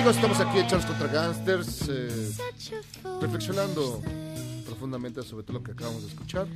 [0.10, 2.32] amigos, estamos aquí en Charles contra Gangsters, eh,
[3.22, 4.02] reflexionando
[4.66, 6.48] profundamente sobre todo lo que acabamos de escuchar,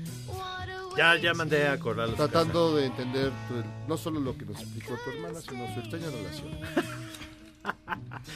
[0.97, 2.09] Ya, ya mandé a Coral.
[2.09, 5.73] a su tratando de entender tu- no solo lo que nos explicó tu hermana, sino
[5.73, 6.57] su extraña relación.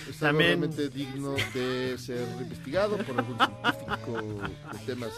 [0.09, 4.41] Es También- realmente digno de ser investigado por algún científico
[4.73, 5.11] de temas.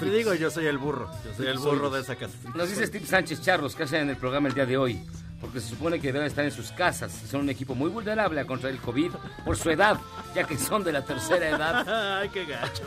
[0.00, 1.08] Te digo, yo soy el burro.
[1.24, 2.34] Yo soy el burro de esa casa.
[2.54, 5.00] Nos dice Steve Sánchez Charros que hacen en el programa el día de hoy,
[5.40, 7.12] porque se supone que deben estar en sus casas.
[7.30, 9.10] Son un equipo muy vulnerable a contra el COVID
[9.44, 9.98] por su edad,
[10.34, 12.18] ya que son de la tercera edad.
[12.20, 12.84] Ay, qué gacho.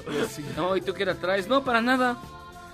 [0.58, 1.48] No, ¿y tú qué la traes?
[1.48, 2.18] No, para nada.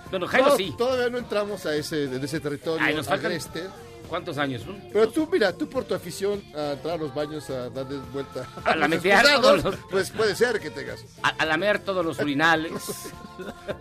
[0.09, 0.73] Bueno, Jairo No, sí.
[0.77, 3.67] Todavía no entramos a ese, en ese territorio Ay, nos faltan- agreste.
[4.07, 4.61] ¿Cuántos años?
[4.93, 8.45] Pero tú, mira, tú por tu afición a entrar a los baños a darles vuelta
[8.63, 11.03] A la los metear excusados, todos los- pues puede ser que tengas.
[11.23, 12.71] A, a lamer todos los urinales.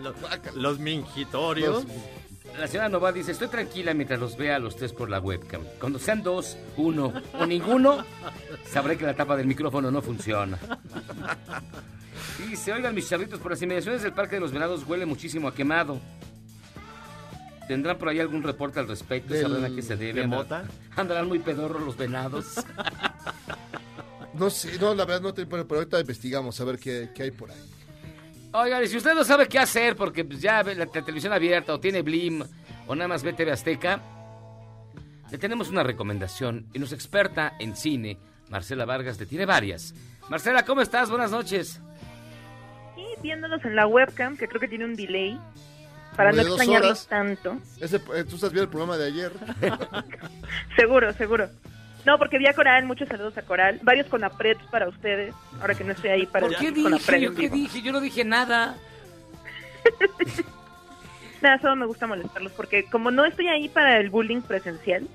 [0.03, 0.15] Los,
[0.55, 1.85] los mingitorios.
[2.59, 5.63] La señora Nova dice, estoy tranquila mientras los vea a los tres por la webcam.
[5.81, 8.05] Cuando sean dos, uno o ninguno,
[8.71, 10.59] sabré que la tapa del micrófono no funciona.
[12.51, 15.49] Y se oigan mis charritos por las inmediaciones del Parque de los Venados huele muchísimo
[15.49, 15.99] a quemado.
[17.67, 19.33] ¿Tendrán por ahí algún reporte al respecto?
[19.35, 20.27] Del- ¿Sabrán a qué se debe?
[20.27, 20.65] mota?
[20.97, 22.55] ¿Andarán muy pedorros los venados?
[24.35, 27.23] No sé, no, la verdad no te pero, pero ahorita investigamos a ver qué, qué
[27.23, 27.71] hay por ahí.
[28.57, 31.33] Oigan, y si usted no sabe qué hacer porque pues, ya ve la, te- televisión
[31.33, 32.45] abierta o tiene Blim
[32.87, 34.01] o nada más ve TV Azteca,
[35.31, 38.17] le tenemos una recomendación y nuestra experta en cine,
[38.51, 39.93] Marcela Vargas, le tiene varias.
[40.29, 41.11] Marcela, ¿cómo estás?
[41.11, 41.81] Buenas noches.
[42.95, 45.37] Sí, viéndonos en la webcam, que creo que tiene un delay,
[46.17, 47.57] para Como no extrañarlos tanto.
[47.81, 49.33] Ese, eh, tú estás viendo el programa de ayer.
[50.77, 51.49] Seguro, seguro.
[52.05, 55.75] No, porque vi a Coral, muchos saludos a Coral, varios con aprets para ustedes, ahora
[55.75, 56.95] que no estoy ahí para ¿Por qué dije?
[56.95, 57.83] apret ¿Yo qué dije?
[57.83, 58.77] Yo no dije nada.
[61.43, 65.07] Nada, solo me gusta molestarlos, porque como no estoy ahí para el bullying presencial,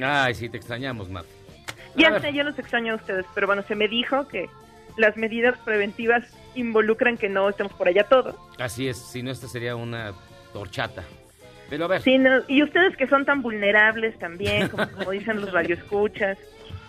[0.00, 1.24] Ay, sí, te extrañamos, Mar.
[1.24, 4.48] A ya sé, yo los extraño a ustedes, pero bueno, se me dijo que
[4.96, 6.24] las medidas preventivas
[6.54, 8.34] involucran que no estemos por allá todos.
[8.58, 10.14] Así es, si no, esta sería una
[10.54, 11.04] horchata.
[11.72, 15.40] Pero a ver, Sí, no, y ustedes que son tan vulnerables también, como, como dicen
[15.40, 16.36] los radioescuchas.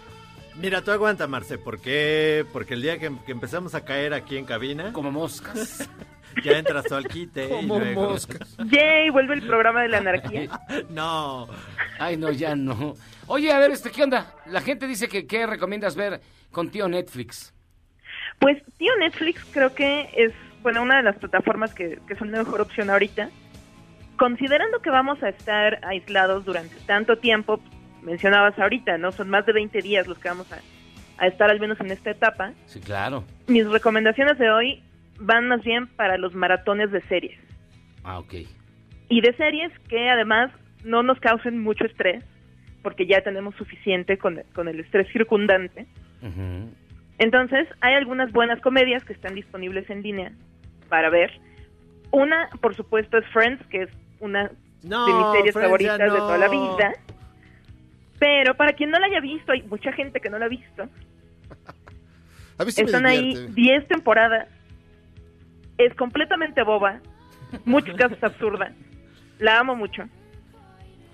[0.57, 2.45] Mira, tú aguanta, Marce, ¿por qué?
[2.51, 4.91] Porque el día que, que empezamos a caer aquí en cabina...
[4.91, 5.89] como moscas.
[6.43, 7.45] Ya entras tú al quite.
[7.45, 8.57] y Como luego- moscas.
[8.57, 10.49] Yay, vuelve el programa de la anarquía.
[10.89, 11.47] No.
[11.99, 12.95] Ay, no, ya no.
[13.27, 14.33] Oye, a ver, este, ¿qué onda?
[14.47, 16.19] La gente dice que ¿qué recomiendas ver
[16.51, 17.53] con tío Netflix?
[18.39, 20.33] Pues, tío, Netflix creo que es,
[20.63, 23.29] bueno, una de las plataformas que, que son la mejor opción ahorita.
[24.17, 27.59] Considerando que vamos a estar aislados durante tanto tiempo,
[28.01, 29.11] mencionabas ahorita, ¿no?
[29.11, 30.59] Son más de 20 días los que vamos a,
[31.17, 32.53] a estar al menos en esta etapa.
[32.67, 33.23] Sí, claro.
[33.47, 34.83] Mis recomendaciones de hoy
[35.19, 37.39] van más bien para los maratones de series.
[38.03, 38.33] Ah, ok.
[39.09, 40.51] Y de series que además
[40.83, 42.23] no nos causen mucho estrés,
[42.81, 45.87] porque ya tenemos suficiente con, con el estrés circundante.
[47.17, 50.31] Entonces, hay algunas buenas comedias que están disponibles en línea
[50.89, 51.31] para ver.
[52.11, 53.89] Una, por supuesto, es Friends, que es
[54.23, 54.51] una
[54.83, 56.51] No, de mis series Friends, favoritas ya de toda la no.
[56.77, 56.93] vida.
[58.19, 60.83] Pero para quien no la haya visto, hay mucha gente que no la ha visto.
[62.57, 63.53] A mí sí me Están ahí divierte.
[63.53, 64.47] 10 temporadas.
[65.77, 66.99] Es completamente boba.
[67.65, 68.71] Muchos casos absurda.
[69.39, 70.03] La amo mucho.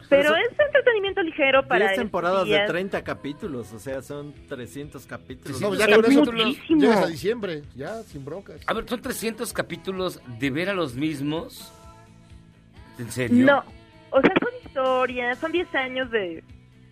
[0.10, 2.68] Pero Pero es entretenimiento ligero para 10 estos temporadas de días.
[2.68, 5.62] 30 capítulos, o sea, son 300 capítulos.
[5.62, 6.82] No, ya Es con eso muchísimo.
[6.82, 8.60] llegas a diciembre, ya, sin broncas.
[8.66, 11.72] A ver, ¿son 300 capítulos de ver a los mismos?
[13.00, 13.46] ¿En serio?
[13.46, 13.64] No,
[14.12, 16.44] o sea, son historias, son 10 años de,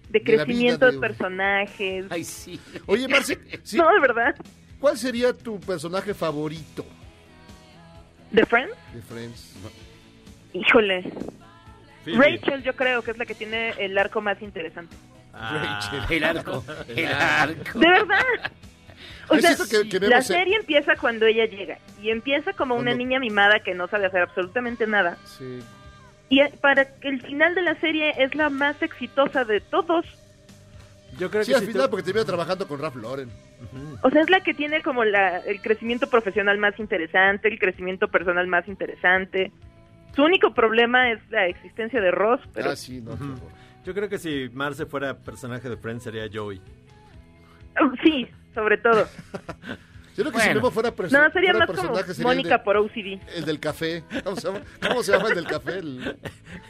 [0.10, 2.06] de crecimiento de, de- personajes.
[2.10, 2.60] Ay, sí.
[2.88, 4.36] Oye, Marce, sí, No, de verdad.
[4.80, 6.86] ¿cuál sería tu personaje favorito
[8.32, 8.74] ¿De Friends?
[8.94, 9.54] de Friends?
[10.54, 11.04] Híjole.
[12.04, 12.18] Phoebe.
[12.38, 14.96] Rachel yo creo que es la que tiene el arco más interesante.
[15.34, 17.80] Ah, El arco, el arco.
[17.80, 18.52] De verdad.
[19.30, 22.94] O Yo sea, que- que la serie empieza cuando ella llega y empieza como una
[22.94, 25.18] niña mimada que no sabe hacer absolutamente nada.
[25.26, 25.60] Sí.
[26.30, 30.06] Y eh, para que el final de la serie es la más exitosa de todos.
[31.18, 33.30] Yo creo Sí, que al si final, tú- porque termina trabajando con Ralph Lauren.
[34.04, 38.08] O sea, es la que tiene como la, el crecimiento profesional más interesante, el crecimiento
[38.10, 39.52] personal más interesante.
[40.16, 43.12] Su único problema es la existencia de Ross, pero Ah, sí, no.
[43.14, 43.38] horror.
[43.86, 46.62] Yo creo que si Marce fuera personaje de Friends sería Joey.
[48.04, 49.08] sí, sobre todo.
[50.18, 50.48] Yo creo que si.
[50.50, 53.22] Memo fuera, perso- No, sería fuera más como personaje, sería el, Mónica de- por OCD.
[53.36, 54.04] el del café.
[54.24, 54.62] ¿Cómo se, llama?
[54.88, 55.78] ¿Cómo se llama el del café?
[55.78, 56.18] ¿El,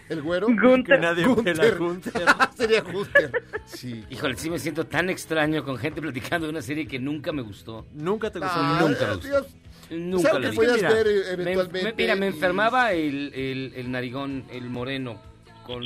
[0.10, 0.48] el güero?
[0.48, 1.00] Que Gunther.
[1.00, 1.56] nadie Gunther.
[1.58, 2.14] pela a Gunther.
[2.58, 3.32] sería Gunther.
[3.66, 4.04] Sí.
[4.10, 7.42] Híjole, sí me siento tan extraño con gente platicando de una serie que nunca me
[7.42, 7.86] gustó.
[7.94, 8.54] Nunca te gustó.
[8.56, 9.28] Ah, nunca me gustó.
[9.28, 9.48] Dios,
[9.90, 10.56] Nunca que vi.
[10.58, 11.84] podías Mira, ver eh, Me- eventualmente.
[11.92, 15.22] me- mira, me y- enfermaba el, el, el narigón, el moreno,
[15.66, 15.84] con,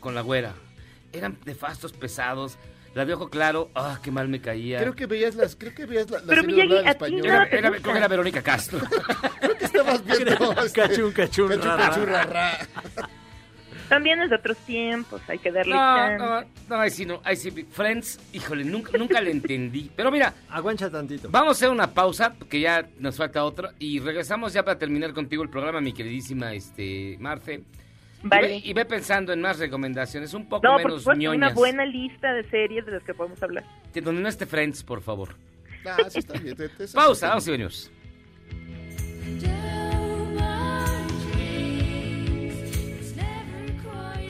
[0.00, 0.52] con la güera.
[1.12, 2.58] Eran nefastos, pesados.
[2.94, 4.78] La de ojo claro, ah, qué mal me caía.
[4.80, 6.92] Creo que veías las, creo que veías la, la Pero, serie Miyagi, doblada en a
[6.92, 7.26] ti español.
[7.26, 7.82] nada Era, te era- gusta.
[7.82, 8.78] creo que era Verónica Castro.
[9.40, 11.88] Creo que estabas viendo este, Cachún, cachún, Cachún, ra, ra.
[11.88, 12.58] cachún, ra, ra.
[13.88, 16.24] También es de otros tiempos, hay que darle No, chance.
[16.24, 16.44] no,
[16.76, 17.50] no, ahí sí, no, ahí sí.
[17.70, 19.90] Friends, híjole, nunca, nunca le entendí.
[19.94, 21.28] Pero mira, Aguancha tantito.
[21.30, 25.12] vamos a hacer una pausa, que ya nos falta otra, y regresamos ya para terminar
[25.12, 27.62] contigo el programa, mi queridísima este, Marce.
[28.24, 28.48] Y Vale.
[28.48, 31.36] ve, y ve pensando en más recomendaciones, un poco No, menos supuesto, ñoñas.
[31.36, 33.64] una buena lista de series de las que podemos hablar.
[33.92, 35.36] Que Donde no esté Friends, por favor.
[35.86, 36.56] Ah, sí está bien.
[36.56, 37.90] te- te- Pausa, vamos y venimos.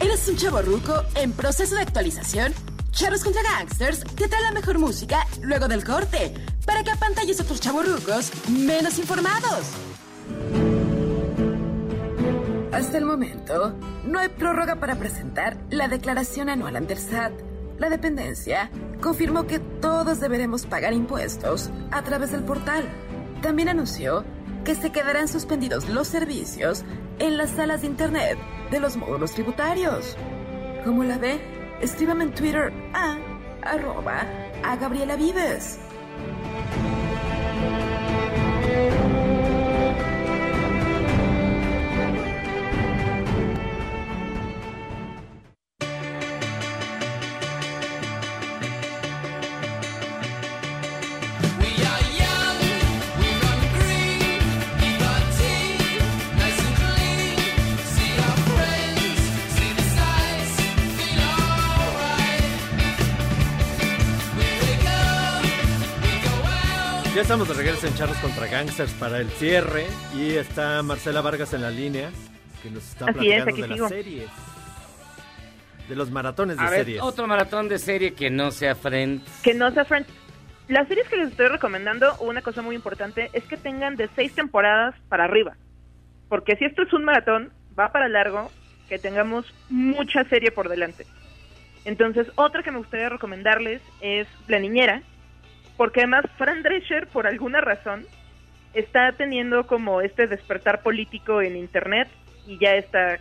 [0.00, 2.52] ¿Eres un chavo ruco en proceso de actualización?
[2.92, 6.32] Charros contra Gangsters te trae la mejor música luego del corte
[6.64, 9.66] para que apantalles a otros chavos rucos menos informados.
[12.74, 13.72] Hasta el momento,
[14.05, 17.32] no hay prórroga para presentar la declaración anual ante el SAT.
[17.78, 18.68] La dependencia
[19.01, 22.82] confirmó que todos deberemos pagar impuestos a través del portal.
[23.42, 24.24] También anunció
[24.64, 26.84] que se quedarán suspendidos los servicios
[27.20, 28.38] en las salas de internet
[28.72, 30.16] de los módulos tributarios.
[30.84, 31.40] ¿Cómo la ve?
[31.80, 33.16] Escríbame en Twitter a
[33.62, 34.26] arroba
[34.64, 35.78] a Gabriela Vives.
[67.24, 71.62] Estamos de regreso en Charros contra Gangsters para el cierre y está Marcela Vargas en
[71.62, 72.10] la línea
[72.62, 73.84] que nos está Así es, platicando aquí de sigo.
[73.84, 74.30] las series.
[75.88, 77.01] De los maratones de A ver, series.
[77.02, 79.22] otro maratón de serie que no sea Friends.
[79.42, 80.06] Que no sea Friends.
[80.68, 84.34] Las series que les estoy recomendando, una cosa muy importante, es que tengan de seis
[84.34, 85.56] temporadas para arriba.
[86.28, 88.51] Porque si esto es un maratón, va para largo,
[88.86, 91.06] que tengamos mucha serie por delante.
[91.86, 95.02] Entonces, otra que me gustaría recomendarles es La Niñera,
[95.76, 98.06] porque además Fran Drescher, por alguna razón,
[98.74, 102.09] está teniendo como este despertar político en Internet
[102.46, 103.18] y ya está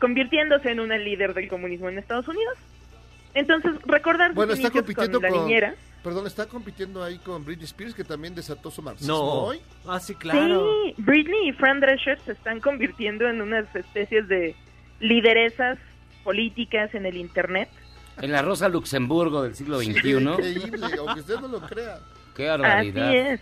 [0.00, 2.58] convirtiéndose en una líder del comunismo en Estados Unidos.
[3.34, 5.74] Entonces, recordar Bueno, está compitiendo con con, la niñera.
[6.02, 9.22] Perdón, está compitiendo ahí con Britney Spears, que también desató su marxismo No.
[9.22, 9.60] hoy.
[9.86, 14.54] Ah, sí, Sí, Britney y Fran Drescher se están convirtiendo en unas especies de
[15.00, 15.78] lideresas
[16.24, 17.68] políticas en el Internet.
[18.22, 19.90] En la Rosa Luxemburgo del siglo XXI.
[19.90, 21.98] Increíble, aunque usted no lo crea.
[22.34, 23.08] Qué barbaridad.
[23.08, 23.40] Así es.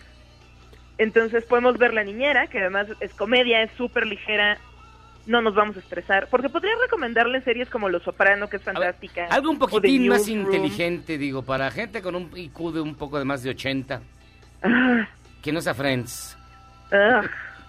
[0.99, 4.59] Entonces podemos ver La Niñera, que además es comedia, es súper ligera,
[5.27, 6.29] no nos vamos a estresar.
[6.31, 9.27] Porque podría recomendarle series como Los Soprano, que es fantástica.
[9.31, 13.25] Algo un poquitín más inteligente, digo, para gente con un IQ de un poco de
[13.25, 14.01] más de 80.
[14.63, 15.09] Ah,
[15.43, 16.37] Que no sea Friends.
[16.93, 17.23] ah.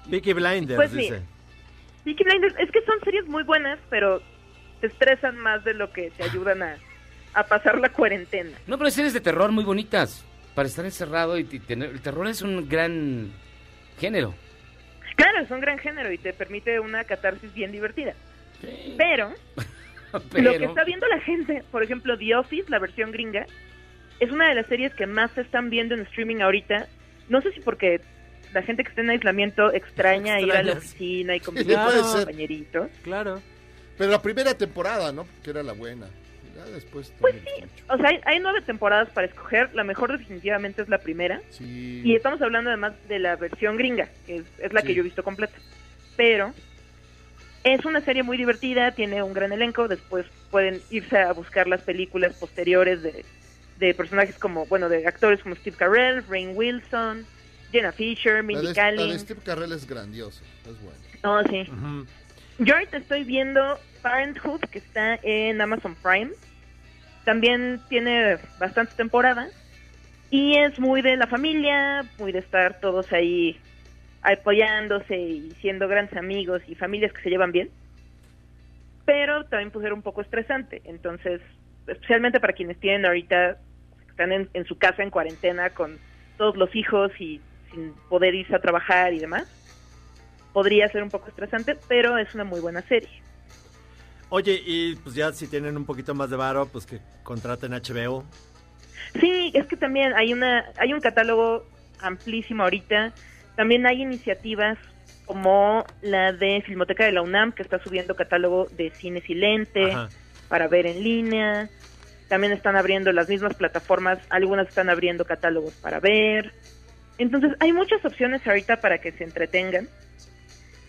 [0.09, 0.97] Peaky Blinders, Pues sí.
[0.97, 1.21] dice.
[2.03, 4.21] Peaky Blinders, es que son series muy buenas, pero
[4.81, 6.75] te estresan más de lo que te ayudan a,
[7.35, 8.51] a pasar la cuarentena.
[8.65, 10.23] No, pero hay series de terror muy bonitas.
[10.55, 11.89] Para estar encerrado y, tener...
[11.89, 13.29] El terror es un gran
[13.99, 14.33] género.
[15.17, 18.13] Claro, es un gran género y te permite una catarsis bien divertida.
[18.97, 19.33] Pero,
[20.31, 20.51] Pero...
[20.53, 23.45] lo que está viendo la gente, por ejemplo, The Office, la versión gringa,
[24.21, 26.87] es una de las series que más se están viendo en streaming ahorita.
[27.27, 27.99] No sé si porque
[28.53, 32.11] la gente que está en aislamiento extraña ir a la oficina y convivir Sí, con
[32.11, 32.25] ser.
[32.25, 32.89] compañeritos.
[33.03, 33.41] Claro.
[33.97, 35.27] Pero la primera temporada, ¿no?
[35.43, 36.07] Que era la buena.
[36.73, 37.13] Después...
[37.19, 39.73] Pues sí, o sea, hay, hay nueve temporadas para escoger.
[39.73, 41.41] La mejor definitivamente es la primera.
[41.49, 42.01] Sí.
[42.03, 45.03] Y estamos hablando además de la versión gringa, que es, es la que yo he
[45.03, 45.55] visto completa.
[46.15, 46.53] Pero
[47.63, 49.87] es una serie muy divertida, tiene un gran elenco.
[49.87, 53.25] Después pueden irse a buscar las películas posteriores de,
[53.79, 57.25] de personajes como, bueno, de actores como Steve Carell, Rain Wilson,
[57.71, 59.19] Jenna Fisher, Mindy de, la de Kaling.
[59.19, 60.99] Steve Carell es grandiosa, es buena.
[61.23, 61.67] Oh, sí.
[62.59, 66.31] Yo ahorita estoy viendo Parenthood, que está en Amazon Prime.
[67.25, 69.51] También tiene bastantes temporadas.
[70.29, 73.59] Y es muy de la familia, muy de estar todos ahí
[74.21, 77.69] apoyándose y siendo grandes amigos y familias que se llevan bien.
[79.05, 80.81] Pero también puede ser un poco estresante.
[80.85, 81.41] Entonces,
[81.87, 83.57] especialmente para quienes tienen ahorita,
[84.09, 85.97] están en, en su casa en cuarentena con
[86.37, 87.41] todos los hijos y
[87.71, 89.45] sin poder irse a trabajar y demás,
[90.53, 93.21] podría ser un poco estresante, pero es una muy buena serie.
[94.29, 98.25] Oye, y pues ya si tienen un poquito más de varo, pues que contraten HBO.
[99.19, 101.65] Sí, es que también hay una hay un catálogo
[101.99, 103.13] amplísimo ahorita.
[103.55, 104.77] También hay iniciativas
[105.25, 110.09] como la de Filmoteca de la UNAM que está subiendo catálogo de cine silente Ajá.
[110.49, 111.69] para ver en línea.
[112.27, 116.53] También están abriendo las mismas plataformas, algunas están abriendo catálogos para ver.
[117.17, 119.87] Entonces, hay muchas opciones ahorita para que se entretengan.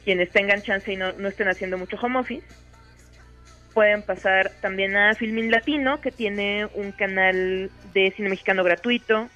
[0.04, 2.46] Quienes tengan chance y no, no estén haciendo mucho home office.
[3.76, 9.28] Pueden pasar también a Filmin Latino, que tiene un canal de cine mexicano gratuito.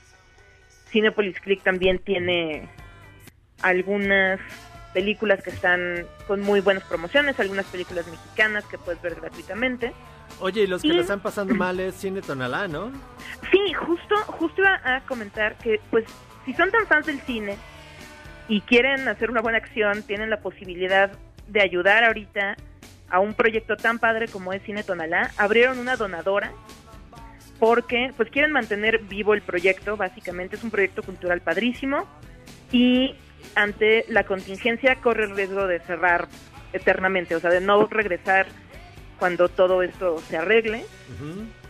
[0.89, 2.67] Cinepolis Click también tiene
[3.61, 4.41] algunas
[4.95, 9.93] películas que están con muy buenas promociones, algunas películas mexicanas que puedes ver gratuitamente.
[10.41, 12.91] Oye, y los que Y- están pasando mal es Cine Tonalá, ¿no?
[13.53, 16.07] Sí, justo, justo iba a comentar que, pues,
[16.47, 17.59] si son tan fans del cine
[18.49, 21.13] y quieren hacer una buena acción, tienen la posibilidad
[21.47, 22.57] de ayudar ahorita
[23.11, 25.31] a un proyecto tan padre como es Cine Tonalá.
[25.37, 26.53] Abrieron una donadora
[27.59, 29.97] porque, pues, quieren mantener vivo el proyecto.
[29.97, 32.07] Básicamente es un proyecto cultural padrísimo
[32.73, 33.15] y
[33.55, 36.29] ante la contingencia corre el riesgo de cerrar
[36.73, 38.47] eternamente, o sea, de no regresar
[39.19, 40.85] cuando todo esto se arregle.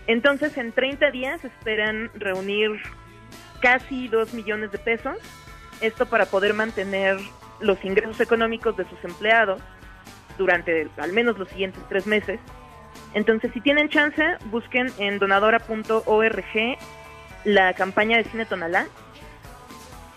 [0.07, 2.71] Entonces, en 30 días esperan reunir
[3.61, 5.17] casi 2 millones de pesos.
[5.81, 7.17] Esto para poder mantener
[7.61, 9.61] los ingresos económicos de sus empleados
[10.39, 12.41] durante al menos los siguientes tres meses.
[13.15, 16.79] Entonces, si tienen chance, busquen en donadora.org
[17.45, 18.87] la campaña de Cine Tonalá.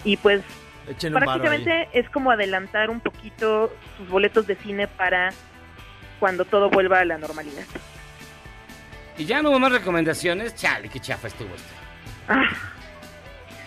[0.03, 0.41] Y pues
[0.87, 5.31] Echen prácticamente es como adelantar un poquito sus boletos de cine para
[6.19, 7.63] cuando todo vuelva a la normalidad.
[9.17, 10.55] Y ya no hubo más recomendaciones.
[10.55, 11.73] Chale, qué chafa estuvo esto.
[12.27, 12.49] Ah,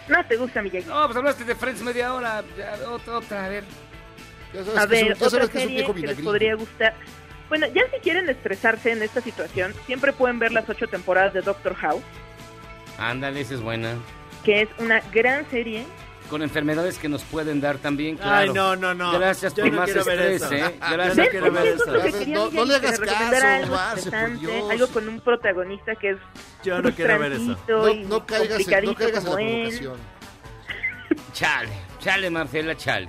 [0.08, 0.86] no te gusta, Miyagi.
[0.86, 2.42] No, pues hablaste de Friends media hora.
[2.56, 3.64] Ya, otra, otra, a ver.
[4.76, 6.94] A ver, otra serie que les podría gustar.
[7.48, 11.42] Bueno, ya si quieren estresarse en esta situación, siempre pueden ver las ocho temporadas de
[11.42, 12.02] Doctor House,
[12.98, 13.94] Ándale, esa es buena.
[14.44, 15.84] que es una gran serie.
[16.30, 18.36] Con enfermedades que nos pueden dar también, claro.
[18.36, 19.12] Ay, no, no, no.
[19.16, 20.54] Gracias Yo por no más quiero ver estrés, eso.
[20.66, 20.74] ¿eh?
[20.90, 21.16] Gracias.
[21.18, 21.92] no quiero ver Eso que
[22.26, 24.10] No, quería no le hagas que caso, algo Marce,
[24.72, 26.16] algo con un protagonista que es
[26.64, 27.56] Yo no quiero ver eso.
[27.68, 29.46] No, no caigas, en, no caigas en la él.
[29.68, 29.96] provocación.
[31.32, 31.70] Chale,
[32.00, 33.08] chale, Marcela, chale.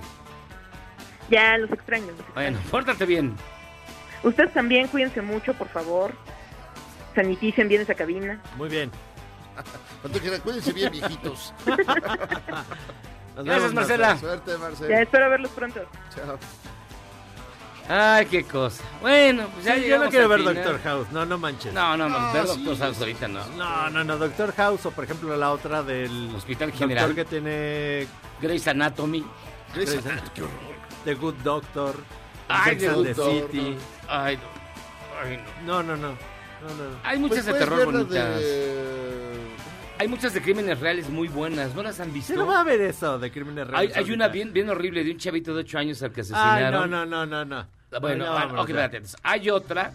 [1.30, 2.06] Ya los extraño.
[2.06, 2.34] los extraño.
[2.34, 3.34] Bueno, pórtate bien.
[4.22, 6.12] Ustedes también cuídense mucho, por favor.
[7.14, 8.40] Saniticen bien esa cabina.
[8.56, 8.90] Muy bien.
[10.44, 11.52] Cuídense bien, viejitos.
[13.36, 14.16] Gracias, Marcela.
[14.18, 15.02] Suerte, Ya Marcela.
[15.02, 15.80] espero verlos pronto.
[16.14, 16.38] Chao.
[17.88, 18.84] Ay, qué cosa.
[19.00, 20.54] Bueno, pues ya Sí, yo no quiero ver final.
[20.56, 21.72] Doctor House, no, no manches.
[21.72, 22.62] No, no, no, No, ver sí.
[22.64, 23.46] Doctor House ahorita no.
[23.56, 27.14] No, no, no, Doctor House o por ejemplo la otra del Hospital doctor General.
[27.14, 28.06] que tiene
[28.42, 29.24] Grey's Anatomy.
[29.74, 30.48] Grey's Anatomy.
[31.08, 31.94] The Good Doctor,
[32.48, 33.50] Ay, Sex The and the Doctor.
[33.50, 33.76] City.
[34.08, 34.42] Ay, no.
[35.24, 35.82] Ay, no.
[35.82, 36.08] No, no, no.
[36.08, 36.96] no, no.
[37.02, 38.40] Hay muchas Pues de terror bonitas.
[38.40, 39.38] de-
[39.98, 41.74] Hay muchas de crímenes reales muy buenas.
[41.74, 42.34] ¿No las han visto?
[42.34, 43.96] No va a ver eso de crímenes Hay, reales.
[43.96, 44.14] hay ahorita.
[44.16, 46.90] una bien, bien horrible de un chavito de 8 años al que Ay, asesinaron.
[46.90, 47.66] no, no, no, no, no.
[48.02, 48.96] Bueno, No, vámonos, ok, espérate.
[48.98, 49.92] entonces, Hay otra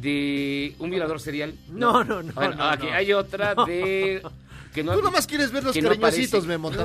[0.00, 1.54] de un violador serial.
[1.68, 2.92] No, no, no, Bueno, no, aquí no.
[2.94, 4.20] hay otra de
[4.74, 6.44] que no Tú nomás quieres ver los cariñositos.
[6.44, 6.72] Memo.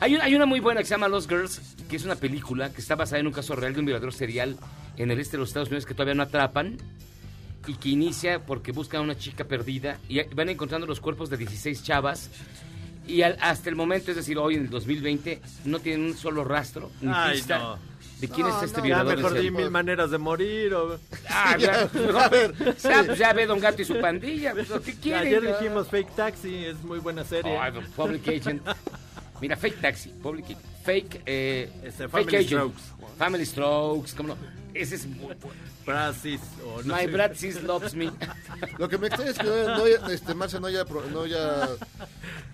[0.00, 2.70] hay, una, hay una muy buena que se llama Lost Girls, que es una película
[2.72, 4.56] que está basada en un caso real de un violador serial
[4.96, 6.76] en el este de los Estados Unidos que todavía no atrapan
[7.66, 11.36] y que inicia porque buscan a una chica perdida y van encontrando los cuerpos de
[11.38, 12.30] 16 chavas
[13.06, 16.44] y al- hasta el momento, es decir, hoy en el 2020, no tienen un solo
[16.44, 17.78] rastro ni Ay, pista no.
[18.20, 19.16] de quién No, es este no, violador.
[19.16, 20.98] Ya mejor di mil maneras de morir o...
[21.28, 24.52] Ah, ya, mejor- a ver, ya, pues ya ve Don Gato y su pandilla.
[24.52, 25.26] pues, ¿Qué quieren?
[25.26, 27.58] Ayer dijimos Fake Taxi, es muy buena serie.
[27.72, 28.62] Pues, Public Agent.
[29.44, 32.48] Mira, Fake Taxi, Public Fake, eh, Este, Fake Family Agent.
[32.48, 32.82] Strokes.
[33.18, 34.36] Family Strokes, ¿cómo no?
[34.72, 35.34] Ese es muy
[35.86, 37.06] Brasis o no My sé.
[37.08, 38.10] Brad Sis Loves Me.
[38.78, 41.22] Lo que me extraña es que no, no haya- este, Marcia no haya, pro- no
[41.22, 41.68] haya,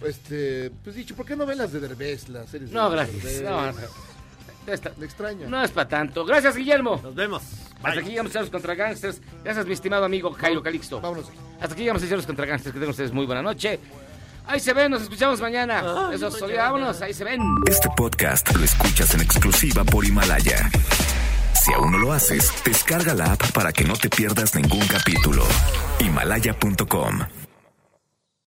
[0.05, 3.23] este, pues dicho, ¿por qué no ven las de Derbez, las series de No, Derbez?
[3.23, 3.43] gracias.
[3.43, 3.79] No, no.
[4.67, 4.93] Ya está.
[4.99, 5.47] Me extraña.
[5.49, 6.25] No es para tanto.
[6.25, 7.01] Gracias, Guillermo.
[7.03, 7.43] Nos vemos.
[7.83, 9.21] Hasta aquí llegamos Charlos contra Gangsters.
[9.43, 11.01] Gracias, mi estimado amigo Jairo Calixto.
[11.01, 11.31] Vámonos.
[11.61, 12.75] Hasta aquí llegamos Charlos contra Gangsters.
[12.75, 13.81] Que tengan ustedes muy buena noche.
[14.47, 16.11] Ahí se ven, nos escuchamos mañana.
[16.12, 16.55] Eso es todo.
[16.55, 17.41] Vámonos, ahí se ven.
[17.67, 20.71] Este podcast lo escuchas en exclusiva por Himalaya.
[21.55, 25.45] Si aún no lo haces, descarga la app para que no te pierdas ningún capítulo.
[25.99, 27.40] Himalaya.com